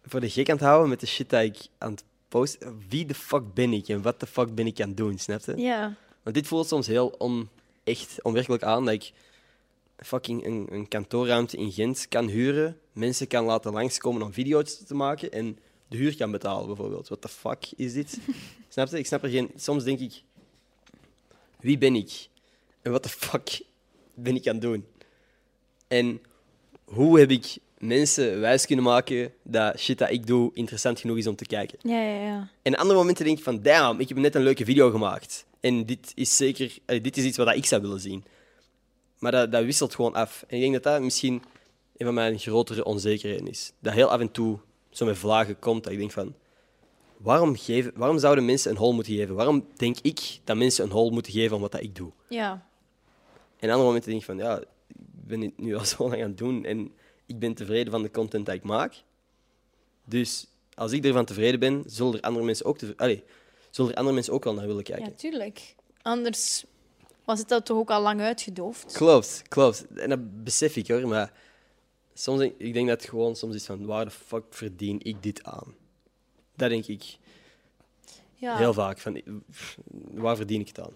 [0.03, 2.83] voor de gek aan het houden met de shit dat ik aan het posten?
[2.89, 5.41] Wie de fuck ben ik en wat de fuck ben ik aan het doen, snap
[5.41, 5.57] je?
[5.57, 5.95] Ja.
[6.23, 9.11] Want dit voelt soms heel onecht, onwerkelijk aan dat ik
[9.97, 14.95] fucking een, een kantoorruimte in Gent kan huren, mensen kan laten langskomen om video's te
[14.95, 17.07] maken en de huur kan betalen, bijvoorbeeld.
[17.07, 18.19] What the fuck is dit?
[18.69, 18.97] snap je?
[18.97, 19.51] Ik snap er geen...
[19.55, 20.23] Soms denk ik,
[21.59, 22.27] wie ben ik?
[22.81, 23.61] En what the fuck
[24.13, 24.85] ben ik aan het doen?
[25.87, 26.21] En
[26.83, 31.27] hoe heb ik mensen wijs kunnen maken dat shit dat ik doe interessant genoeg is
[31.27, 31.77] om te kijken?
[31.81, 32.49] Ja, ja, ja.
[32.61, 35.45] En andere momenten denk ik van, damn, ik heb net een leuke video gemaakt.
[35.59, 38.23] En dit is zeker, dit is iets wat ik zou willen zien.
[39.19, 40.43] Maar dat, dat wisselt gewoon af.
[40.47, 41.33] En ik denk dat dat misschien
[41.97, 43.71] een van mijn grotere onzekerheden is.
[43.79, 44.59] Dat heel af en toe
[44.89, 46.35] zo met vlagen komt, dat ik denk van,
[47.17, 49.35] waarom, geven, waarom zouden mensen een hol moeten geven?
[49.35, 52.11] Waarom denk ik dat mensen een hol moeten geven om wat dat ik doe?
[52.29, 52.69] Ja.
[53.61, 54.95] En andere momenten denk ik van, ja, ik
[55.25, 56.91] ben dit nu al zo lang aan het doen en
[57.25, 59.03] ik ben tevreden van de content dat ik maak.
[60.05, 63.23] Dus als ik ervan tevreden ben, zullen er andere mensen ook, tevre- Allee,
[63.69, 65.05] zullen er andere mensen ook wel naar willen kijken.
[65.05, 65.75] ja, tuurlijk.
[66.01, 66.63] Anders
[67.25, 68.91] was het dat toch ook al lang uitgedoofd.
[68.93, 69.87] Klopt, klopt.
[69.95, 71.33] En dat besef ik hoor, maar
[72.13, 75.23] soms denk, ik denk dat het gewoon soms is van, waar de fuck verdien ik
[75.23, 75.75] dit aan?
[76.55, 77.17] Dat denk ik
[78.35, 78.57] Ja.
[78.57, 79.21] heel vaak, van,
[80.11, 80.95] waar verdien ik het aan?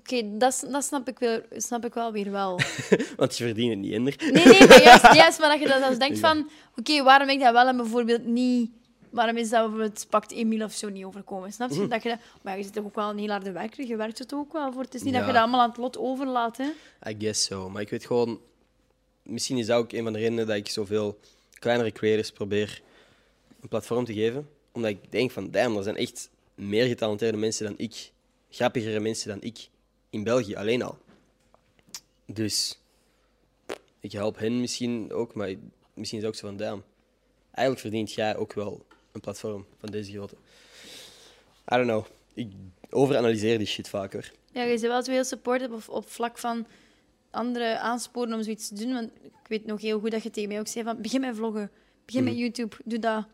[0.00, 2.60] Oké, dat, snap, ik wel, snap ik wel weer wel.
[3.16, 4.02] Want je verdient het niet in.
[4.02, 6.50] Nee, nee, maar juist, juist maar dat je dan denkt van...
[6.76, 8.70] Oké, waarom heb ik dat wel en bijvoorbeeld niet...
[9.10, 11.52] Waarom is dat bijvoorbeeld pakt Emile of zo niet overkomen?
[11.52, 11.80] Snap Mhm.
[11.80, 11.88] je?
[11.88, 13.86] Dat je dat, maar je zit toch ook wel een heel harde werker.
[13.86, 14.82] Je werkt het ook wel voor.
[14.82, 16.56] Het is niet dat je dat allemaal aan het lot overlaat.
[16.56, 16.64] Hè?
[17.10, 17.68] I guess so.
[17.68, 18.40] Maar ik weet gewoon...
[19.22, 21.18] Misschien is dat ook een van de redenen dat ik zoveel
[21.58, 22.82] kleinere creators probeer
[23.60, 24.48] een platform te geven.
[24.72, 28.10] Omdat ik denk van, damn, er zijn echt meer getalenteerde mensen dan ik.
[28.50, 29.68] Grappigere mensen dan ik.
[30.10, 30.98] In België alleen al.
[32.26, 32.78] Dus...
[34.00, 35.54] Ik help hen misschien ook, maar
[35.94, 36.82] misschien is het ook zo van, damn.
[37.50, 40.36] Eigenlijk verdient jij ook wel een platform van deze grootte.
[41.72, 42.04] I don't know.
[42.34, 42.52] Ik
[42.90, 44.32] overanalyseer die shit vaker.
[44.52, 46.66] Ja, je bent wel zo heel supportive op, op vlak van
[47.30, 48.92] andere aansporen om zoiets te doen.
[48.92, 51.00] Want ik weet nog heel goed dat je tegen mij ook zei van...
[51.00, 51.70] Begin met vloggen.
[52.04, 52.76] Begin met YouTube.
[52.84, 53.26] Doe dat.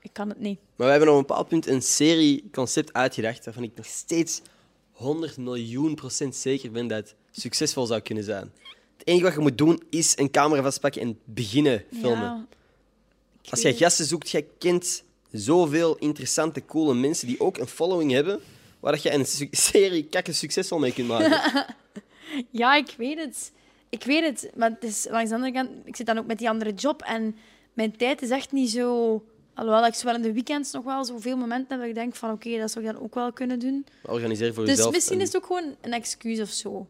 [0.00, 0.58] Ik kan het niet.
[0.76, 4.40] Maar we hebben op een bepaald punt een serie-concept uitgedacht waarvan ik nog steeds
[4.96, 8.52] 100 miljoen procent zeker ben dat het succesvol zou kunnen zijn.
[8.96, 12.48] Het enige wat je moet doen is een camera vastpakken en beginnen filmen.
[13.42, 18.12] Ja, Als jij gasten zoekt, jij kent zoveel interessante, coole mensen die ook een following
[18.12, 18.40] hebben,
[18.80, 21.40] waar dat je een serie kakken succesvol mee kunt maken.
[22.50, 23.52] Ja, ik weet het.
[23.88, 24.50] Ik weet het.
[24.56, 27.02] Maar het is, langs de andere kant, ik zit dan ook met die andere job.
[27.02, 27.36] En
[27.72, 29.24] mijn tijd is echt niet zo...
[29.56, 32.14] Alhoewel ik zo wel in de weekends nog wel zoveel momenten heb dat ik denk
[32.14, 33.86] van oké, dat zou ik dan ook wel kunnen doen.
[34.02, 34.92] Organiseer voor Dus jezelf.
[34.94, 36.86] misschien een- is het ook gewoon een excuus of zo.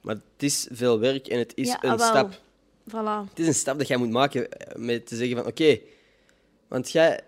[0.00, 2.08] Maar het is veel werk en het is Ja, een ah, wel.
[2.08, 2.40] stap.
[2.88, 3.28] Voilà.
[3.30, 5.78] Het is een stap dat jij moet maken eh, met te zeggen van oké,
[6.68, 7.20] want jij,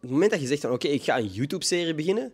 [0.00, 2.32] het moment dat je zegt van oké, ik ga een YouTube-serie beginnen,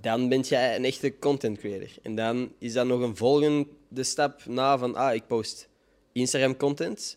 [0.00, 1.88] dan ben jij een echte content creator.
[2.02, 3.66] En dan is dat nog een volgende
[4.02, 5.68] stap na van ah, ik post
[6.12, 7.16] Instagram-content.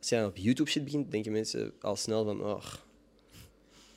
[0.00, 2.62] Als je dan op YouTube shit begint, denken mensen al snel van oh,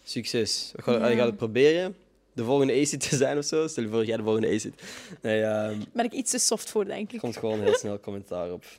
[0.04, 0.72] succes.
[0.76, 1.08] We gaan, Ja.
[1.08, 1.96] Je gaat het proberen
[2.34, 3.68] de volgende ACID te zijn of zo.
[3.68, 4.82] Stel je voor, jij de volgende ACID.
[5.22, 7.20] Nee, ehm, Daar ben ik iets te soft voor, denk er ik.
[7.20, 8.64] komt gewoon heel snel commentaar op.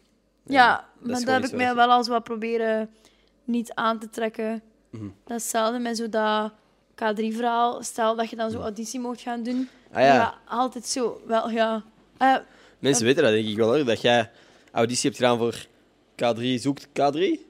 [0.47, 2.91] Ja, dat maar dat heb ik mij wel als wat proberen
[3.45, 4.63] niet aan te trekken.
[4.91, 5.05] Mhm.
[5.05, 6.53] Dat is hetzelfde met zo dat
[6.95, 7.83] K3-verhaal.
[7.83, 9.69] Stel dat je dan zo auditie mocht gaan doen.
[9.93, 10.15] Ah ja.
[10.15, 11.21] Ja, altijd zo.
[11.27, 11.85] Wel, ja.
[12.19, 12.37] Eh,
[12.79, 14.31] Mensen weten dat denk ik wel hoor, dat jij
[14.73, 15.67] auditie hebt gedaan voor
[16.15, 17.41] K3 zoekt K3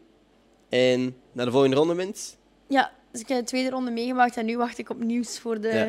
[0.69, 2.37] en naar de volgende ronde bent.
[2.69, 5.61] ja, dus ik heb de tweede ronde meegemaakt en nu wacht ik op nieuws voor
[5.61, 5.85] de Ja,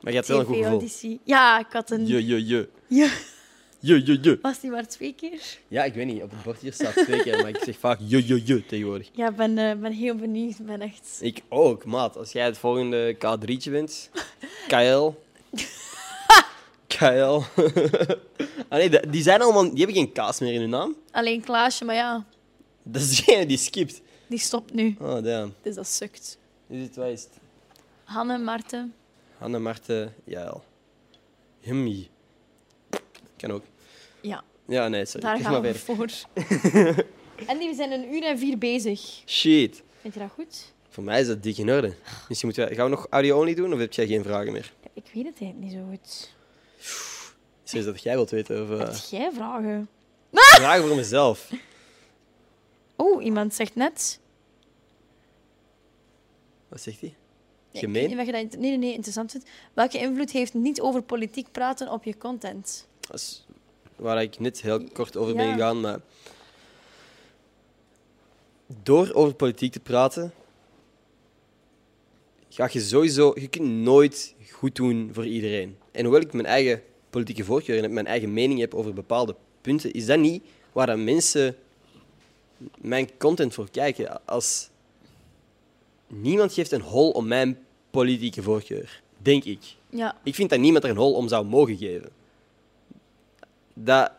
[0.00, 1.18] Maar je hebt wel een goed gevoel.
[1.24, 2.06] Ja, ik had een...
[2.06, 2.68] Je, je, je.
[2.88, 4.38] Je, je, je.
[4.42, 5.40] Was die maar twee keer?
[5.68, 7.98] Ja, ik weet niet, op het bord hier staat twee keer, maar ik zeg vaak
[8.06, 9.08] je, je, je tegenwoordig.
[9.12, 10.66] Ja, ik ben, eh, ben heel benieuwd.
[10.66, 11.18] Ben echt...
[11.20, 12.16] Ik ook, maat.
[12.16, 14.10] Als jij het volgende K3'tje bent,
[14.68, 15.12] KL.
[16.98, 17.42] KL.
[18.68, 20.96] ah nee, die zijn allemaal, die hebben geen kaas meer in hun naam.
[21.10, 22.24] Alleen Klaasje, maar ja,
[22.82, 24.00] Dat is degene die skipt.
[24.28, 24.96] die stopt nu.
[25.00, 25.54] Oh, damn.
[25.62, 26.38] Dus dat sukt.
[26.68, 27.32] Is het, wat is het?
[28.04, 28.94] Hanne, Marten.
[29.38, 30.64] Hanne, Marten, Jael.
[31.60, 32.08] Hummy.
[33.36, 33.62] Kan ook.
[34.22, 35.20] Ja, Ja, nee, sorry.
[35.26, 36.08] daar Ga gaan we voor.
[37.50, 39.00] en die, we zijn een uur en vier bezig.
[39.26, 39.82] Shit.
[40.00, 40.72] Vind je dat goed?
[40.88, 41.94] Voor mij is dat dik in orde.
[42.28, 44.72] Misschien moeten we, gaan we nog audio-only doen of heb jij geen vragen meer?
[44.92, 46.32] Ik weet het eigenlijk niet zo goed.
[47.72, 48.62] Is dat jij wilt weten?
[48.62, 49.88] Of, eh, Heb jij vragen?
[50.32, 51.50] vragen voor mezelf.
[52.96, 54.20] Oh, iemand zegt net...
[56.68, 57.08] Wat zegt hij?
[57.08, 57.14] Ja,
[57.70, 57.92] ik Gemeen?
[58.02, 59.48] weet niet of je dat int- nee, nee, nee, interessant vindt.
[59.72, 62.86] Welke invloed heeft niet over politiek praten op je content?
[63.00, 63.46] Dat is
[63.96, 65.52] waar ik net heel kort over ben Ja.
[65.52, 65.80] gegaan.
[65.80, 66.00] Maar
[68.66, 70.32] door over politiek te praten,
[72.54, 73.32] ga je sowieso...
[73.40, 75.76] Je kunt nooit goed doen voor iedereen.
[75.92, 79.92] En hoewel ik mijn eigen politieke voorkeur en mijn eigen mening heb over bepaalde punten,
[79.92, 80.42] is dat niet
[80.72, 81.56] waar dat mensen
[82.78, 84.26] mijn content voor kijken.
[84.26, 84.68] Als
[86.06, 87.58] niemand geeft een hol om mijn
[87.90, 89.60] politieke voorkeur, denk ik.
[89.90, 92.10] Ja, Ik vind dat niemand er een hol om zou mogen geven.
[93.74, 94.10] Dat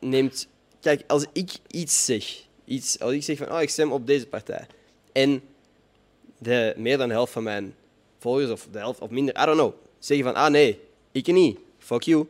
[0.00, 0.48] neemt...
[0.80, 4.26] Kijk, als ik iets zeg, iets, als ik zeg van, oh, ik stem op deze
[4.26, 4.66] partij,
[5.12, 5.42] en
[6.44, 7.74] de meer dan de helft van mijn
[8.18, 10.80] volgers, of de helft of minder, I don't know, zeggen van, ah nee,
[11.12, 12.26] ik niet, fuck you,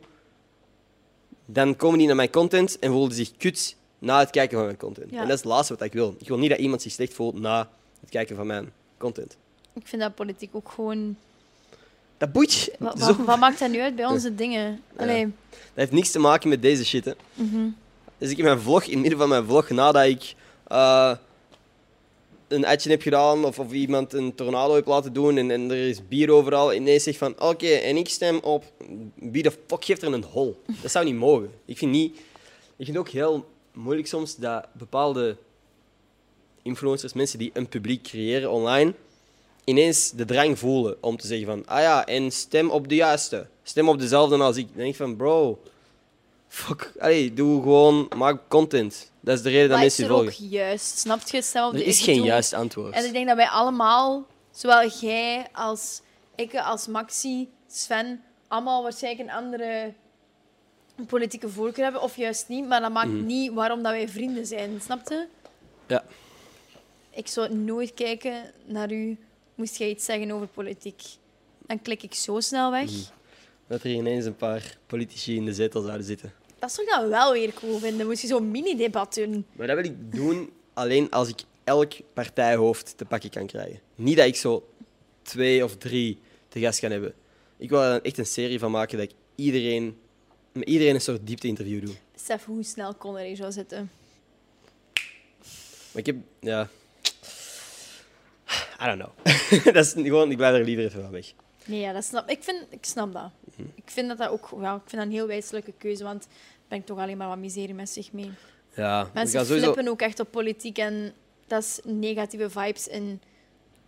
[1.45, 4.77] dan komen die naar mijn content en voelen zich kut na het kijken van mijn
[4.77, 5.11] content.
[5.11, 5.21] Ja.
[5.21, 6.15] En dat is het laatste wat ik wil.
[6.19, 9.37] Ik wil niet dat iemand zich slecht voelt na het kijken van mijn content.
[9.73, 11.15] ik vind dat politiek ook gewoon...
[12.17, 12.71] Dat boeit
[13.25, 14.81] wat maakt dat nu uit bij onze dingen?
[14.95, 17.05] Allee, Dat heeft niks te maken met deze shit.
[17.05, 17.11] Hè.
[17.33, 17.67] mhm.
[18.17, 20.35] Dus ik in mijn vlog, in het midden van mijn vlog, nadat ik
[20.67, 21.11] eh,
[22.55, 25.87] een uitje heb gedaan of, of iemand een tornado heeft laten doen en, en er
[25.87, 28.63] is bier overal, ineens zegt van oké, en ik stem op
[29.15, 30.61] wie de fuck geeft er een hol?
[30.81, 31.51] Dat zou niet mogen.
[31.65, 32.15] Ik vind, niet,
[32.77, 35.37] ik vind het ook heel moeilijk soms dat bepaalde
[36.61, 38.93] influencers, mensen die een publiek creëren online,
[39.63, 43.47] ineens de drang voelen om te zeggen van ah ja, en stem op de juiste.
[43.63, 44.67] stem op dezelfde als ik.
[44.67, 45.59] Dan denk ik van, bro,
[46.55, 46.91] fuck.
[46.99, 49.11] Allee, doe gewoon, maak content.
[49.19, 50.47] Dat is de reden dat Maar is mensen er je ook volgen.
[50.57, 50.97] juist?
[50.97, 51.61] Snap je?
[51.67, 52.93] Op Er is geen juist antwoord.
[52.93, 56.01] En ik denk dat wij allemaal, zowel jij als
[56.35, 59.93] ik, als Maxi, Sven, allemaal waarschijnlijk een andere
[61.07, 62.67] politieke voorkeur hebben, of juist niet.
[62.67, 63.25] Maar dat maakt Mhm.
[63.25, 65.25] niet waarom dat wij vrienden zijn, snap je?
[65.87, 66.03] Ja.
[67.09, 69.17] Ik zou nooit kijken naar u,
[69.55, 71.01] moest jij iets zeggen over politiek.
[71.67, 72.85] Dan klik ik zo snel weg.
[72.91, 72.99] Mhm.
[73.67, 76.33] Dat er ineens een paar politici in de zetel zouden zitten.
[76.65, 78.07] Dat zou ik dan wel weer cool vinden.
[78.07, 79.45] Moest je zo'n mini-debat doen.
[79.51, 83.79] Maar dat wil ik doen alleen als ik elk partijhoofd te pakken kan krijgen.
[83.95, 84.69] Niet dat ik zo
[85.21, 87.13] twee of drie te gast kan hebben.
[87.57, 89.97] Ik wil er dan echt een serie van maken dat ik iedereen,
[90.51, 91.95] met iedereen een soort diepte-interview doe.
[92.13, 93.91] Besef hoe snel Conor er zou zitten.
[95.91, 96.69] Maar ik heb, ja...
[98.81, 99.35] I don't know.
[99.73, 101.33] dat is gewoon, ik blijf er liever even van weg.
[101.65, 102.43] Nee, ja, dat snap ik.
[102.43, 103.29] Vind, ik snap dat.
[103.55, 103.67] Mhm.
[103.75, 106.27] Ik vind dat, dat ook ja, ik vind dat een heel wijselijke keuze, want
[106.67, 108.31] brengt toch alleen maar wat miserie met zich mee.
[108.75, 109.63] Ja, Mensen sowieso...
[109.71, 111.13] flippen ook echt op politiek en
[111.47, 113.21] dat is negatieve vibes in.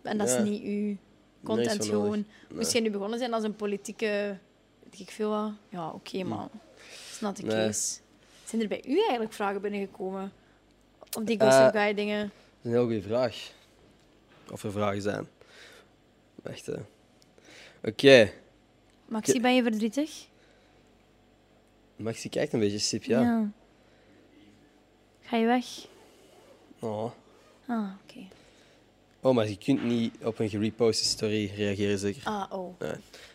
[0.02, 0.36] En dat Ja.
[0.36, 0.96] is niet uw
[1.44, 1.86] content nodig.
[1.86, 2.26] gewoon.
[2.70, 4.38] Jij nu begonnen zijn als een politieke,
[4.90, 6.48] weet ik veel wat, ja, oké, maar
[7.08, 7.48] it's not the Hm.
[7.48, 7.66] Nee.
[7.66, 7.98] case.
[8.44, 10.32] Zijn er bij u eigenlijk vragen binnengekomen?
[11.16, 12.20] Op die Eh, Gossip Guy dingen?
[12.20, 12.30] Dat
[12.62, 13.52] is een heel goede vraag.
[14.50, 15.26] Of er vragen zijn.
[16.42, 16.74] Wacht, hè.
[17.84, 18.30] Oké.
[19.08, 20.26] Maxi, ben je verdrietig?
[21.98, 23.50] Maxi kijkt een beetje sip, ja.
[25.20, 25.66] Ga je weg?
[26.78, 27.10] Oh.
[27.66, 28.26] Ah, oké.
[29.20, 32.22] oh, maar je kunt niet op een gereposte story reageren, zeker?
[32.24, 32.74] Ah, oh.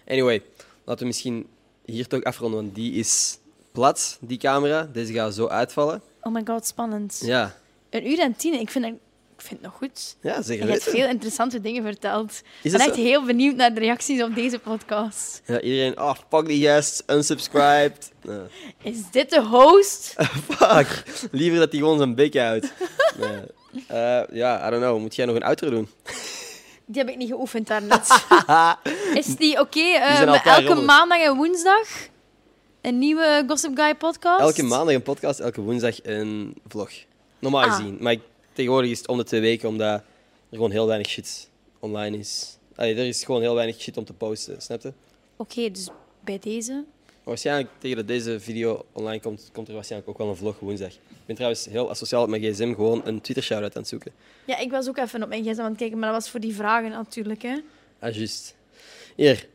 [0.07, 0.41] Anyway,
[0.83, 1.47] laten we misschien
[1.85, 3.37] hier toch afronden, want die is
[3.71, 4.83] plat, die camera.
[4.93, 6.01] Deze gaat zo uitvallen.
[6.21, 7.21] Oh my god, spannend.
[7.25, 7.55] Ja,
[7.89, 8.99] Een uur en tien, ik vind,
[9.43, 10.15] vind het nog goed.
[10.21, 12.41] ja Je hebt veel interessante dingen verteld.
[12.61, 13.01] Ik ben echt zo?
[13.01, 15.41] heel benieuwd naar de reacties op deze podcast.
[15.45, 18.11] Ja, iedereen, oh, fuck die gast, unsubscribed.
[18.83, 20.15] Is dit de host?
[20.49, 22.73] Fuck, liever dat hij gewoon zijn bek houdt.
[23.19, 23.41] Nee.
[23.87, 24.99] Eh, ja, I don't know.
[24.99, 25.89] Moet jij nog een outro doen?
[26.85, 28.25] Die heb ik niet geoefend daarnet.
[29.13, 29.79] Is die oké?
[29.79, 31.87] eh, altijd elke maandag en woensdag
[32.81, 34.39] een nieuwe Gossip Guy podcast?
[34.41, 36.89] Elke maandag een podcast, elke woensdag een vlog.
[37.39, 37.75] Normaal Ah.
[37.75, 37.97] gezien.
[37.99, 38.21] Maar ik,
[38.53, 40.03] tegenwoordig is het om de twee weken, omdat er
[40.49, 41.49] gewoon heel weinig shit
[41.79, 42.57] online is.
[42.75, 44.93] Allee, er is gewoon heel weinig shit om te posten, snap je?
[45.35, 45.89] Oké, dus
[46.23, 46.83] bij deze.
[47.23, 50.91] Waarschijnlijk tegen dat deze video online komt, komt er waarschijnlijk ook wel een vlog woensdag.
[50.91, 54.11] Ik ben trouwens heel asociaal op mijn gsm gewoon een Twitter-shout-out aan het zoeken.
[54.45, 56.39] Ja, ik was ook even op mijn gsm aan het kijken, maar dat was voor
[56.39, 57.41] die vragen natuurlijk.
[57.41, 57.59] Hè.
[57.99, 58.55] Ah, juist.
[59.15, 59.47] Hier.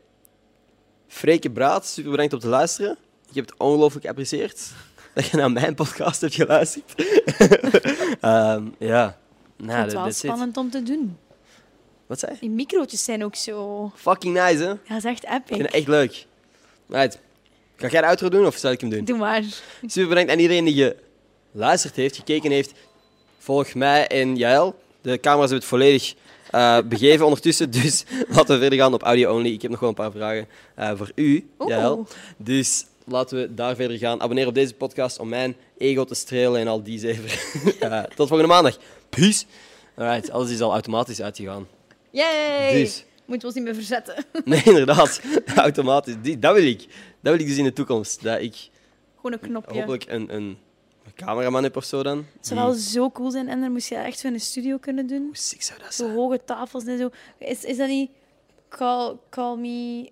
[1.07, 2.97] Freke Braat, super bedankt om te luisteren.
[3.29, 4.71] Ik heb het ongelooflijk geapprecieerd
[5.21, 6.93] dat je naar mijn podcast hebt geluisterd.
[8.21, 9.17] Ehm, ja.
[9.57, 10.31] Ik Nou, vind het dat wel is het.
[10.31, 11.17] spannend om te doen.
[12.07, 12.33] Wat zei?
[12.39, 13.91] Die microotjes zijn ook zo...
[13.95, 14.71] Fucking nice, hè?
[14.71, 15.57] Ik Ja, dat is echt vind epic.
[15.57, 16.25] het echt leuk.
[16.87, 17.19] Right.
[17.75, 19.05] Ga jij de outro doen of zal ik hem doen?
[19.05, 19.43] Doe maar.
[19.85, 20.93] Super bedankt aan iedereen die
[21.51, 22.73] geluisterd heeft, gekeken heeft.
[23.37, 24.79] Volg mij en Jael.
[25.01, 26.15] De camera's hebben het volledig
[26.51, 28.03] eh, begeven ondertussen, dus
[28.35, 29.51] laten we verder gaan op audio only.
[29.53, 31.49] Ik heb nog wel een paar vragen eh, voor u.
[31.67, 32.07] Jael.
[32.37, 34.21] Dus laten we daar verder gaan.
[34.21, 37.43] Abonneer op deze podcast om mijn ego te strelen en al die zever.
[37.79, 38.77] Eh, tot volgende maandag.
[39.09, 39.45] Peace.
[39.95, 41.67] Alright, alles is al automatisch uitgegaan.
[42.11, 42.73] Yay!
[42.73, 43.05] Dus.
[43.25, 44.25] Moeten we ons niet meer verzetten.
[44.45, 45.21] Nee, inderdaad.
[45.55, 46.15] Automatisch.
[46.21, 46.79] Die, dat wil ik.
[47.21, 48.23] Dat wil ik dus in de toekomst.
[48.23, 48.69] Dat ik
[49.15, 49.79] Gewoon een knopje.
[49.79, 50.57] hopelijk een, een
[51.15, 52.17] cameraman heb of zo dan.
[52.37, 53.47] Het zou wel zo cool zijn.
[53.47, 55.21] En dan moest je echt zo in een studio kunnen doen.
[55.25, 56.15] Hoe sick zou dat Zo zijn?
[56.15, 57.09] hoge tafels en zo.
[57.37, 58.09] Is, is dat niet...
[58.69, 60.09] Call, call me...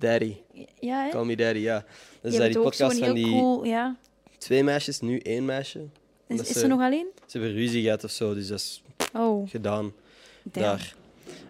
[0.00, 0.36] Daddy.
[0.80, 1.10] Ja, hè?
[1.10, 1.84] Call me daddy, ja.
[2.20, 3.64] Dat is die podcast van die cool...
[3.64, 3.96] Ja.
[4.38, 5.86] twee meisjes, nu één meisje.
[6.26, 7.06] Is, is ze, ze nog alleen?
[7.26, 9.92] Ze hebben ruzie gehad of zo, dus dat is Oh, gedaan
[10.42, 10.66] damn.
[10.66, 10.94] daar.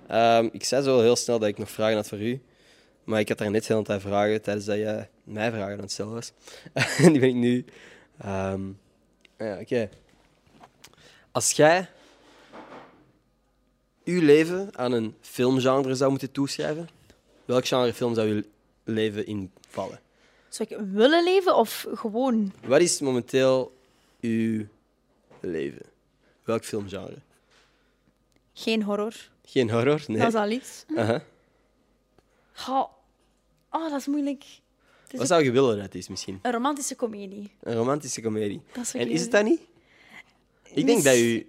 [0.06, 2.40] Ehm, ik zei zo heel snel dat ik nog vragen had voor u.
[3.04, 5.92] Maar ik had daar net heel tijd vragen tijdens dat je mij vragen aan het
[5.92, 6.32] stellen was.
[7.04, 7.64] En die ben ik nu.
[8.18, 8.60] Ehm,
[9.38, 9.88] ja, oké.
[11.32, 11.88] Als jij
[14.04, 16.88] uw leven aan een filmgenre zou moeten toeschrijven,
[17.50, 18.44] welk genre film zou je
[18.84, 20.00] leven invallen?
[20.48, 22.52] Zou ik willen leven of gewoon?
[22.64, 23.76] Wat is momenteel
[24.20, 24.66] uw
[25.40, 25.82] leven?
[26.44, 27.18] Welk filmgenre?
[28.52, 29.14] Geen horror.
[29.44, 30.04] Geen horror?
[30.06, 30.18] Nee.
[30.18, 30.84] Dat is al iets.
[30.96, 31.22] Aha.
[32.52, 32.90] Ga-
[33.72, 34.44] Oh, dat is moeilijk.
[35.10, 36.38] Is Wat zou je willen dat het is misschien?
[36.42, 37.50] een romantische komedie.
[37.60, 38.60] Een romantische komedie.
[38.72, 39.60] Dat is En is het dat niet?
[40.72, 41.42] Ik denk dat uw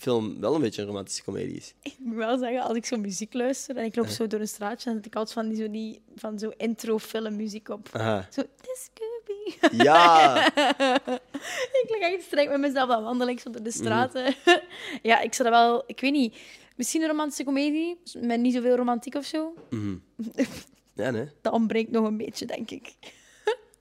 [0.00, 1.74] film wel een beetje een romantische komedie is.
[1.82, 4.48] Ik moet wel zeggen, als ik zo muziek luister en ik loop zo door een
[4.48, 7.88] straatje, dan zet ik altijd van die, zo, die, van zo intro filmmuziek op.
[7.92, 8.26] Aha.
[8.30, 9.76] Zo, this could be.
[9.84, 10.46] Ja!
[11.82, 13.70] ik lig echt strijk met mezelf, dan wandel ik zo door Mhm.
[13.70, 14.34] de straten.
[15.02, 15.82] ja, ik zou dat wel...
[15.86, 16.36] Ik weet niet.
[16.76, 19.54] Misschien een romantische komedie, met niet zoveel romantiek of zo.
[19.70, 19.96] Mhm.
[20.94, 21.28] Ja, nee.
[21.42, 22.92] Dat ontbreekt nog een beetje, denk ik.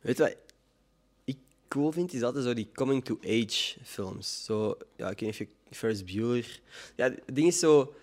[0.01, 0.35] Weet je wat
[1.69, 2.13] cool vind?
[2.13, 4.43] Is altijd zo die coming-to-age films.
[4.45, 6.59] Zo, ja, ik weet niet of je Ferris Bueller...
[6.95, 7.93] Ja, het ding is zo...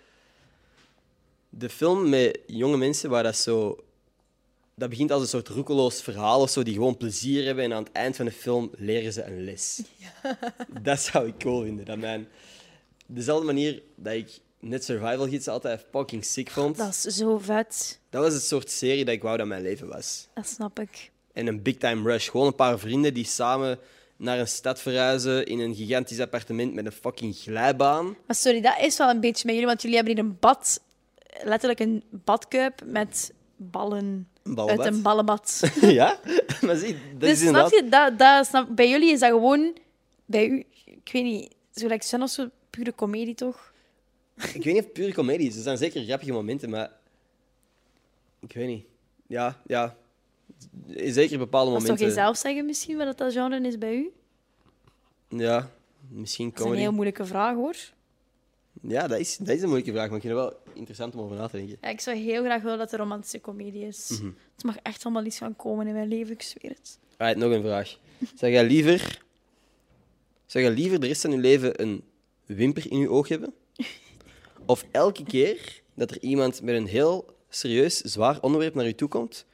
[1.49, 3.85] De film met jonge mensen waar dat zo...
[4.75, 7.83] Dat begint als een soort roekeloos verhaal of zo, die gewoon plezier hebben en aan
[7.83, 9.83] het eind van de film leren ze een les.
[10.83, 11.85] Dat zou ik cool vinden.
[11.85, 12.29] Dat mijn...
[13.07, 16.77] Dezelfde manier dat ik net Survival Gids altijd fucking sick vond.
[16.77, 18.01] Dat is zo vet.
[18.11, 20.29] Dat was het soort serie dat ik wou dat mijn leven was.
[20.35, 21.11] Dat snap ik.
[21.37, 22.31] En een big time rush.
[22.31, 23.79] Gewoon een paar vrienden die samen
[24.17, 28.17] naar een stad verhuizen in een gigantisch appartement met een fucking glijbaan.
[28.27, 30.81] Maar sorry, dat is wel een beetje met jullie, want jullie hebben hier een bad,
[31.43, 35.63] letterlijk een badkuip met ballen Een uit een ballenbad.
[35.81, 36.21] ja?
[36.61, 37.73] Maar zie, dat dus is snap inderdaad...
[37.73, 39.77] je, dat, dat, snap, bij jullie is dat gewoon,
[40.25, 43.73] bij u, ik weet niet, zo Sun of zo, pure comedie toch?
[44.37, 45.57] Ik weet niet of pure comedie is.
[45.57, 46.91] Er zijn zeker grappige momenten, maar...
[48.41, 48.85] Ik weet niet.
[49.27, 49.97] Ja, ja.
[50.97, 52.07] Zeker bepaalde Dat momenten.
[52.07, 54.11] toch je zelf zeggen misschien wat dat genre is bij u?
[55.29, 55.71] Ja,
[56.09, 57.77] misschien Dat is een heel moeilijke vraag hoor.
[58.81, 61.21] Ja, dat is, dat is een moeilijke vraag, maar ik vind het wel interessant om
[61.21, 61.79] over na te denken.
[61.81, 64.11] Ja, ik zou heel graag willen dat er romantische comedie is.
[64.11, 64.31] Mhm.
[64.55, 66.77] Het mag echt allemaal iets gaan komen in mijn leven, ik zweer
[67.17, 67.37] het.
[67.37, 67.99] Nog een vraag.
[68.35, 69.25] Zou jij liever...
[70.47, 72.05] Zou jij liever de rest van je leven een
[72.47, 73.55] wimper in je oog hebben?
[74.67, 79.09] Of elke keer dat er iemand met een heel serieus, zwaar onderwerp naar je toe
[79.09, 79.47] komt,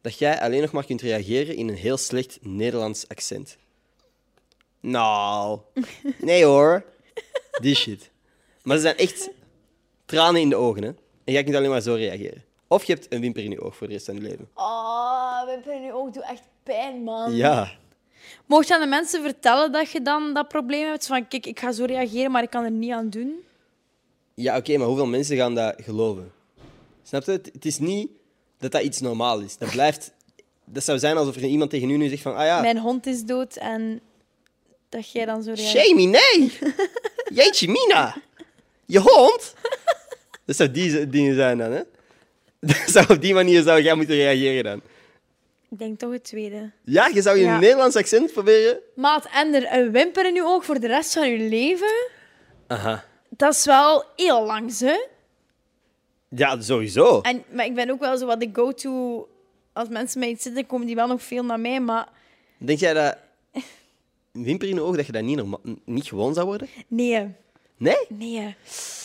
[0.00, 3.56] dat jij alleen nog maar kunt reageren in een heel slecht Nederlands accent?
[4.80, 5.60] Nou,
[6.18, 6.84] nee hoor.
[7.60, 8.10] Die shit.
[8.62, 9.30] Maar ze zijn echt
[10.04, 10.88] tranen in de ogen, hè?
[11.24, 12.44] En jij kunt alleen maar zo reageren.
[12.66, 14.48] Of je hebt een wimper in je oog voor de rest van je leven.
[14.54, 17.36] Oh, wimper in je oog doet echt pijn, man.
[17.36, 17.70] Ja.
[18.46, 21.06] Mocht je aan de mensen vertellen dat je dan dat probleem hebt?
[21.06, 23.34] Van, kijk, ik ga zo reageren, maar ik kan er niet aan doen.
[24.34, 26.32] Ja, oké, maar hoeveel mensen gaan dat geloven?
[27.02, 27.30] Snap je?
[27.30, 28.10] Het, het is niet
[28.60, 29.56] dat dat iets normaal is.
[29.56, 30.12] Dat blijft...
[30.64, 32.36] Dat zou zijn alsof er iemand tegen u nu zegt van...
[32.36, 34.00] Ah ja, Mijn hond is dood en
[34.88, 35.86] dat jij dan zo reageert.
[35.86, 36.58] Shamey, nee!
[37.38, 38.16] Jeetje, Mina!
[38.86, 39.54] Je hond?
[40.44, 41.80] Dat zou die dingen zijn dan, hè?
[42.60, 44.82] Dat zou op die manier zou jij moeten reageren dan.
[45.70, 46.70] Ik denk toch het tweede.
[46.84, 47.58] Ja, je zou je Ja.
[47.58, 48.78] Nederlands accent proberen...
[48.94, 52.08] Maat, en er een wimper in je oog voor de rest van je leven?
[52.66, 53.04] Aha.
[53.28, 55.06] Dat is wel heel lang, hè?
[56.36, 57.20] Ja, sowieso.
[57.20, 59.28] En, maar ik ben ook wel zo wat de go-to...
[59.72, 62.08] Als mensen mij iets zitten, komen die wel nog veel naar mij, maar...
[62.58, 63.16] Denk jij dat...
[64.32, 66.68] Een wimper in de ogen, dat je dat niet, norma- niet gewoon zou worden?
[66.88, 67.34] Nee.
[67.76, 67.96] Nee?
[68.08, 68.54] Nee.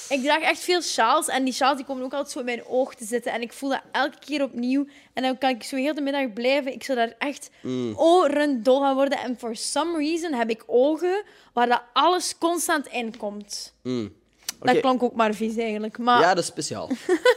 [0.10, 2.66] Ik draag echt veel sjaals en die sjaals die komen ook altijd zo in mijn
[2.66, 3.32] oog te zitten.
[3.32, 4.86] En ik voel dat elke keer opnieuw.
[5.14, 6.74] En dan kan ik zo heel de middag blijven.
[6.74, 7.50] Ik zou daar echt
[7.96, 9.20] orendol van worden.
[9.20, 11.24] En for some reason heb ik ogen
[11.54, 13.74] waar dat alles constant in komt.
[13.84, 14.14] Mm.
[14.60, 15.98] Dat klonk ook maar vies eigenlijk.
[15.98, 16.88] Maar Ja, dat is speciaal.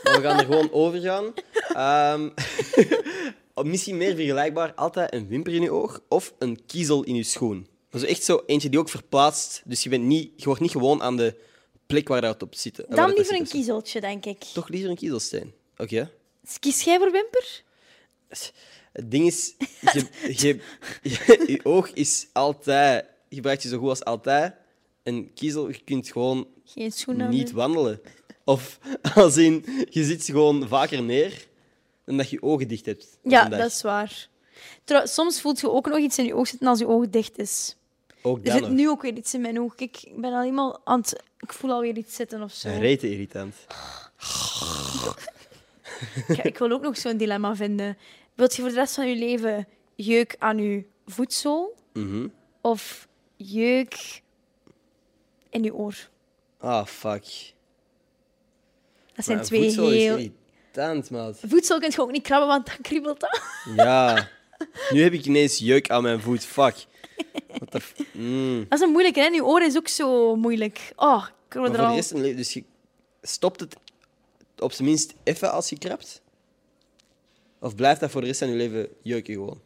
[0.03, 1.33] Maar we gaan er gewoon over gaan.
[1.69, 2.29] Ehm,
[3.71, 7.67] misschien meer vergelijkbaar, altijd een wimper in je oog of een kiezel in je schoen.
[7.91, 9.63] Dat is echt zo eentje die ook verplaatst.
[9.65, 11.37] Dus je, bent niet, je wordt niet gewoon aan de
[11.87, 12.77] plek waar dat op zit.
[12.77, 13.53] waar dan liever een zo.
[13.53, 14.45] kiezeltje, denk ik.
[14.55, 15.55] Toch liever een kiezelsteen.
[15.77, 16.11] Oké.
[16.61, 17.63] Kies jij voor wimper?
[18.93, 20.07] Het ding is, je,
[20.43, 20.61] je,
[21.03, 23.05] je, je oog is altijd...
[23.29, 24.55] Je gebruikt je zo goed als altijd.
[25.09, 27.31] Een kiezel, je kunt gewoon Geen schoenen.
[27.31, 28.01] niet wandelen.
[28.45, 28.79] Of
[29.15, 31.47] als in, je zit gewoon vaker neer
[32.05, 33.19] dan dat je je ogen dicht hebt.
[33.23, 34.29] Ja, dat is waar.
[35.05, 37.77] Soms voelt je ook nog iets in je oog zitten als je oog dicht is.
[38.23, 38.71] Ook Er zit nog.
[38.71, 39.75] nu ook weer iets in mijn oog.
[39.75, 41.23] Kijk, ik ben al helemaal aan het...
[41.41, 42.69] Ik voel alweer iets zitten of zo.
[42.79, 43.55] Rete irritant.
[46.29, 47.97] Ik, ik wil ook nog zo'n dilemma vinden.
[48.35, 52.29] Wilt je voor de rest van je leven jeuk aan je voedsel Mhm.
[52.61, 54.23] of jeuk
[55.51, 56.09] in je oor?
[56.59, 57.53] Ah, fuck.
[59.15, 60.17] Dat zijn Maar twee voedsel heel...
[60.17, 61.39] is irritant, maat.
[61.47, 63.43] Voedsel kun je ook niet krabben, want dan kriebelt dat.
[63.77, 64.29] Ja.
[64.91, 66.45] Nu heb ik ineens jeuk aan mijn voet.
[66.45, 66.87] Fuck.
[67.47, 68.67] What Mm.
[68.69, 69.27] Dat is een moeilijke, hè?
[69.27, 70.93] Je oor is ook zo moeilijk.
[70.97, 71.97] Oh, ik er voor al...
[72.23, 72.65] dus je
[73.23, 73.77] stopt het
[74.59, 76.23] op zijn minst even als je krabt?
[77.59, 79.61] Of blijft dat voor de rest van je leven jeuken gewoon?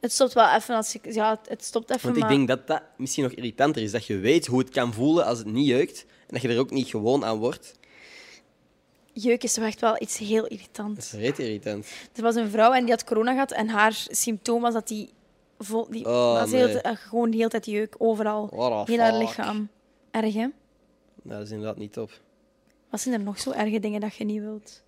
[0.00, 1.14] Het stopt wel even als ik...
[1.14, 2.30] Ja, het stopt even, Want ik maar...
[2.32, 3.90] denk dat dat misschien nog irritanter is.
[3.90, 6.04] Dat je weet hoe het kan voelen als het niet jeukt.
[6.08, 7.74] En dat je er ook niet gewoon aan wordt.
[9.12, 11.12] Jeuk is toch echt wel iets heel Dat irritants.
[11.14, 11.86] is reet irritant.
[12.14, 15.10] Er was een vrouw en die had corona gehad en haar symptoom was dat die,
[15.58, 16.96] vol, die Oh, was heel, nee.
[16.96, 18.48] gewoon de hele tijd jeuk, overal.
[18.86, 19.68] Heel haar lichaam.
[20.10, 20.40] Erg, hè?
[20.40, 20.52] Nou,
[21.22, 22.10] dat is inderdaad niet top.
[22.90, 24.82] Wat zijn er nog zo erge dingen dat je niet wilt?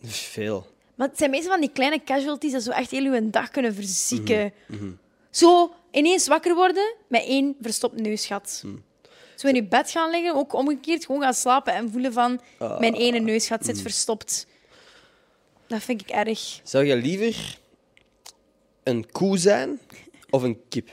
[0.00, 0.66] Dat veel.
[1.00, 3.74] Maar het zijn meestal van die kleine casualties dat zo echt heel je dag kunnen
[3.74, 4.52] verzieken.
[4.66, 4.90] Mhm,
[5.30, 8.62] Zo ineens wakker worden met één verstopt neusgat.
[8.64, 8.76] Mhm.
[9.36, 12.78] Zo in je bed gaan liggen, ook omgekeerd, gewoon gaan slapen en voelen van Ah,
[12.78, 13.68] mijn ene neusgat mhm.
[13.68, 14.46] zit verstopt.
[15.66, 16.60] Dat vind ik erg.
[16.62, 17.58] Zou je liever
[18.82, 19.80] een koe zijn
[20.30, 20.90] of een kip?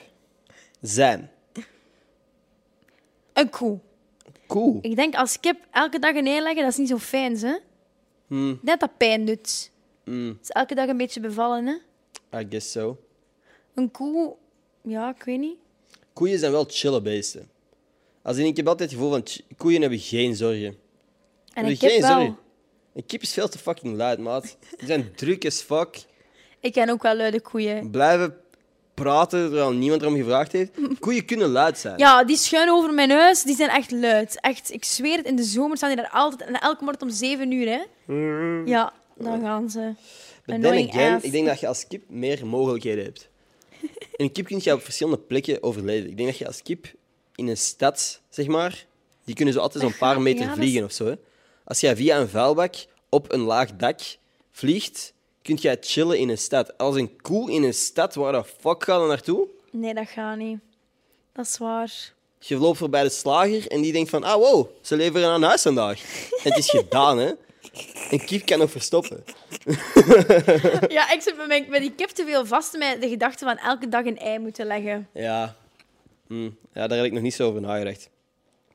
[0.82, 1.32] Zijn.
[3.34, 3.80] Een koe.
[4.46, 4.78] Koe.
[4.82, 7.58] Ik denk als kip elke dag een ei leggen, dat is niet zo fijn, hè?
[8.28, 8.60] Hmm.
[8.62, 9.76] Net dat pijn doet.
[10.08, 12.40] Mm, is elke dag een beetje bevallen, hè?
[12.40, 12.98] I guess so.
[13.74, 14.36] Een koe,
[14.82, 15.58] ja, ik weet niet.
[16.14, 17.50] Koeien zijn wel chille beesten.
[18.22, 19.24] Als in, ik heb altijd het gevoel van
[19.58, 20.76] koeien hebben geen zorgen.
[21.54, 22.10] En een kip geen wel.
[22.10, 22.38] zorgen.
[22.94, 24.58] Een kip is veel te fucking luid, maat.
[24.78, 26.06] Die zijn druk as fuck.
[26.60, 27.92] Ik ken ook wel luide koeien.
[27.92, 28.38] Blijven
[28.94, 30.72] praten terwijl niemand erom gevraagd heeft.
[31.00, 31.98] Koeien kunnen luid zijn.
[31.98, 34.40] Ja, die schuin over mijn huis, die zijn echt luid.
[34.42, 36.50] Echt, ik zweer het, in de zomer staan die daar altijd.
[36.50, 38.14] En elke morgen om 7 uur, hè?
[38.66, 39.94] Ja, dan gaan ze.
[40.46, 43.28] But then again, ik denk dat je als kip meer mogelijkheden hebt.
[44.16, 46.10] Een kip kun je op verschillende plekken overleven.
[46.10, 46.94] Ik denk dat je als kip
[47.36, 48.86] in een stad, zeg maar,
[49.26, 51.06] die kunnen zo altijd zo'n paar meter ja, vliegen is- of zo.
[51.06, 51.14] Hè.
[51.64, 52.76] Als jij via een vuilbak
[53.10, 54.00] op een laag dak
[54.52, 56.78] vliegt, kun jij chillen in een stad.
[56.78, 59.48] Als een koe in een stad, waar de fuck gaat er naartoe?
[59.72, 60.60] Nee, dat gaat niet.
[61.34, 62.14] Dat is waar.
[62.40, 65.62] Je loopt voorbij de slager en die denkt van, ah wow, ze leveren aan huis
[65.62, 66.02] vandaag.
[66.44, 67.32] En het is gedaan, hè.
[68.12, 69.24] Een kip kan nog verstoppen.
[70.88, 73.58] Ja, ik zit met, mijn, met die kip te veel vast met de gedachte van
[73.58, 75.10] elke dag een ei moeten leggen.
[75.14, 75.56] Ja.
[76.28, 76.50] Hm.
[76.74, 78.10] ja, daar heb ik nog niet zo over nagedacht.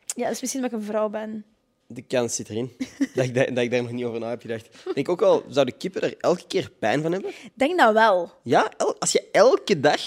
[0.07, 1.45] Ja, dat is misschien omdat ik een vrouw ben.
[1.87, 2.77] De kans zit erin.
[3.15, 4.67] dat, ik, da- dat ik daar nog niet over na heb gedacht.
[4.67, 7.31] Ik denk ook wel, zouden kippen er elke keer pijn van hebben?
[7.31, 8.31] Ik denk dat wel.
[8.43, 10.01] Ja, el- als je elke dag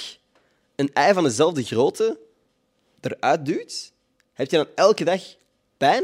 [0.76, 2.20] een ei van dezelfde grootte
[3.02, 3.92] eruit duwt,
[4.34, 5.22] heb je dan elke dag
[5.78, 6.04] pijn?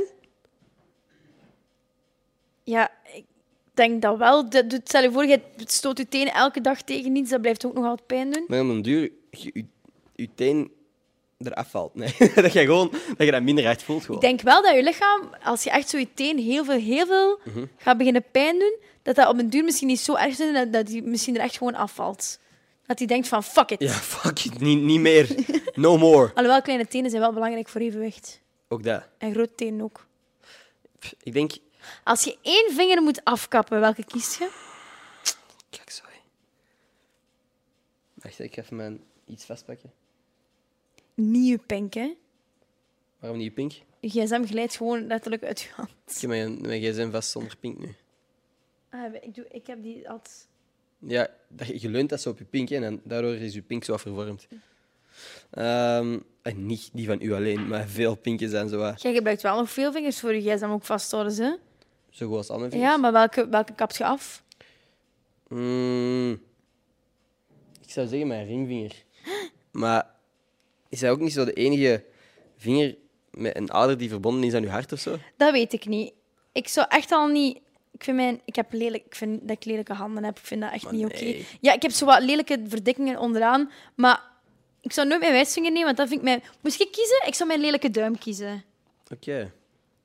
[2.71, 3.25] Ja, ik
[3.73, 4.49] denk dat wel.
[4.49, 7.65] Dat doet- Stel je voor, je stoot je tenen elke dag tegen iets, dat blijft
[7.65, 8.43] ook nog altijd pijn doen.
[8.47, 9.65] Maar om een duur je, je,
[10.15, 10.71] je teen
[11.37, 11.95] eraf valt.
[11.95, 14.01] Nee, dat je gewoon dat je dat minder hard voelt.
[14.05, 14.15] Gewoon.
[14.21, 17.05] Ik denk wel dat je lichaam, als je echt zo je teen heel veel, heel
[17.05, 17.65] veel Mhm.
[17.77, 20.73] gaat beginnen pijn doen, dat dat op een duur misschien niet zo erg is dat,
[20.73, 22.39] dat die misschien er echt gewoon afvalt.
[22.85, 23.81] Dat hij denkt van, fuck it.
[23.81, 25.35] Ja, fuck it, niet, niet meer.
[25.73, 26.31] No more.
[26.35, 28.41] Alhoewel, kleine tenen zijn wel belangrijk voor evenwicht.
[28.67, 29.03] Ook dat.
[29.17, 30.05] En grote tenen ook.
[30.99, 31.51] Pff, Ik denk...
[32.03, 34.49] Als je één vinger moet afkappen, welke kies je?
[35.69, 36.15] Kijk, sorry.
[38.13, 39.91] Wacht, ik ga even mijn iets vastpakken.
[41.13, 42.13] Nieuwe pink, hè?
[43.19, 43.73] Waarom niet pink?
[43.99, 45.89] Je gsm glijdt gewoon letterlijk uit je hand.
[46.07, 47.95] Ik heb mijn, mijn gsm vast zonder pink nu.
[48.89, 50.47] Ah, ik, doe, ik heb die altijd...
[50.99, 53.61] Ja, dat, je- je leunt dat zo op je pink hè, en daardoor is je
[53.61, 54.47] pink zo vervormd.
[55.51, 59.57] Ehm, en niet die van u alleen, maar veel pinken zijn zo, Jij gebruikt wel
[59.57, 61.55] nog veel vingers voor je gsm ook vasthouden, hè?
[62.11, 62.91] Zo goed als al mijn vingers.
[62.91, 64.43] Ja, maar welke, welke kapt je af?
[65.47, 66.31] Mm,
[67.81, 69.03] ik zou zeggen mijn ringvinger.
[69.71, 70.09] Maar
[70.89, 72.03] is hij ook niet zo de enige
[72.57, 72.95] vinger
[73.31, 75.17] met een ader die verbonden is aan je hart of zo?
[75.37, 76.13] Dat weet ik niet.
[76.51, 77.59] Ik zou echt al niet...
[77.91, 80.37] Ik vind, mijn, ik heb lelijk, ik vind dat ik lelijke handen heb.
[80.37, 81.23] Ik vind dat echt Maar niet oké.
[81.23, 81.45] nee.
[81.61, 83.71] Ja, ik heb zo wat lelijke verdikkingen onderaan.
[83.95, 84.21] Maar
[84.81, 86.43] ik zou nooit mijn wijsvinger nemen, want dat vind ik mijn...
[86.61, 87.23] Moest ik kiezen?
[87.27, 88.63] Ik zou mijn lelijke duim kiezen.
[89.11, 89.51] Oké.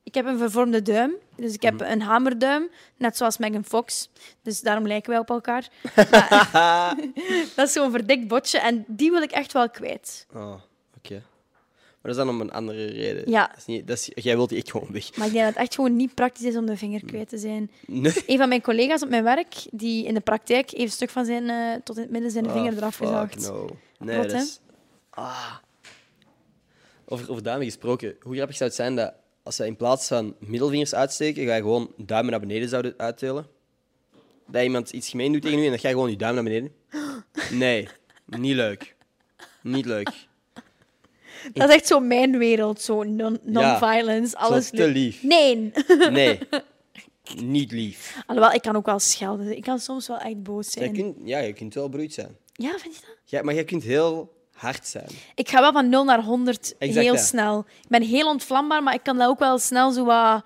[0.07, 1.15] Ik heb een vervormde duim.
[1.37, 2.70] Dus ik heb een hamerduim.
[2.97, 4.09] Net zoals Megan Fox.
[4.43, 5.69] Dus daarom lijken wij op elkaar.
[6.53, 6.97] Maar-
[7.57, 8.59] dat is zo'n verdikt botje.
[8.59, 10.27] En die wil ik echt wel kwijt.
[10.35, 10.55] Oh,
[10.97, 11.15] oké.
[11.15, 13.31] Maar dat is dan om een andere reden.
[13.31, 13.47] Ja.
[13.47, 15.16] Dat is niet, dat is, jij wilt die echt gewoon weg.
[15.16, 17.39] Maar ik denk dat het echt gewoon niet praktisch is om de vinger kwijt te
[17.39, 17.70] zijn.
[17.87, 18.12] Nee.
[18.27, 21.24] Een van mijn collega's op mijn werk, die in de praktijk heeft een stuk van
[21.24, 23.41] zijn, eh, tot in het midden zijn vinger Oh, eraf gezaagd.
[23.49, 23.69] No.
[23.99, 24.61] Nee, Wat, dat is...
[25.11, 25.55] Ah.
[27.09, 28.16] Over, over duimen gesproken.
[28.23, 29.12] Hoe grappig zou het zijn dat
[29.47, 33.47] als wij in plaats van middelvingers uitsteken, ga je gewoon duimen naar beneden zouden uitdelen?
[34.47, 36.44] Dat iemand iets gemeen doet tegen u en dan ga je gewoon je duim naar
[36.44, 36.73] beneden?
[37.51, 37.89] Nee,
[38.27, 38.94] niet leuk.
[39.62, 40.10] Niet leuk.
[41.52, 45.23] Dat is echt zo mijn wereld, zo non- non-violence, alles te lief.
[45.23, 45.73] Nee.
[46.10, 46.39] Nee.
[47.43, 48.23] Niet lief.
[48.27, 49.56] Alhoewel, ik kan ook wel schelden.
[49.56, 50.97] Ik kan soms wel echt boos Jij zijn.
[50.97, 52.36] kunt, ja, je kunt wel bruut zijn.
[52.52, 53.16] Ja, vind je dat?
[53.24, 55.09] Ja, maar jij kunt heel hard zijn.
[55.35, 57.59] Ik ga wel van 0 naar 100 Exact heel snel.
[57.83, 60.45] Ik ben heel ontvlambaar, maar ik kan dat ook wel snel zo wat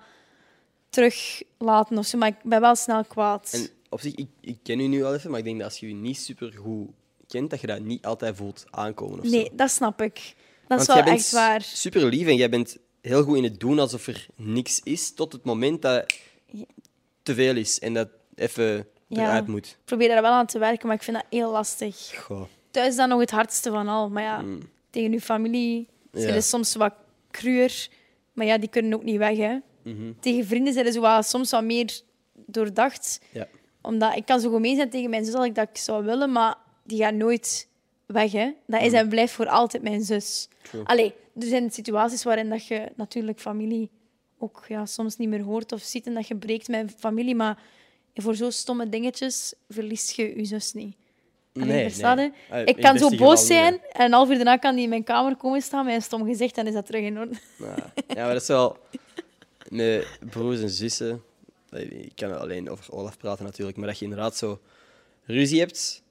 [0.89, 2.17] teruglaten of zo.
[2.17, 3.49] Maar ik ben wel snel kwaad.
[3.53, 5.79] En op zich, ik, ik ken u nu al even, maar ik denk dat als
[5.79, 6.87] je je niet super goed
[7.27, 9.19] kent, dat je dat niet altijd voelt aankomen.
[9.19, 9.55] Of Nee, zo.
[9.55, 10.35] dat snap ik.
[10.67, 11.61] Dat is Want wel echt waar.
[11.61, 15.33] super lief en jij bent heel goed in het doen alsof er niks is, tot
[15.33, 16.13] het moment dat
[17.23, 19.23] te veel is en dat even Ja.
[19.23, 19.67] eruit moet.
[19.67, 21.95] Ik probeer daar wel aan te werken, maar ik vind dat heel lastig.
[22.23, 22.41] Goh.
[22.71, 24.09] Thuis is dat nog het hardste van al.
[24.09, 24.43] Maar ja,
[24.89, 26.33] tegen uw familie zijn.
[26.33, 26.41] Ja.
[26.41, 26.93] ze soms wat
[27.31, 27.87] cruwer.
[28.33, 29.57] Maar ja, die kunnen ook niet weg, hè.
[29.83, 30.13] Mhm.
[30.19, 32.01] Tegen vrienden zijn ze soms wat meer
[32.33, 33.21] doordacht.
[33.31, 33.47] Ja.
[33.81, 36.31] Omdat ik kan zo gemeen zijn tegen mijn zus als ik dat ik zou willen,
[36.31, 37.67] maar die gaat nooit
[38.05, 38.51] weg, hè.
[38.67, 40.47] Dat is en blijft voor altijd mijn zus.
[40.61, 40.83] True.
[40.83, 43.89] Allee, er zijn situaties waarin dat je natuurlijk familie
[44.37, 47.63] ook ja, soms niet meer hoort of ziet en dat je breekt met familie, maar
[48.13, 50.95] voor zo'n stomme dingetjes verliest je je zus niet.
[51.53, 52.31] Nee, nee.
[52.51, 54.89] in Ik kan zo boos niet, zijn en een half uur daarna kan hij in
[54.89, 57.35] mijn kamer komen staan met een stom gezicht en is dat terug in orde.
[57.57, 58.77] Ja, ja, maar dat is wel...
[59.69, 61.23] Met broers en zussen...
[61.89, 64.59] Ik kan alleen over Olaf praten natuurlijk, maar dat je inderdaad zo
[65.25, 66.03] ruzie hebt,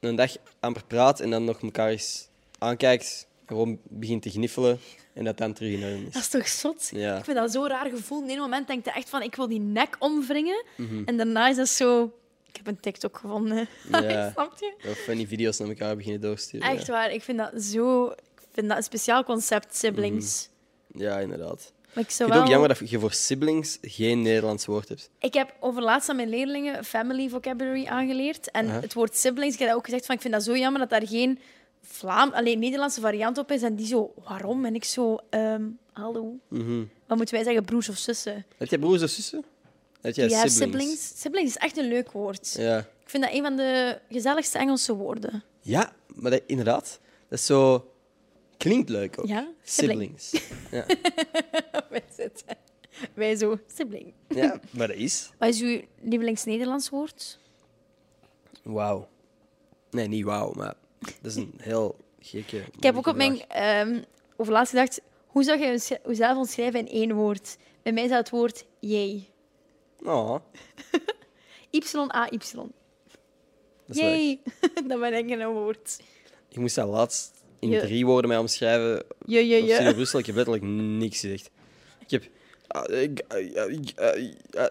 [0.00, 4.78] een dag amper praat en dan nog elkaar eens aankijkt, gewoon begint te gniffelen
[5.12, 6.20] en dat dan terug in orde Dat is.
[6.20, 6.90] is toch zot?
[6.92, 7.18] Ja.
[7.18, 8.22] Ik vind dat zo'n raar gevoel.
[8.22, 10.64] In een moment denk je echt van, ik wil die nek omwringen.
[10.76, 11.02] Mhm.
[11.04, 12.12] En daarna is dat zo...
[12.58, 13.68] Ik heb een TikTok gevonden.
[13.90, 14.30] Ja.
[14.32, 14.74] Snap je?
[14.88, 16.68] Of van die video's naar elkaar beginnen doorsturen.
[16.68, 16.92] Echt ja.
[16.92, 17.12] waar.
[17.12, 18.06] Ik vind dat zo...
[18.06, 20.48] Ik vind dat een speciaal concept, siblings.
[20.86, 21.72] Ja, inderdaad.
[21.94, 25.10] Maar ik het ook jammer dat je voor siblings geen Nederlands woord hebt.
[25.18, 28.50] Ik heb overlaatst aan mijn leerlingen family vocabulary aangeleerd.
[28.50, 30.80] En het woord siblings, ik heb dat ook gezegd, van, ik vind dat zo jammer
[30.80, 31.38] dat daar geen
[31.82, 33.62] Vlaam, alleen Nederlandse variant op is.
[33.62, 34.64] En die zo, waarom?
[34.64, 36.38] En ik zo, ehm, hallo.
[36.48, 36.84] Mhm.
[37.06, 38.46] Wat moeten wij zeggen, broers of zussen?
[38.56, 39.44] Heb jij broers of zussen?
[40.14, 40.56] Jij siblings?
[40.56, 41.20] siblings?
[41.20, 42.54] Siblings is echt een leuk woord.
[42.58, 42.78] Ja.
[42.78, 45.44] Ik vind dat een van de gezelligste Engelse woorden.
[45.60, 47.00] Ja, maar dat, inderdaad.
[47.28, 47.90] Dat is zo...
[48.56, 49.26] Klinkt leuk ook.
[49.26, 50.20] Ja, sibling.
[50.20, 50.52] Siblings.
[50.70, 50.86] Ja.
[51.90, 52.56] wij zitten.
[53.14, 54.12] Wij zo, sibling.
[54.28, 55.30] ja, maar dat is...
[55.38, 57.38] Wat is uw lievelings-Nederlands woord?
[58.62, 59.08] Wauw.
[59.90, 62.56] Nee, niet wauw, maar dat is een heel gekke...
[62.56, 63.42] Ik heb ook op mijn
[64.36, 67.56] overlaatst gedacht, hoe zou je jezelf omschrijven in één woord?
[67.82, 69.28] Bij mij is dat het woord jij.
[70.06, 70.36] Oh,
[71.70, 72.36] Y-A-Y.
[72.56, 72.68] dat
[73.86, 73.96] is.
[73.98, 74.40] Yay.
[74.88, 75.96] dat ben ik een woord.
[76.48, 79.04] Ik moest dat laatst in Je- drie woorden mij omschrijven.
[79.26, 79.94] Je, je, Op je.
[79.94, 81.50] Brussel, ik heb letterlijk niks gezegd.
[81.98, 82.24] Ik heb...
[82.66, 82.88] ah, ah,
[84.54, 84.70] ah,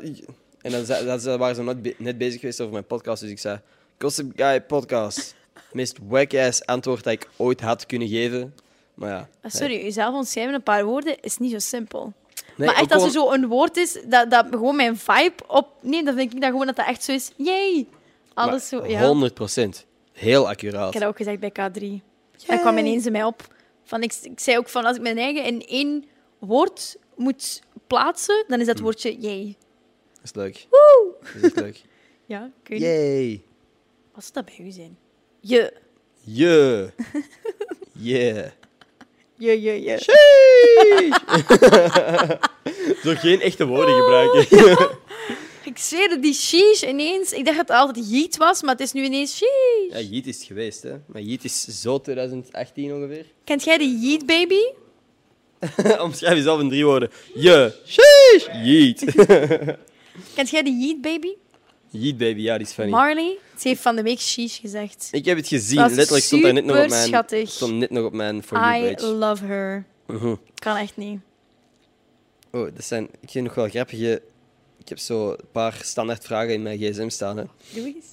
[0.61, 3.59] En dan, waren ze net, be- net bezig geweest over mijn podcast, dus ik zei...
[3.99, 5.35] Gossip Guy Podcast.
[5.53, 8.55] Het meest wack-ass antwoord dat ik ooit had kunnen geven.
[8.93, 9.29] Maar ja.
[9.41, 12.13] Ah, Sorry, jezelf omschrijven in een paar woorden is niet zo simpel.
[12.55, 15.33] Nee, maar echt, als er gewoon- zo een woord is dat, dat gewoon mijn vibe
[15.47, 15.67] op...
[15.81, 17.31] Nee, dan denk ik dat gewoon dat dat echt zo is.
[17.35, 17.87] Yay.
[18.33, 19.05] Alles zo, ja.
[19.07, 19.85] 100 procent.
[20.11, 20.87] Heel accuraat.
[20.87, 22.03] Ik heb dat ook gezegd bij K3.
[22.47, 23.53] Dat kwam ineens in mij op.
[23.83, 26.05] Van, ik, ik zei ook van, als ik mijn eigen in één
[26.39, 28.83] woord moet plaatsen, dan is dat Hm.
[28.83, 29.55] woordje jij.
[30.13, 30.67] Dat is leuk.
[30.69, 31.13] Woe!
[31.21, 31.81] Dat is echt leuk.
[32.27, 32.85] Ja, kun je...
[32.85, 33.43] Yay.
[34.13, 34.97] Wat zou dat bij u zijn?
[35.39, 35.73] Je.
[36.21, 36.89] Je.
[37.97, 38.49] Yeah.
[39.37, 39.97] Je, je, je.
[43.03, 44.47] Zo geen echte woorden gebruiken.
[45.71, 47.31] Ik zweer het, die sheesh ineens...
[47.31, 49.93] Ik dacht dat het altijd yeet was, maar het is nu ineens sheesh.
[49.93, 50.93] Ja, Yeet is het geweest, hè.
[51.05, 53.25] Maar Yeet is zo 2018 ongeveer.
[53.43, 54.61] Kent jij de yeet baby?
[56.01, 57.11] Omschrijf jezelf in drie woorden.
[57.33, 57.73] Je.
[57.85, 58.47] Sheesh.
[58.63, 59.03] Yeet.
[60.35, 61.33] Kent jij de yeet baby?
[61.99, 62.91] Yeet baby, ja, die is funny.
[62.91, 63.37] Marley?
[63.57, 65.07] Ze heeft van de week sheesh gezegd.
[65.11, 65.77] Ik heb het gezien.
[65.77, 67.49] Dat is Letterlijk stond daar net nog op mijn, schattig.
[67.49, 69.07] stond net nog op mijn For You I page.
[69.07, 69.85] love her.
[70.07, 70.35] Mhm.
[70.55, 71.19] Kan echt niet.
[72.51, 73.07] Oh, dat zijn...
[73.19, 74.21] Ik vind nog wel grappige...
[74.79, 77.43] Ik heb zo een paar standaard vragen in mijn gsm staan, hè.
[77.73, 78.05] Doe eens.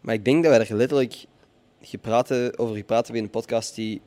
[0.00, 1.14] Maar ik denk dat wij er letterlijk
[1.82, 4.00] gepraat, hebben- over gepraat hebben in een podcast die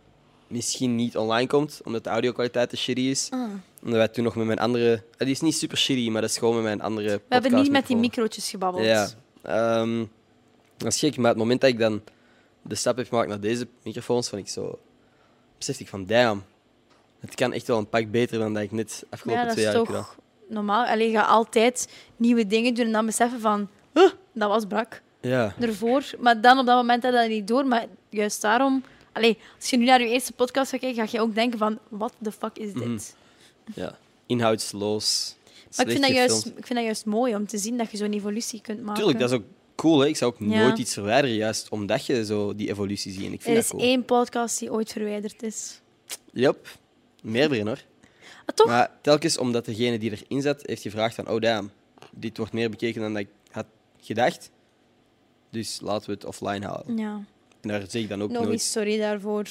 [0.48, 3.28] misschien niet online komt, omdat de audio-kwaliteit te shitty is.
[3.30, 3.50] Ah.
[3.88, 5.04] Omdat wij toen nog met mijn andere...
[5.18, 7.72] Die is niet super shitty, maar dat is gewoon met mijn andere We hebben niet
[7.72, 8.86] met die microotjes gebabbeld.
[8.86, 9.08] Ja.
[9.42, 10.06] Ehm,
[10.78, 12.02] dat is gek, maar het moment dat ik dan
[12.62, 14.80] de stap heb gemaakt naar deze microfoons, vond ik zo...
[15.58, 16.44] Besefte ik van, damn,
[17.20, 19.66] het kan echt wel een pak beter dan dat ik net afgelopen ja, dat twee
[19.66, 20.04] is jaar heb gedaan.
[20.04, 20.86] toch normaal.
[20.86, 23.70] Alleen ga altijd nieuwe dingen doen en dan beseffen van...
[23.94, 25.02] "Huh, dat was brak.
[25.22, 25.54] Ja.
[25.60, 26.04] Ervoor.
[26.20, 27.66] Maar dan op dat moment had dat niet door.
[27.66, 28.84] Maar juist daarom...
[29.12, 31.80] Allee, als je nu naar je eerste podcast gaat kijken, ga je ook denken van...
[31.90, 32.86] What the fuck is dit?
[32.86, 32.98] Mhm.
[33.76, 33.98] Ja.
[34.26, 35.36] Inhoudsloos.
[35.76, 37.98] Maar ik vind, dat juist, ik vind dat juist mooi om te zien dat je
[37.98, 38.96] zo'n evolutie kunt maken.
[38.96, 39.44] Tuurlijk, dat is ook
[39.76, 40.00] cool.
[40.00, 40.08] Hè?
[40.08, 40.46] Ik zou ook Ja.
[40.46, 43.26] nooit iets verwijderen, juist omdat je zo die evolutie ziet.
[43.26, 43.84] En ik Er vind is dat cool.
[43.90, 45.82] één podcast die ooit verwijderd is.
[46.32, 46.78] Yep.
[47.22, 47.84] Meerdere hoor.
[48.46, 48.68] Ah, toch?
[48.68, 51.72] Maar telkens omdat degene die erin zat, heeft gevraagd van, oh damn,
[52.12, 53.66] dit wordt meer bekeken dan dat ik had
[54.02, 54.50] gedacht.
[55.50, 56.98] Dus laten we het offline halen.
[56.98, 57.24] Ja.
[57.62, 58.62] En daar zeg ik dan ook Nog nooit.
[58.62, 59.48] sorry daarvoor.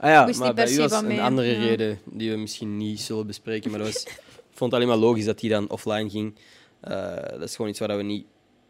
[0.00, 1.58] Ah ja, moest maar niet per bij u was van een mij, andere ja.
[1.66, 3.70] reden die we misschien niet zullen bespreken.
[3.70, 4.20] Maar dat was, ik
[4.50, 6.34] vond het alleen maar logisch dat die dan offline ging.
[6.80, 8.26] Eh, dat is gewoon iets waar we niet,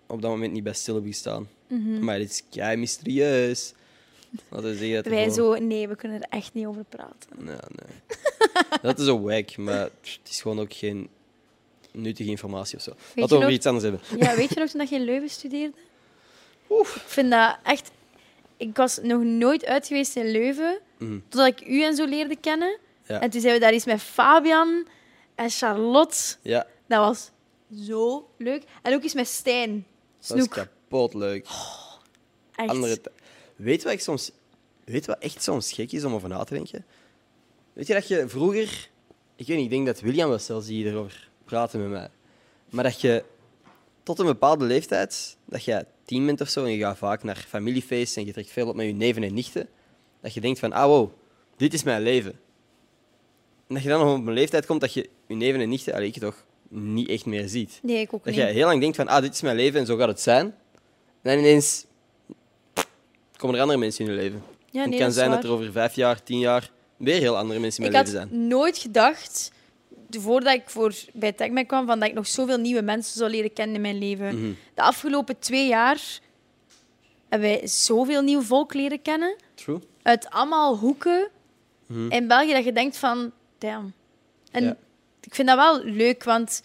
[0.06, 1.48] op dat moment niet bij stil hebben gestaan.
[2.00, 3.72] Maar dit is kei mysterieus.
[4.48, 5.20] Laten we zeggen dat er Mhm.
[5.20, 5.64] Wij gewoon- zo...
[5.64, 7.28] Nee, we kunnen er echt niet over praten.
[7.38, 8.18] Nee, nee.
[8.82, 11.08] dat is een wack, maar het is gewoon ook geen
[11.92, 12.90] nuttige informatie of zo.
[12.90, 14.00] Laten we je over nog- iets anders hebben.
[14.18, 15.74] Ja, weet je nog toen dat je in Leuven studeerde?
[16.80, 17.90] Ik vind dat echt...
[18.60, 21.18] Ik was nog nooit uit geweest in Leuven, Mhm.
[21.28, 22.78] totdat ik u en zo leerde kennen.
[23.06, 23.20] Ja.
[23.20, 24.86] En toen zijn we daar eens met Fabian
[25.34, 26.16] en Charlotte.
[26.42, 27.30] Ja, Dat was
[27.86, 28.62] zo leuk.
[28.82, 29.86] En ook eens met Stijn.
[30.26, 31.46] dat is kapot leuk.
[32.54, 32.68] Echt.
[32.68, 33.00] Andere
[33.56, 34.30] weet wat ik soms...
[34.84, 36.84] Weet wat echt soms gek is om over na te denken?
[37.72, 38.88] Weet je dat je vroeger...
[39.36, 42.08] Ik weet niet, ik denk dat William was zelfs die erover praatte met mij.
[42.68, 43.24] Maar dat je
[44.02, 47.44] tot een bepaalde leeftijd, dat je tien bent of zo en je gaat vaak naar
[47.48, 49.68] familiefeesten en je trekt veel op met je neven en nichten,
[50.20, 51.10] dat je denkt van, ah wow,
[51.56, 52.32] dit is mijn leven.
[53.68, 55.94] En dat je dan nog op een leeftijd komt dat je je neven en nichten,
[55.94, 57.78] allee, ik toch, niet echt meer ziet.
[57.82, 58.42] Nee, ik ook Dat niet.
[58.42, 60.46] je heel lang denkt van, ah, dit is mijn leven en zo gaat het zijn.
[60.46, 60.54] En
[61.22, 61.84] dan ineens
[63.36, 64.42] komen er andere mensen in je leven.
[64.70, 67.60] Ja, het kan dat zijn dat er over vijf jaar, tien jaar weer heel andere
[67.60, 68.48] mensen in Ik mijn had leven zijn.
[68.48, 69.52] nooit gedacht,
[70.10, 73.52] voordat ik voor, bij TechMac kwam, van dat ik nog zoveel nieuwe mensen zou leren
[73.52, 74.38] kennen in mijn leven.
[74.40, 74.52] Mhm.
[74.74, 76.18] De afgelopen twee jaar
[77.28, 79.36] hebben wij zoveel nieuw volk leren kennen.
[79.54, 79.78] True.
[80.02, 81.28] Uit allemaal hoeken
[81.86, 82.10] Mhm.
[82.12, 83.92] in België dat je denkt van, damn.
[84.50, 84.76] En
[85.20, 86.62] ik vind dat wel leuk, want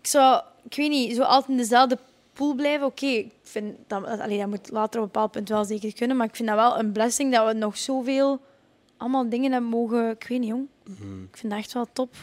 [0.00, 1.98] ik zou, ik weet niet, zo altijd in dezelfde
[2.32, 2.86] pool blijven.
[2.86, 6.16] Oké, ik vind dat, allee, dat moet later op een bepaald punt wel zeker kunnen,
[6.16, 8.40] maar ik vind dat wel een blessing dat we nog zoveel
[8.96, 10.66] allemaal dingen hebben mogen, ik weet niet jong.
[10.88, 11.22] Mhm.
[11.22, 12.14] Ik vind dat echt wel top.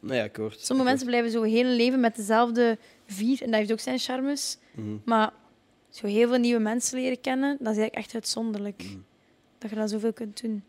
[0.00, 0.60] Nou ja, akkoord.
[0.60, 4.58] Sommige mensen blijven zo heel leven met dezelfde vier en dat heeft ook zijn charmes.
[4.74, 4.96] Mhm.
[5.04, 5.32] Maar
[5.88, 8.82] zo heel veel nieuwe mensen leren kennen, dat is eigenlijk echt uitzonderlijk.
[8.82, 8.98] Mhm.
[9.58, 10.64] Dat je dat zoveel kunt doen.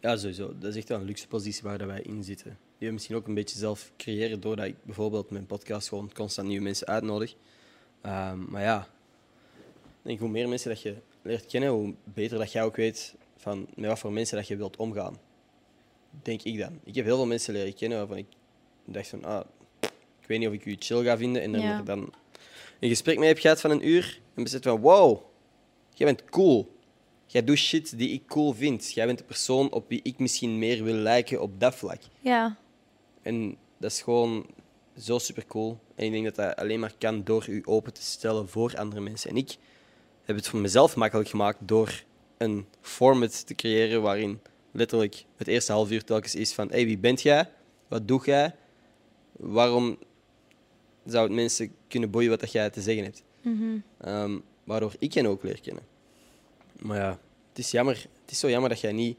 [0.00, 0.54] Ja, sowieso.
[0.58, 2.58] Dat is echt wel een luxe positie waar dat wij in zitten.
[2.78, 6.48] Die we misschien ook een beetje zelf creëren doordat ik bijvoorbeeld mijn podcast gewoon constant
[6.48, 7.34] nieuwe mensen uitnodig.
[8.00, 8.88] Ehm, maar ja,
[9.82, 13.14] ik denk hoe meer mensen dat je leert kennen, hoe beter dat jij ook weet
[13.36, 15.18] van met wat voor mensen dat je wilt omgaan.
[16.22, 16.80] Denk ik dan.
[16.84, 18.26] Ik heb heel veel mensen leren kennen waarvan ik
[18.84, 19.44] dacht van, ah,
[20.20, 21.42] ik weet niet of ik u chill ga vinden.
[21.42, 21.82] En dan, Ja.
[21.82, 22.12] dan
[22.80, 25.20] een gesprek mee heb gehad van een uur en besef van, wow,
[25.94, 26.78] jij bent cool.
[27.26, 28.92] Jij doet shit die ik cool vind.
[28.92, 32.00] Jij bent de persoon op wie ik misschien meer wil lijken op dat vlak.
[32.20, 32.56] Ja,
[33.22, 34.46] En dat is gewoon
[34.98, 35.78] zo super cool.
[35.94, 39.00] En ik denk dat dat alleen maar kan door u open te stellen voor andere
[39.00, 39.30] mensen.
[39.30, 39.56] En ik
[40.24, 42.02] heb het voor mezelf makkelijk gemaakt door
[42.38, 44.40] een format te creëren waarin
[44.72, 47.48] letterlijk het eerste half uur telkens is van hey, wie bent jij?
[47.88, 48.54] Wat doe jij?
[49.32, 49.98] Waarom
[51.06, 53.22] zou het mensen kunnen boeien wat dat jij te zeggen hebt?
[53.42, 53.78] Mhm.
[54.00, 55.82] Ehm, waardoor ik hen ook leer kennen.
[56.78, 57.18] Maar ja,
[57.48, 57.94] het is jammer.
[58.22, 59.18] Het is zo jammer dat jij niet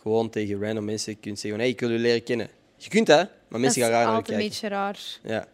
[0.00, 2.48] gewoon tegen random mensen kunt zeggen: hey, ik wil u leren kennen.
[2.76, 4.50] Je kunt dat, maar dat mensen is gaan raar naar je altijd een kijken.
[4.50, 4.98] beetje raar.
[5.22, 5.48] Ja.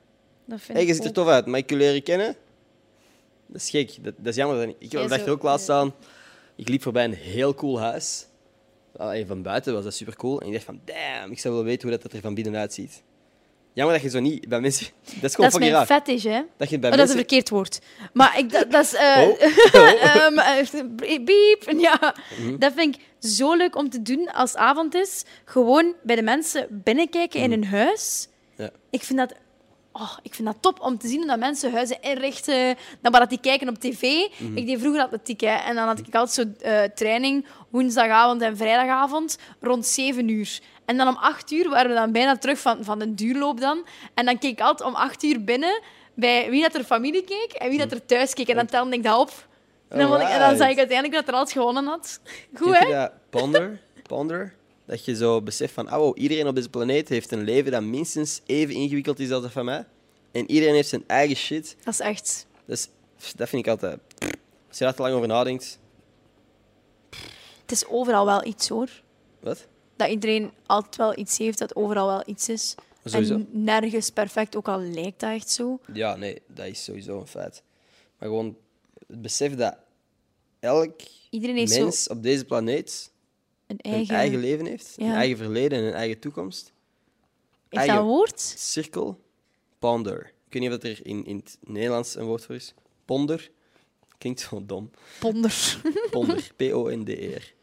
[0.45, 2.37] Dat vind Hey, je ziet er tof uit, maar ik wil je leren kennen.
[3.47, 4.05] Dat is gek.
[4.05, 4.67] Dat, dat is jammer.
[4.67, 4.75] Dat.
[4.79, 5.95] Ik dacht ook laatst aan.
[6.57, 8.27] Ik liep voorbij een heel cool huis.
[8.97, 10.41] Allee, van buiten was dat super cool.
[10.41, 13.03] En ik dacht van, damn, ik zou willen weten hoe dat er van binnen uitziet.
[13.73, 14.87] Jammer dat je zo niet bij mensen...
[15.21, 16.41] Dat is gewoon Dat is mijn fetish, hè?
[16.57, 17.79] Dat je bij Oh, dat is een verkeerd woord.
[18.13, 18.95] Maar ik, dat, dat is...
[18.95, 19.43] Oh.
[21.09, 21.73] eh, biep.
[21.79, 22.59] Ja, Mhm.
[22.59, 25.25] dat vind ik zo leuk om te doen als avond is.
[25.45, 28.29] Gewoon bij de mensen binnenkijken in hun huis.
[28.57, 28.63] Mhm.
[28.63, 28.71] Ja.
[28.91, 29.35] Ik vind dat...
[29.97, 32.77] Oh, ik vind dat top om te zien dat mensen huizen inrichten.
[33.01, 34.03] Dan waar dat die kijken op tv.
[34.39, 34.57] Mhm.
[34.57, 35.55] Ik deed vroeger atletiek, hè.
[35.55, 36.31] En dan had ik altijd
[36.61, 40.61] zo eh, training woensdagavond en vrijdagavond rond 7 uur.
[40.85, 43.87] En dan om 8 uur waren we dan bijna terug van, van de duurloop dan.
[44.15, 45.83] En dan keek ik altijd om 8 uur binnen
[46.15, 48.49] bij wie dat er familie keek en wie dat er thuis keek.
[48.49, 49.47] En dan telde ik dat op.
[49.89, 52.21] En dan, ik, en dan zag ik uiteindelijk dat er alles gewonnen had.
[52.59, 52.93] Goed, hè?
[52.93, 54.55] dat ponder, ponder?
[54.87, 57.83] Dat je zo beseft van, oh, wow, iedereen op deze planeet heeft een leven dat
[57.83, 59.87] minstens even ingewikkeld is als dat van mij.
[60.31, 61.77] En iedereen heeft zijn eigen shit.
[61.85, 62.47] Dat is echt...
[62.65, 62.89] Dus
[63.37, 63.99] dat vind ik altijd...
[64.69, 65.79] Als je daar te lang over nadenkt...
[67.61, 69.03] Het is overal wel iets, hoor.
[69.41, 69.67] Wat?
[69.97, 72.75] Dat iedereen altijd wel iets heeft, dat overal wel iets is.
[73.05, 73.35] Sowieso.
[73.35, 75.81] En nergens perfect, ook al lijkt dat echt zo.
[75.93, 77.63] Ja, nee, dat is sowieso een feit.
[78.19, 78.57] Maar gewoon
[79.07, 79.77] het besef dat
[80.61, 81.01] elk
[81.31, 83.11] Iedereen heeft mens zo op deze planeet
[83.67, 84.39] een een eigen...
[84.41, 84.95] leven heeft.
[84.97, 86.73] Een eigen verleden en een eigen toekomst.
[87.69, 88.41] Dat eigen- een woord?
[88.57, 89.21] Cirkel,
[89.79, 90.33] ponder.
[90.47, 92.75] Ik weet niet of dat er in, in het Nederlands een woord voor is.
[93.05, 93.51] Ponder.
[94.19, 94.91] Klinkt zo dom.
[95.19, 95.79] Ponder.
[96.11, 96.51] Ponder.
[96.57, 97.55] P-O-N-D-E-R.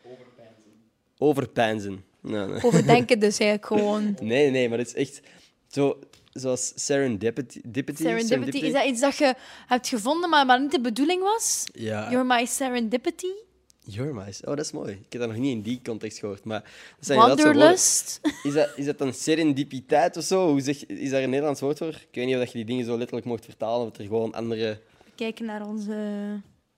[1.17, 2.03] Overpijnzen.
[2.21, 2.63] Nee, nee.
[2.63, 4.15] Overdenken dus eigenlijk gewoon.
[4.21, 5.21] nee, nee, maar het is echt
[5.67, 5.99] zo,
[6.33, 7.61] zoals serendipity.
[7.65, 9.35] Dipity, Serendipity, is dat iets dat je
[9.67, 11.63] hebt gevonden, maar, maar niet de bedoeling was?
[11.73, 12.11] Ja.
[12.11, 13.33] You're my serendipity?
[13.83, 14.21] You're my...
[14.21, 14.91] Oh, dat is mooi.
[14.91, 16.43] Ik heb dat nog niet in die context gehoord.
[16.43, 16.61] Maar
[16.97, 17.19] dat zijn.
[17.19, 18.19] Wanderlust?
[18.43, 20.47] Is dat, is dat dan serendipiteit of zo?
[20.49, 21.87] Hoe zeg, is daar een Nederlands woord voor?
[21.87, 24.79] Ik weet niet of je die dingen zo letterlijk mocht vertalen, of er gewoon andere...
[25.15, 25.93] Kijken naar onze...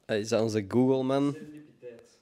[0.06, 1.36] Eh, is dat onze Google, man?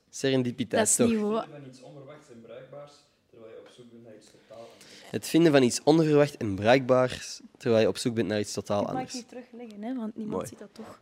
[0.10, 1.08] Serendipiteit, Dat is toch?
[1.10, 2.92] niet wo- van iets onverwachts en bruikbaars,
[3.28, 5.10] terwijl je op zoek bent naar iets totaal anders.
[5.12, 8.82] Het vinden van iets onverwacht en bruikbaars, terwijl je op zoek bent naar iets totaal
[8.82, 9.12] Ik anders.
[9.14, 10.48] die terug liggen, hè, want niemand Mooi.
[10.48, 11.00] ziet dat toch.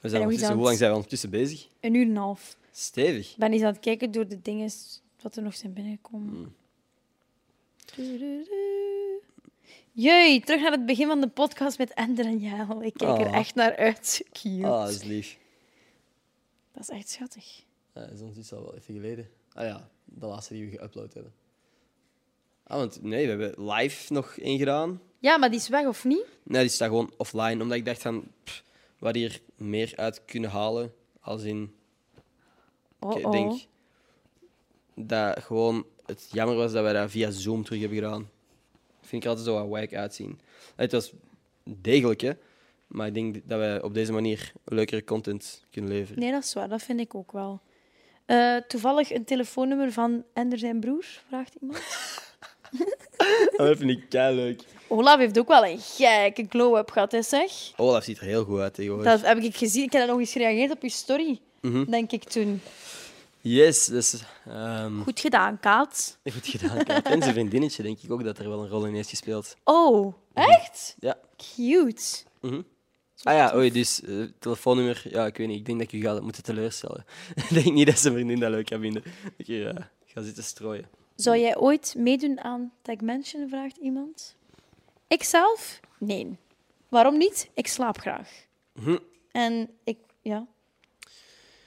[0.00, 1.68] We zijn hoe ondertussen, lang zijn we ondertussen bezig?
[1.80, 2.56] Een uur en een half.
[2.72, 3.30] Stevig.
[3.30, 4.70] Ik ben eens aan het kijken door de dingen
[5.22, 6.34] wat er nog zijn binnengekomen.
[6.34, 6.54] Hmm.
[9.92, 12.82] Jee, terug naar het begin van de podcast met Ender en Jael.
[12.82, 13.36] Ik kijk er Ah.
[13.36, 14.24] echt naar uit.
[14.32, 14.66] Cute.
[14.66, 15.38] Ah, dat is lief.
[16.72, 17.62] Dat is echt schattig.
[17.94, 19.28] Ja, is ondertussen al wel even geleden.
[19.52, 21.32] Ah ja, de laatste die we geüpload hebben.
[22.66, 25.00] Ah, want nee, we hebben live nog één gedaan.
[25.18, 26.24] Ja, Ja, maar die is weg, of niet?
[26.42, 27.62] Nee, die staat gewoon offline.
[27.62, 28.62] Omdat ik dacht van, pff,
[28.98, 30.92] hadden hier meer uit kunnen halen.
[31.20, 31.74] Als in,
[32.98, 33.32] Oh, ik oh.
[33.32, 33.66] denk
[34.94, 38.30] dat gewoon het jammer was dat wij dat via Zoom terug hebben gedaan.
[39.00, 40.40] Vind ik altijd zo wat wack uitzien.
[40.76, 41.12] Het was
[41.64, 42.32] degelijk, hè.
[42.86, 46.20] Maar ik denk dat wij op deze manier leukere content kunnen leveren.
[46.22, 46.68] Nee, dat is waar.
[46.68, 47.60] Dat vind ik ook wel.
[48.24, 51.78] Eh, toevallig een telefoonnummer van Ender zijn broer, vraagt iemand.
[53.56, 54.62] dat vind ik leuk.
[54.88, 57.50] Olaf heeft ook wel een gekke glow-up gehad, hè, zeg.
[57.76, 59.12] Olaf ziet er heel goed uit tegenwoordig.
[59.12, 59.82] Dat heb ik gezien.
[59.84, 61.90] Ik heb dat nog eens gereageerd op je story, Mhm.
[61.90, 62.60] denk ik toen.
[63.40, 66.18] Yes, dus ehm, Goed gedaan, Kaat.
[66.32, 66.84] goed gedaan.
[66.84, 67.04] Kaat.
[67.06, 69.56] En zijn vriendinnetje denk ik ook dat er wel een rol in heeft gespeeld.
[69.64, 70.96] Oh, echt?
[71.00, 71.16] Ja.
[71.36, 72.02] Cute.
[72.40, 72.60] Mhm.
[73.22, 75.02] Ah ja, oei, dus eh, telefoonnummer.
[75.10, 75.58] Ja, ik weet niet.
[75.58, 77.04] Ik denk dat ik u ga moeten teleurstellen.
[77.48, 79.02] ik denk niet dat zijn vriendin dat leuk gaat vinden.
[79.36, 79.74] Ik eh,
[80.06, 80.88] ga zitten strooien.
[81.16, 84.34] Zou jij ooit meedoen aan Tag Mansion, vraagt iemand.
[85.08, 85.80] Ikzelf?
[85.98, 86.36] Nee.
[86.88, 87.48] Waarom niet?
[87.54, 88.30] Ik slaap graag.
[88.72, 88.98] Mhm.
[89.32, 90.46] En ik, ja.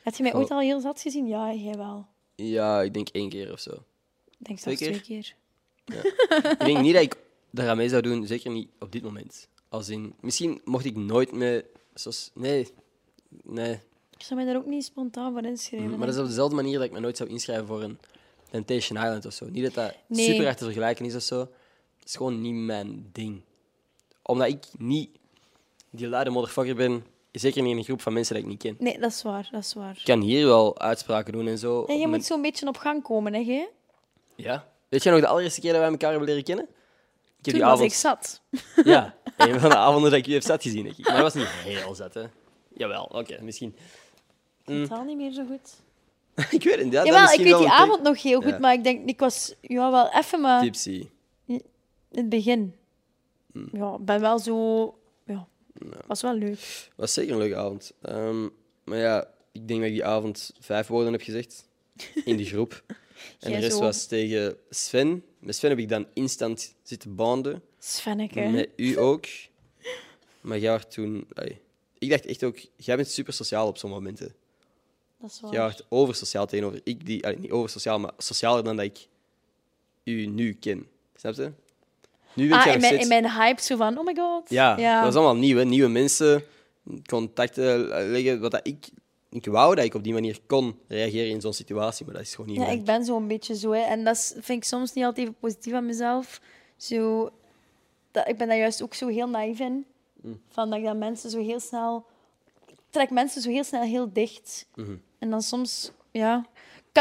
[0.03, 1.27] Heb je mij ooit al heel zat gezien?
[1.27, 2.05] Ja, jij wel.
[2.35, 3.71] Ja, ik denk één keer of zo.
[3.71, 5.35] Ik denk Twee zelfs twee keer.
[6.51, 7.17] Ik denk niet dat ik
[7.51, 9.47] daaraan mee zou doen, zeker niet op dit moment.
[9.69, 11.63] Als in, misschien mocht ik nooit mee.
[11.93, 12.67] Zoals, nee,
[13.43, 13.79] nee.
[14.17, 15.87] Ik zou mij daar ook niet spontaan voor inschrijven.
[15.89, 17.99] Mhm, Maar dat is op dezelfde manier dat ik me nooit zou inschrijven voor een
[18.49, 19.45] Temptation Island of zo.
[19.49, 20.25] Niet dat dat Nee.
[20.25, 21.49] super hard te vergelijken is of zo.
[22.09, 23.41] Het is gewoon niet mijn ding.
[24.21, 25.09] Omdat ik niet
[25.89, 28.75] die luide motherfucker ben, zeker niet in een groep van mensen die ik niet ken.
[28.79, 29.47] Nee, dat is waar.
[29.51, 29.95] Dat is waar.
[29.97, 31.83] Ik kan hier wel uitspraken doen en zo.
[31.83, 33.39] En je moet zo'n beetje op gang komen, hè?
[33.39, 33.69] jij?
[34.35, 34.67] Ja.
[34.87, 36.65] Weet je nog de allereerste keer dat wij elkaar hebben leren kennen?
[36.65, 36.71] Ik
[37.35, 37.91] heb Toen die was avond...
[37.91, 38.41] ik zat.
[38.83, 41.05] Ja, een van de avonden dat ik u heb zat gezien, denk ik.
[41.05, 42.23] Maar dat was niet heel zat, hè.
[42.73, 43.75] Jawel, oké, misschien.
[44.65, 44.81] Mm.
[44.81, 45.75] Het al niet meer zo goed.
[46.59, 48.59] ik weet het, ja, Jawel, ik weet die avond nog heel goed, Ja.
[48.59, 50.63] maar ik denk, ik was ja, wel even, maar
[52.11, 52.75] in het begin.
[53.51, 53.69] Mm.
[53.73, 54.85] Ja, ben wel zo...
[55.25, 55.47] Ja,
[56.07, 56.89] was wel leuk.
[56.95, 57.93] was zeker een leuke avond.
[58.01, 58.47] Ehm,
[58.83, 61.67] maar ja, ik denk dat ik die avond vijf woorden heb gezegd.
[62.25, 62.83] In die groep.
[63.19, 63.79] En de Jij rest zo.
[63.79, 65.23] was tegen Sven.
[65.39, 67.61] Met Sven heb ik dan instant zitten banden.
[67.79, 68.41] Svenneke.
[68.41, 69.25] Met u ook.
[70.41, 71.27] Maar jij was toen...
[71.33, 71.61] allee,
[71.97, 72.57] ik dacht echt ook...
[72.75, 74.35] Jij bent super sociaal op sommige momenten.
[75.19, 75.69] Dat is Jij waar.
[75.71, 77.05] was over sociaal tegenover ik.
[77.05, 79.07] Die, allee, niet over sociaal, maar socialer dan dat ik
[80.03, 80.87] u nu ken.
[81.15, 81.51] Snap je?
[82.39, 83.01] Nu Ah, in mijn, steeds...
[83.03, 84.49] in mijn hype, zo van, oh my god.
[84.49, 84.95] Ja, ja.
[84.95, 85.57] dat was allemaal nieuw.
[85.57, 85.65] Hè?
[85.65, 86.43] Nieuwe mensen,
[87.05, 88.39] contacten leggen.
[88.41, 88.89] Wat dat ik,
[89.29, 92.35] ik wou dat ik op die manier kon reageren in zo'n situatie, maar dat is
[92.35, 93.71] gewoon niet Ja, ik ben zo'n beetje zo.
[93.71, 93.81] Hè.
[93.81, 96.41] En dat is- vind ik soms niet altijd even positief aan mezelf.
[96.77, 97.29] Zo,
[98.11, 99.85] dat, ik ben daar juist ook zo heel naïef in.
[100.21, 100.41] Mm.
[100.49, 102.05] Van dat ik dan mensen zo heel snel...
[102.67, 104.67] Ik trek mensen zo heel snel heel dicht.
[104.75, 104.95] Mhm.
[105.19, 105.91] En dan soms...
[106.11, 106.45] Ja...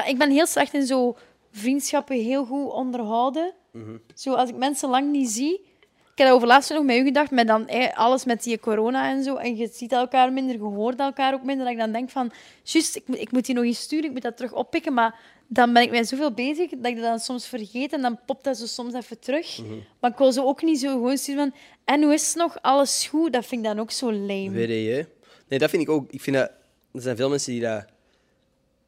[0.06, 1.16] Ik ben heel slecht in zo
[1.50, 3.52] vriendschappen heel goed onderhouden.
[3.72, 3.96] Mhm.
[4.14, 5.66] Zo, als ik mensen lang niet zie...
[6.12, 9.10] Ik heb dat over laatst nog met u gedacht, met dan alles met die corona
[9.10, 9.36] en zo.
[9.36, 11.64] En je ziet elkaar minder, je hoort elkaar ook minder.
[11.64, 12.30] Dat ik dan denk van,
[12.62, 14.94] juist, ik, moet- ik moet die nog eens sturen, ik moet dat terug oppikken.
[14.94, 17.92] Maar dan ben ik met zoveel bezig dat ik dat dan soms vergeet.
[17.92, 19.58] En dan popt dat zo soms even terug.
[20.00, 21.54] Maar ik wil zo ook niet zo gewoon sturen van...
[21.84, 22.62] En hoe is het nog?
[22.62, 23.32] Alles goed?
[23.32, 24.50] Dat vind ik dan ook zo lame.
[24.50, 25.06] VDJ.
[25.48, 26.10] Nee, dat vind ik ook.
[26.10, 26.50] Ik vind dat,
[26.92, 27.84] er zijn veel mensen die dat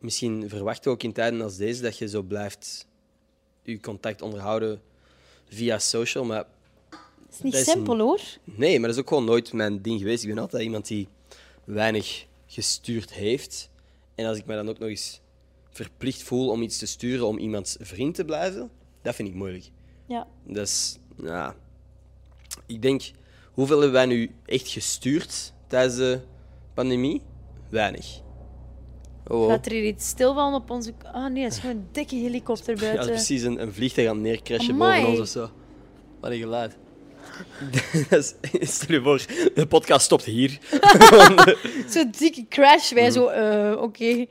[0.00, 2.86] misschien verwachten, ook in tijden als deze, dat je zo blijft
[3.62, 4.80] je contact onderhouden
[5.48, 6.24] via social.
[6.24, 6.44] Maar
[6.88, 8.20] Het is niet dat is simpel, hoor.
[8.44, 10.22] nee, maar dat is ook gewoon nooit mijn ding geweest.
[10.22, 11.08] Ik ben altijd iemand die
[11.64, 13.70] weinig gestuurd heeft.
[14.14, 15.20] En als ik me dan ook nog eens
[15.70, 18.70] verplicht voel om iets te sturen om iemands vriend te blijven,
[19.02, 19.70] dat vind ik moeilijk.
[20.06, 20.26] Ja.
[20.46, 21.56] Dat is, ja.
[22.66, 23.02] Ik denk,
[23.52, 26.20] hoeveel hebben wij nu echt gestuurd tijdens de
[26.74, 27.22] pandemie?
[27.68, 28.20] Weinig.
[29.30, 29.48] Oh, oh.
[29.48, 30.92] Gaat er hier iets stilvallen op onze...
[31.12, 33.14] Ah nee, dat is gewoon een dikke helikopter Ja, dat is buiten.
[33.14, 35.00] precies een, een vliegtuig aan het neercrashen Amai.
[35.00, 35.50] boven ons of zo.
[36.20, 36.76] Wat een geluid.
[38.10, 39.24] Dat is, stel je voor,
[39.54, 40.58] de podcast stopt hier.
[41.92, 42.92] Zo'n dikke crash.
[42.92, 43.34] Wij zo, Mhm.
[43.34, 44.26] eh, oké.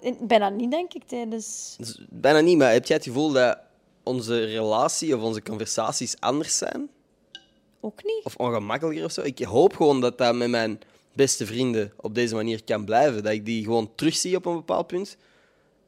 [0.00, 1.76] In- Bijna niet, denk ik, tijdens...
[1.78, 3.58] Is bijna niet, maar heb jij het gevoel dat
[4.02, 6.88] onze relatie of onze conversaties anders zijn?
[7.80, 8.20] Ook niet.
[8.24, 9.20] Of ongemakkelijker of zo?
[9.22, 10.80] Ik hoop gewoon dat dat met mijn
[11.12, 13.22] beste vrienden op deze manier kan blijven.
[13.22, 15.16] Dat ik die gewoon terugzie op een bepaald punt.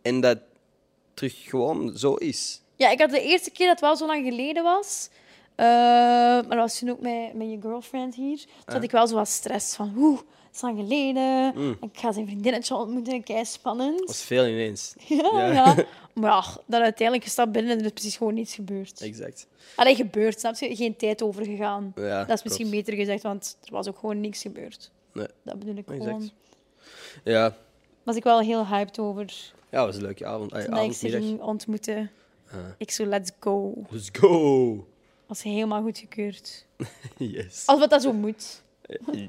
[0.03, 0.39] En dat
[1.15, 2.61] terug gewoon zo is.
[2.77, 5.09] Ja, ik had de eerste keer dat het wel zo lang geleden was.
[5.55, 8.37] eh, maar dat was toen ook met, met je girlfriend hier.
[8.37, 11.53] Toen had ik wel zo wat stress van, oeh, het is lang geleden.
[11.55, 11.77] Mm.
[11.81, 13.99] Ik ga zijn vriendinnetje ontmoeten, kei spannend.
[13.99, 14.95] Dat is veel ineens.
[15.09, 15.53] Ja, Ja.
[15.53, 15.75] ja.
[16.15, 19.01] Maar dan uiteindelijk gestapt binnen en er is precies gewoon niets gebeurd.
[19.01, 19.47] Exact.
[19.77, 20.77] Allee, gebeurd, snap je?
[20.77, 21.93] Geen tijd over gegaan.
[21.97, 22.85] Ja, dat is misschien klopt.
[22.85, 24.91] beter gezegd, want er was ook gewoon niks gebeurd.
[25.15, 25.27] Nee.
[25.43, 26.05] Dat bedoel ik Exact.
[26.05, 26.31] gewoon.
[27.25, 27.57] Ja.
[28.03, 30.53] Was ik wel heel hyped over ja, was een leuke avond.
[30.53, 31.21] Ay, toen ik ze avondmiddag.
[31.23, 32.11] ging ontmoeten.
[32.51, 32.59] Ah.
[32.79, 33.85] Ik zo, let's go.
[33.91, 34.87] Let's go!
[35.27, 36.67] Als helemaal goedgekeurd.
[37.17, 37.67] Yes.
[37.67, 38.63] Als wat dat zo moet.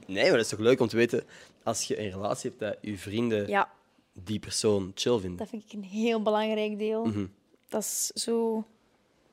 [0.07, 1.23] Nee, maar dat is toch leuk om te weten
[1.63, 3.69] als je een relatie hebt dat je vrienden Ja,
[4.13, 5.37] die persoon chill vinden.
[5.37, 7.05] dat vind ik een heel belangrijk deel.
[7.05, 7.25] Mhm.
[7.69, 8.63] Dat is zo...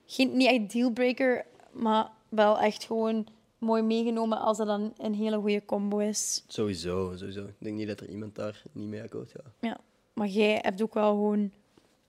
[0.06, 3.26] Geen, niet echt dealbreaker, maar wel echt gewoon
[3.62, 6.44] mooi meegenomen als dat dan een hele goede combo is.
[6.46, 7.44] Sowieso, sowieso.
[7.44, 9.52] Ik denk niet dat er iemand daar niet mee akkoord gaat.
[9.60, 9.80] Ja.
[10.12, 11.52] Maar jij hebt ook wel gewoon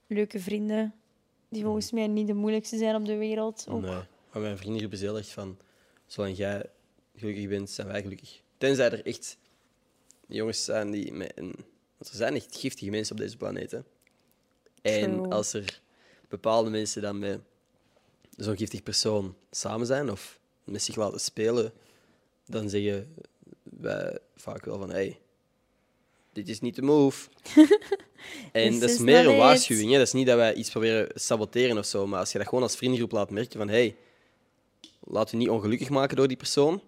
[0.07, 0.93] leuke vrienden.
[1.49, 3.65] Die volgens mij niet de moeilijkste zijn op de wereld.
[3.69, 3.81] Ook.
[3.81, 4.01] Nee.
[4.31, 5.57] Maar mijn vriendengroep is heel erg van,
[6.05, 6.65] zolang jij
[7.15, 8.41] gelukkig bent, zijn wij gelukkig.
[8.57, 9.37] Tenzij er echt
[10.27, 11.55] jongens zijn die met een...
[11.97, 13.71] Want er zijn echt giftige mensen op deze planeet.
[13.71, 13.79] Hè.
[14.81, 15.29] En True.
[15.29, 15.81] als er
[16.27, 17.39] bepaalde mensen dan met
[18.37, 21.73] zo'n giftig persoon samen zijn of met zich laten spelen,
[22.45, 23.15] dan zeggen
[23.63, 25.19] wij vaak wel van, hey,
[26.33, 27.29] dit is niet de move.
[28.51, 29.91] en dat is meer een waarschuwing.
[29.91, 29.97] Hè.
[29.97, 32.63] Dat is niet dat wij iets proberen saboteren of zo, maar als je dat gewoon
[32.63, 33.95] als vriendengroep laat merken van, hey,
[34.99, 36.81] laat je niet ongelukkig maken door die persoon,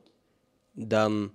[0.71, 1.31] dan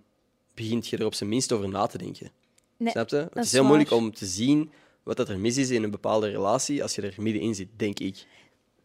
[0.55, 2.31] begint je er op zijn minst over na te denken.
[2.77, 3.17] Nee, Snap je?
[3.17, 4.73] Het is is heel moeilijk om te zien
[5.03, 7.99] wat dat er mis is in een bepaalde relatie als je er middenin zit, denk
[7.99, 8.27] ik.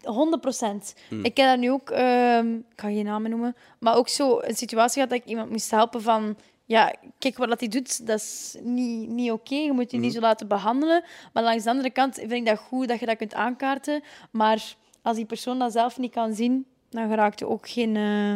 [0.06, 0.95] 100 procent.
[1.10, 4.56] Ik heb dat nu ook, ehm, ik ga geen namen noemen, maar ook zo een
[4.56, 8.19] situatie gehad dat ik iemand moest helpen van, ja, kijk wat dat hij doet, dat
[8.19, 9.56] is niet, niet oké.
[9.56, 11.03] Je moet je niet zo laten behandelen.
[11.34, 14.03] Maar langs de andere kant vind ik dat goed dat je dat kunt aankaarten.
[14.32, 18.36] Maar als die persoon dat zelf niet kan zien, dan geraakt je ook geen, eh,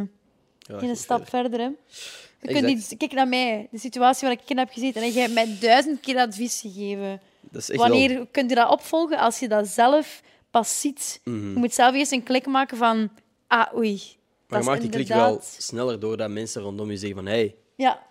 [0.59, 1.49] Ja, geen stap verder.
[1.49, 1.59] verder.
[1.59, 2.47] Hè.
[2.47, 5.01] Je kunt niet, kijk naar mij, de situatie waar ik in heb gezeten.
[5.01, 7.21] En jij hebt mij duizend keer advies gegeven.
[7.67, 8.27] Wanneer wel...
[8.31, 11.21] kunt je dat opvolgen als je dat zelf pas ziet?
[11.23, 11.51] Mhm.
[11.53, 13.09] Je moet zelf eerst een klik maken van,
[13.47, 14.01] ah, oei.
[14.47, 17.55] Maar dat je maakt die klik wel sneller doordat mensen rondom je zeggen van hey,
[17.75, 18.03] Ja,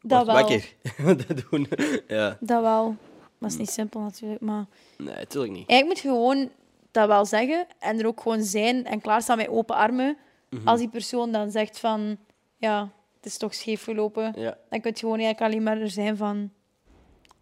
[0.00, 0.34] dat wel.
[0.34, 0.74] wakker.
[1.26, 1.68] dat doen.
[2.08, 2.36] ja.
[2.40, 2.96] Dat wel.
[3.38, 4.66] Dat is niet simpel natuurlijk, maar
[4.98, 5.68] Nee, natuurlijk niet.
[5.68, 6.50] eigenlijk moet gewoon
[6.90, 10.16] dat wel zeggen en er ook gewoon zijn en klaarstaan met open armen.
[10.50, 10.68] Mhm.
[10.68, 12.16] Als die persoon dan zegt van,
[12.56, 15.90] ja, het is toch scheef gelopen, Ja, dan kun je gewoon eigenlijk alleen maar er
[15.90, 16.52] zijn van,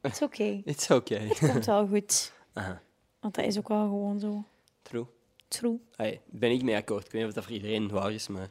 [0.01, 1.27] het is oké, it's okay.
[1.29, 2.33] het komt wel goed.
[2.53, 2.83] Aha,
[3.23, 4.45] Want dat is ook wel gewoon zo.
[4.83, 5.07] true.
[5.49, 5.79] True.
[5.97, 7.05] Hey, ben ik mee akkoord.
[7.07, 8.51] Ik weet niet of dat voor iedereen waar is, maar...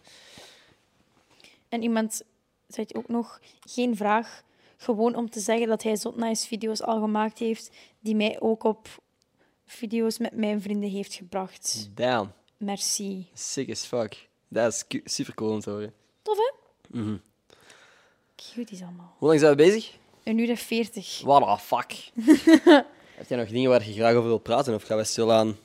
[1.70, 2.22] En iemand
[2.68, 4.44] zegt ook nog, geen vraag,
[4.78, 8.64] gewoon om te zeggen dat hij zot nice video's al gemaakt heeft, die mij ook
[8.64, 8.88] op
[9.66, 11.90] video's met mijn vrienden heeft gebracht.
[11.96, 13.28] Damn, Merci.
[13.34, 14.28] sick as fuck.
[14.48, 15.94] Dat is super cool om te horen.
[16.22, 16.52] Tof, hè?
[17.00, 17.18] Mhm.
[18.36, 19.16] Cute is allemaal.
[19.18, 19.98] Hoe lang zijn we bezig?
[20.24, 21.22] Een uur en veertig.
[21.22, 22.12] What the fuck?
[23.22, 25.58] Heb jij nog dingen waar je graag over wilt praten of gaan we stilaan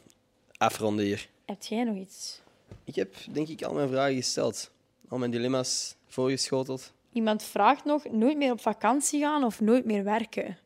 [0.57, 1.29] afronden hier?
[1.45, 2.41] Heb jij nog iets?
[2.85, 4.71] Ik heb denk ik al mijn vragen gesteld.
[5.09, 6.93] Al mijn dilemma's voorgeschoteld.
[7.13, 10.59] Iemand vraagt nog, nooit meer op vakantie gaan of nooit meer werken.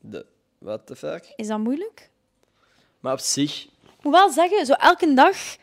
[0.00, 0.26] De,
[0.58, 1.32] what the fuck?
[1.36, 2.10] Is dat moeilijk?
[3.00, 5.56] Maar op zich, Ik moet wel zeggen, zo elke dag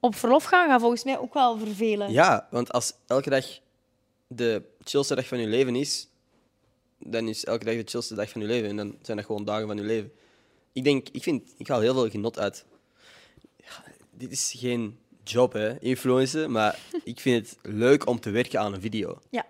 [0.00, 2.10] op verlof gaan gaat volgens mij ook wel vervelen.
[2.12, 3.44] ja, want als elke dag
[4.26, 6.08] de chillste dag van je leven is,
[6.98, 8.68] dan is elke dag de chillste dag van je leven.
[8.68, 10.12] En dan zijn dat gewoon dagen van je leven.
[10.72, 12.64] Ik denk, ik vind, ik haal heel veel genot uit.
[13.56, 18.60] Ja, dit is geen job, hè, influencer, maar ik vind het leuk om te werken
[18.60, 19.18] aan een video.
[19.30, 19.46] Ja,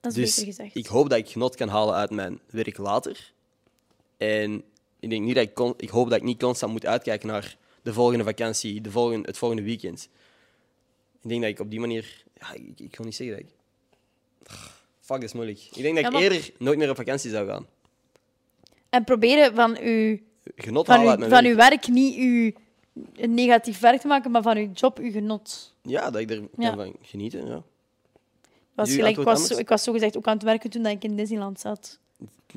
[0.00, 0.74] dat is Dus beter gezegd.
[0.76, 3.32] ik hoop dat ik genot kan halen uit mijn werk later.
[4.16, 4.62] En
[5.00, 7.56] ik, denk niet dat ik, con- ik hoop dat ik niet constant moet uitkijken naar
[7.82, 10.08] de volgende vakantie, de volgende, het volgende weekend.
[11.22, 12.24] Ik denk dat ik op die manier...
[12.40, 13.52] Ja, ik, ik kan niet zeggen dat ik...
[15.10, 15.58] Fuck, dat is moeilijk.
[15.58, 17.66] Ik denk dat Ja, ik maar- eerder nooit meer op vakantie zou gaan.
[18.88, 20.18] En proberen van uw,
[20.56, 21.52] Genot van halen uit mijn van werk.
[21.54, 22.52] uw werk niet uw
[23.16, 25.74] een negatief werk te maken, maar van uw job uw genot.
[25.82, 26.68] Ja, dat ik er Ja.
[26.68, 27.62] kan van genieten, ja.
[28.74, 29.54] Was gelijk, ik, antwoord was, anders?
[29.54, 31.98] zo- ik was zo gezegd ook aan het werken toen dat ik in Disneyland zat.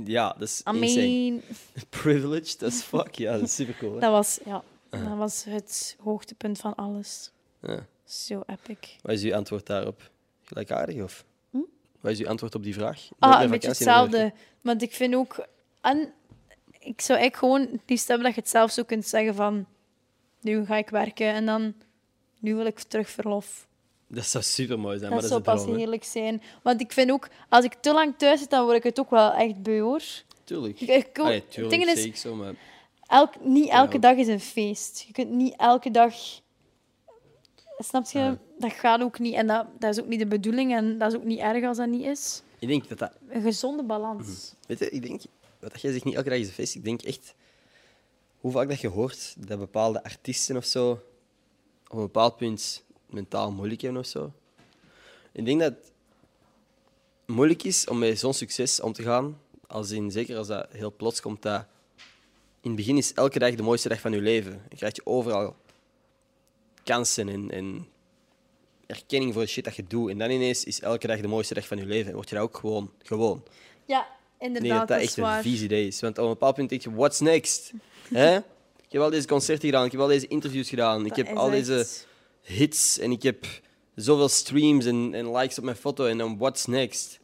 [0.05, 1.07] Ja, dat is I insane.
[1.07, 1.41] mean,
[1.89, 3.15] Privileged as fuck.
[3.15, 3.99] Ja, dat is super cool.
[3.99, 7.31] dat was, ja, dat was het hoogtepunt van alles.
[7.61, 7.85] Ja.
[8.05, 8.77] Zo epic.
[9.01, 10.09] Wat is uw antwoord daarop?
[10.43, 11.25] Gelijkaardig of?
[12.03, 13.07] Wat is uw antwoord op die vraag?
[13.19, 14.33] Ah, een beetje hetzelfde.
[14.61, 15.47] Want ik vind ook...
[15.81, 16.13] En
[16.79, 19.65] ik zou eigenlijk gewoon het liefst hebben dat je het zelf zo kunt zeggen van...
[20.41, 21.73] Nu ga ik werken en dan...
[22.39, 23.67] Nu wil ik terug verlof.
[24.07, 26.41] Dat zou super mooi zijn, dat maar zou dat is pas heerlijk zijn.
[26.63, 27.27] Want ik vind ook...
[27.49, 30.01] Als ik te lang thuis zit, dan word ik het ook wel echt beu, hoor.
[30.43, 30.81] Tuurlijk.
[30.81, 32.53] Ik- ik- Allee, tuurlijk, is, zo, maar...
[33.07, 33.99] elk, niet elke Ja.
[33.99, 35.03] dag is een feest.
[35.07, 36.13] Je kunt niet elke dag...
[37.77, 38.19] Snap je?
[38.19, 38.37] Ja.
[38.57, 39.33] Dat gaat ook niet.
[39.33, 40.75] En dat, dat is ook niet de bedoeling.
[40.75, 42.43] En dat is ook niet erg als dat niet is.
[42.59, 43.11] Ik denk dat dat...
[43.27, 44.53] Een gezonde balans.
[44.67, 45.21] Weet je, ik denk...
[45.59, 46.75] Wat jij zegt, niet elke dag is een feest.
[46.75, 47.35] Ik denk echt...
[48.39, 50.91] Hoe vaak dat je hoort dat bepaalde artiesten of zo...
[50.91, 54.31] op een bepaald punt mentaal moeilijk hebben of zo.
[55.31, 55.91] Ik denk dat het
[57.25, 59.39] moeilijk is om met zo'n succes om te gaan.
[59.67, 61.65] Als in, zeker als dat heel plots komt, dat...
[62.61, 64.61] In het begin is elke dag de mooiste dag van je leven.
[64.69, 65.55] Je krijgt je overal
[66.83, 67.87] kansen en, en
[68.85, 70.09] erkenning voor de shit dat je doet.
[70.09, 72.09] En dan ineens is elke dag de mooiste dag van je leven.
[72.09, 73.43] En word je dat ook gewoon gewoon.
[73.85, 74.07] Ja,
[74.39, 75.99] inderdaad, dat dat dat echt een vies idee is.
[75.99, 77.71] Want op een bepaald punt denk je, what's next?
[78.13, 78.37] Hè?
[78.85, 81.35] Ik heb al deze concerten gedaan, ik heb al deze interviews gedaan, ik Dat heb
[81.35, 81.87] al echt- deze
[82.41, 83.45] hits en ik heb
[83.95, 86.05] zoveel streams en, en likes op mijn foto.
[86.05, 87.19] En dan what's next?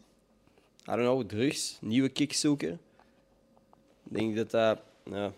[0.81, 2.79] I don't know, drugs, nieuwe kicks zoeken.
[4.05, 4.79] Ik denk dat dat...
[5.11, 5.33] Ja,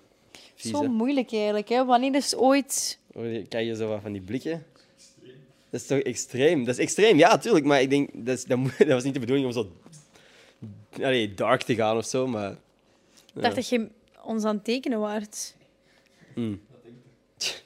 [0.56, 1.69] vies, Zo moeilijk eigenlijk.
[1.69, 1.85] Hè?
[1.85, 2.99] Wanneer is ooit...
[3.13, 4.65] Hoor je- Krijg je zo wat van die blikken?
[5.69, 6.63] Dat is toch extreem?
[6.65, 7.65] Dat is extreem, ja, tuurlijk.
[7.65, 9.71] Maar ik denk, dat, is, dat, dat was niet de bedoeling om zo
[11.03, 12.27] allee, dark te gaan of zo.
[12.27, 12.51] Maar
[13.35, 13.88] Ik dacht dat je
[14.23, 15.55] ons aan het tekenen waart.
[16.35, 16.61] mm.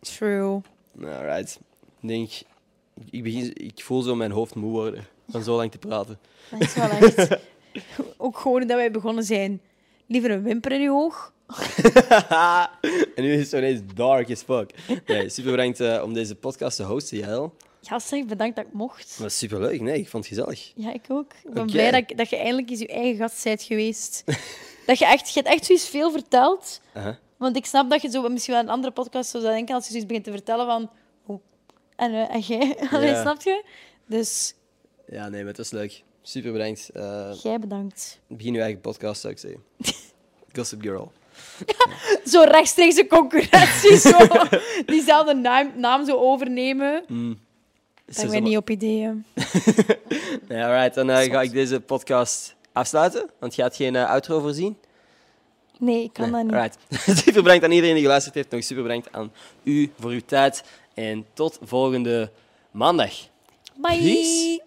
[0.00, 0.60] True.
[1.02, 1.58] Alright.
[2.00, 2.30] Ik denk,
[3.10, 6.18] ik, begin, ik voel zo mijn hoofd moe worden van zo lang te praten.
[6.50, 7.38] Dat is wel echt...
[8.16, 9.60] Ook gewoon dat wij begonnen zijn.
[10.06, 11.32] Liever een wimper in je oog.
[13.14, 14.70] en nu is het zo ineens dark as fuck.
[15.06, 17.54] Nee, super bedankt eh, om deze podcast te hosten, Jael.
[17.80, 19.18] Ja, zeg, bedankt dat ik mocht.
[19.18, 19.80] Dat super leuk.
[19.80, 20.72] Nee, ik vond het gezellig.
[20.76, 21.32] Ja, ik ook.
[21.44, 24.24] Ik ben blij dat, dat je eindelijk eens je eigen gast bent geweest.
[24.86, 26.80] dat je echt, je hebt echt zoiets veel verteld.
[27.36, 29.90] Want ik snap dat je zo misschien wel een andere podcast zou denken als je
[29.90, 30.90] zoiets begint te vertellen van...
[31.26, 31.40] Oh,
[31.96, 32.76] en, eh, en jij?
[32.92, 33.20] Allee, Ja.
[33.20, 33.64] snap je?
[34.06, 34.54] Dus
[35.06, 36.02] Ja, nee, maar het was leuk.
[36.26, 36.88] Super bedankt.
[36.94, 38.20] Eh, jij bedankt.
[38.26, 39.62] begin je eigen podcast, zou ik zeggen.
[40.56, 41.12] Gossip Girl.
[42.32, 44.16] Zo rechtstreekse concurrentie, zo.
[44.86, 47.04] Diezelfde naam, naam zo overnemen.
[48.06, 49.24] Is Daar ben zo- niet op ideeën.
[50.48, 50.94] Ja, alright.
[50.94, 54.76] Dan eh, ga ik deze podcast afsluiten, want je had geen eh, outro voorzien.
[55.78, 56.52] Nee, ik kan dat niet.
[56.52, 56.78] Alright.
[57.24, 58.50] super bedankt aan iedereen die geluisterd heeft.
[58.50, 59.32] Nog super bedankt aan
[59.62, 60.64] u voor uw tijd.
[60.94, 62.30] En tot volgende
[62.70, 63.12] maandag.
[63.76, 63.98] Bye!
[63.98, 64.60] Peace.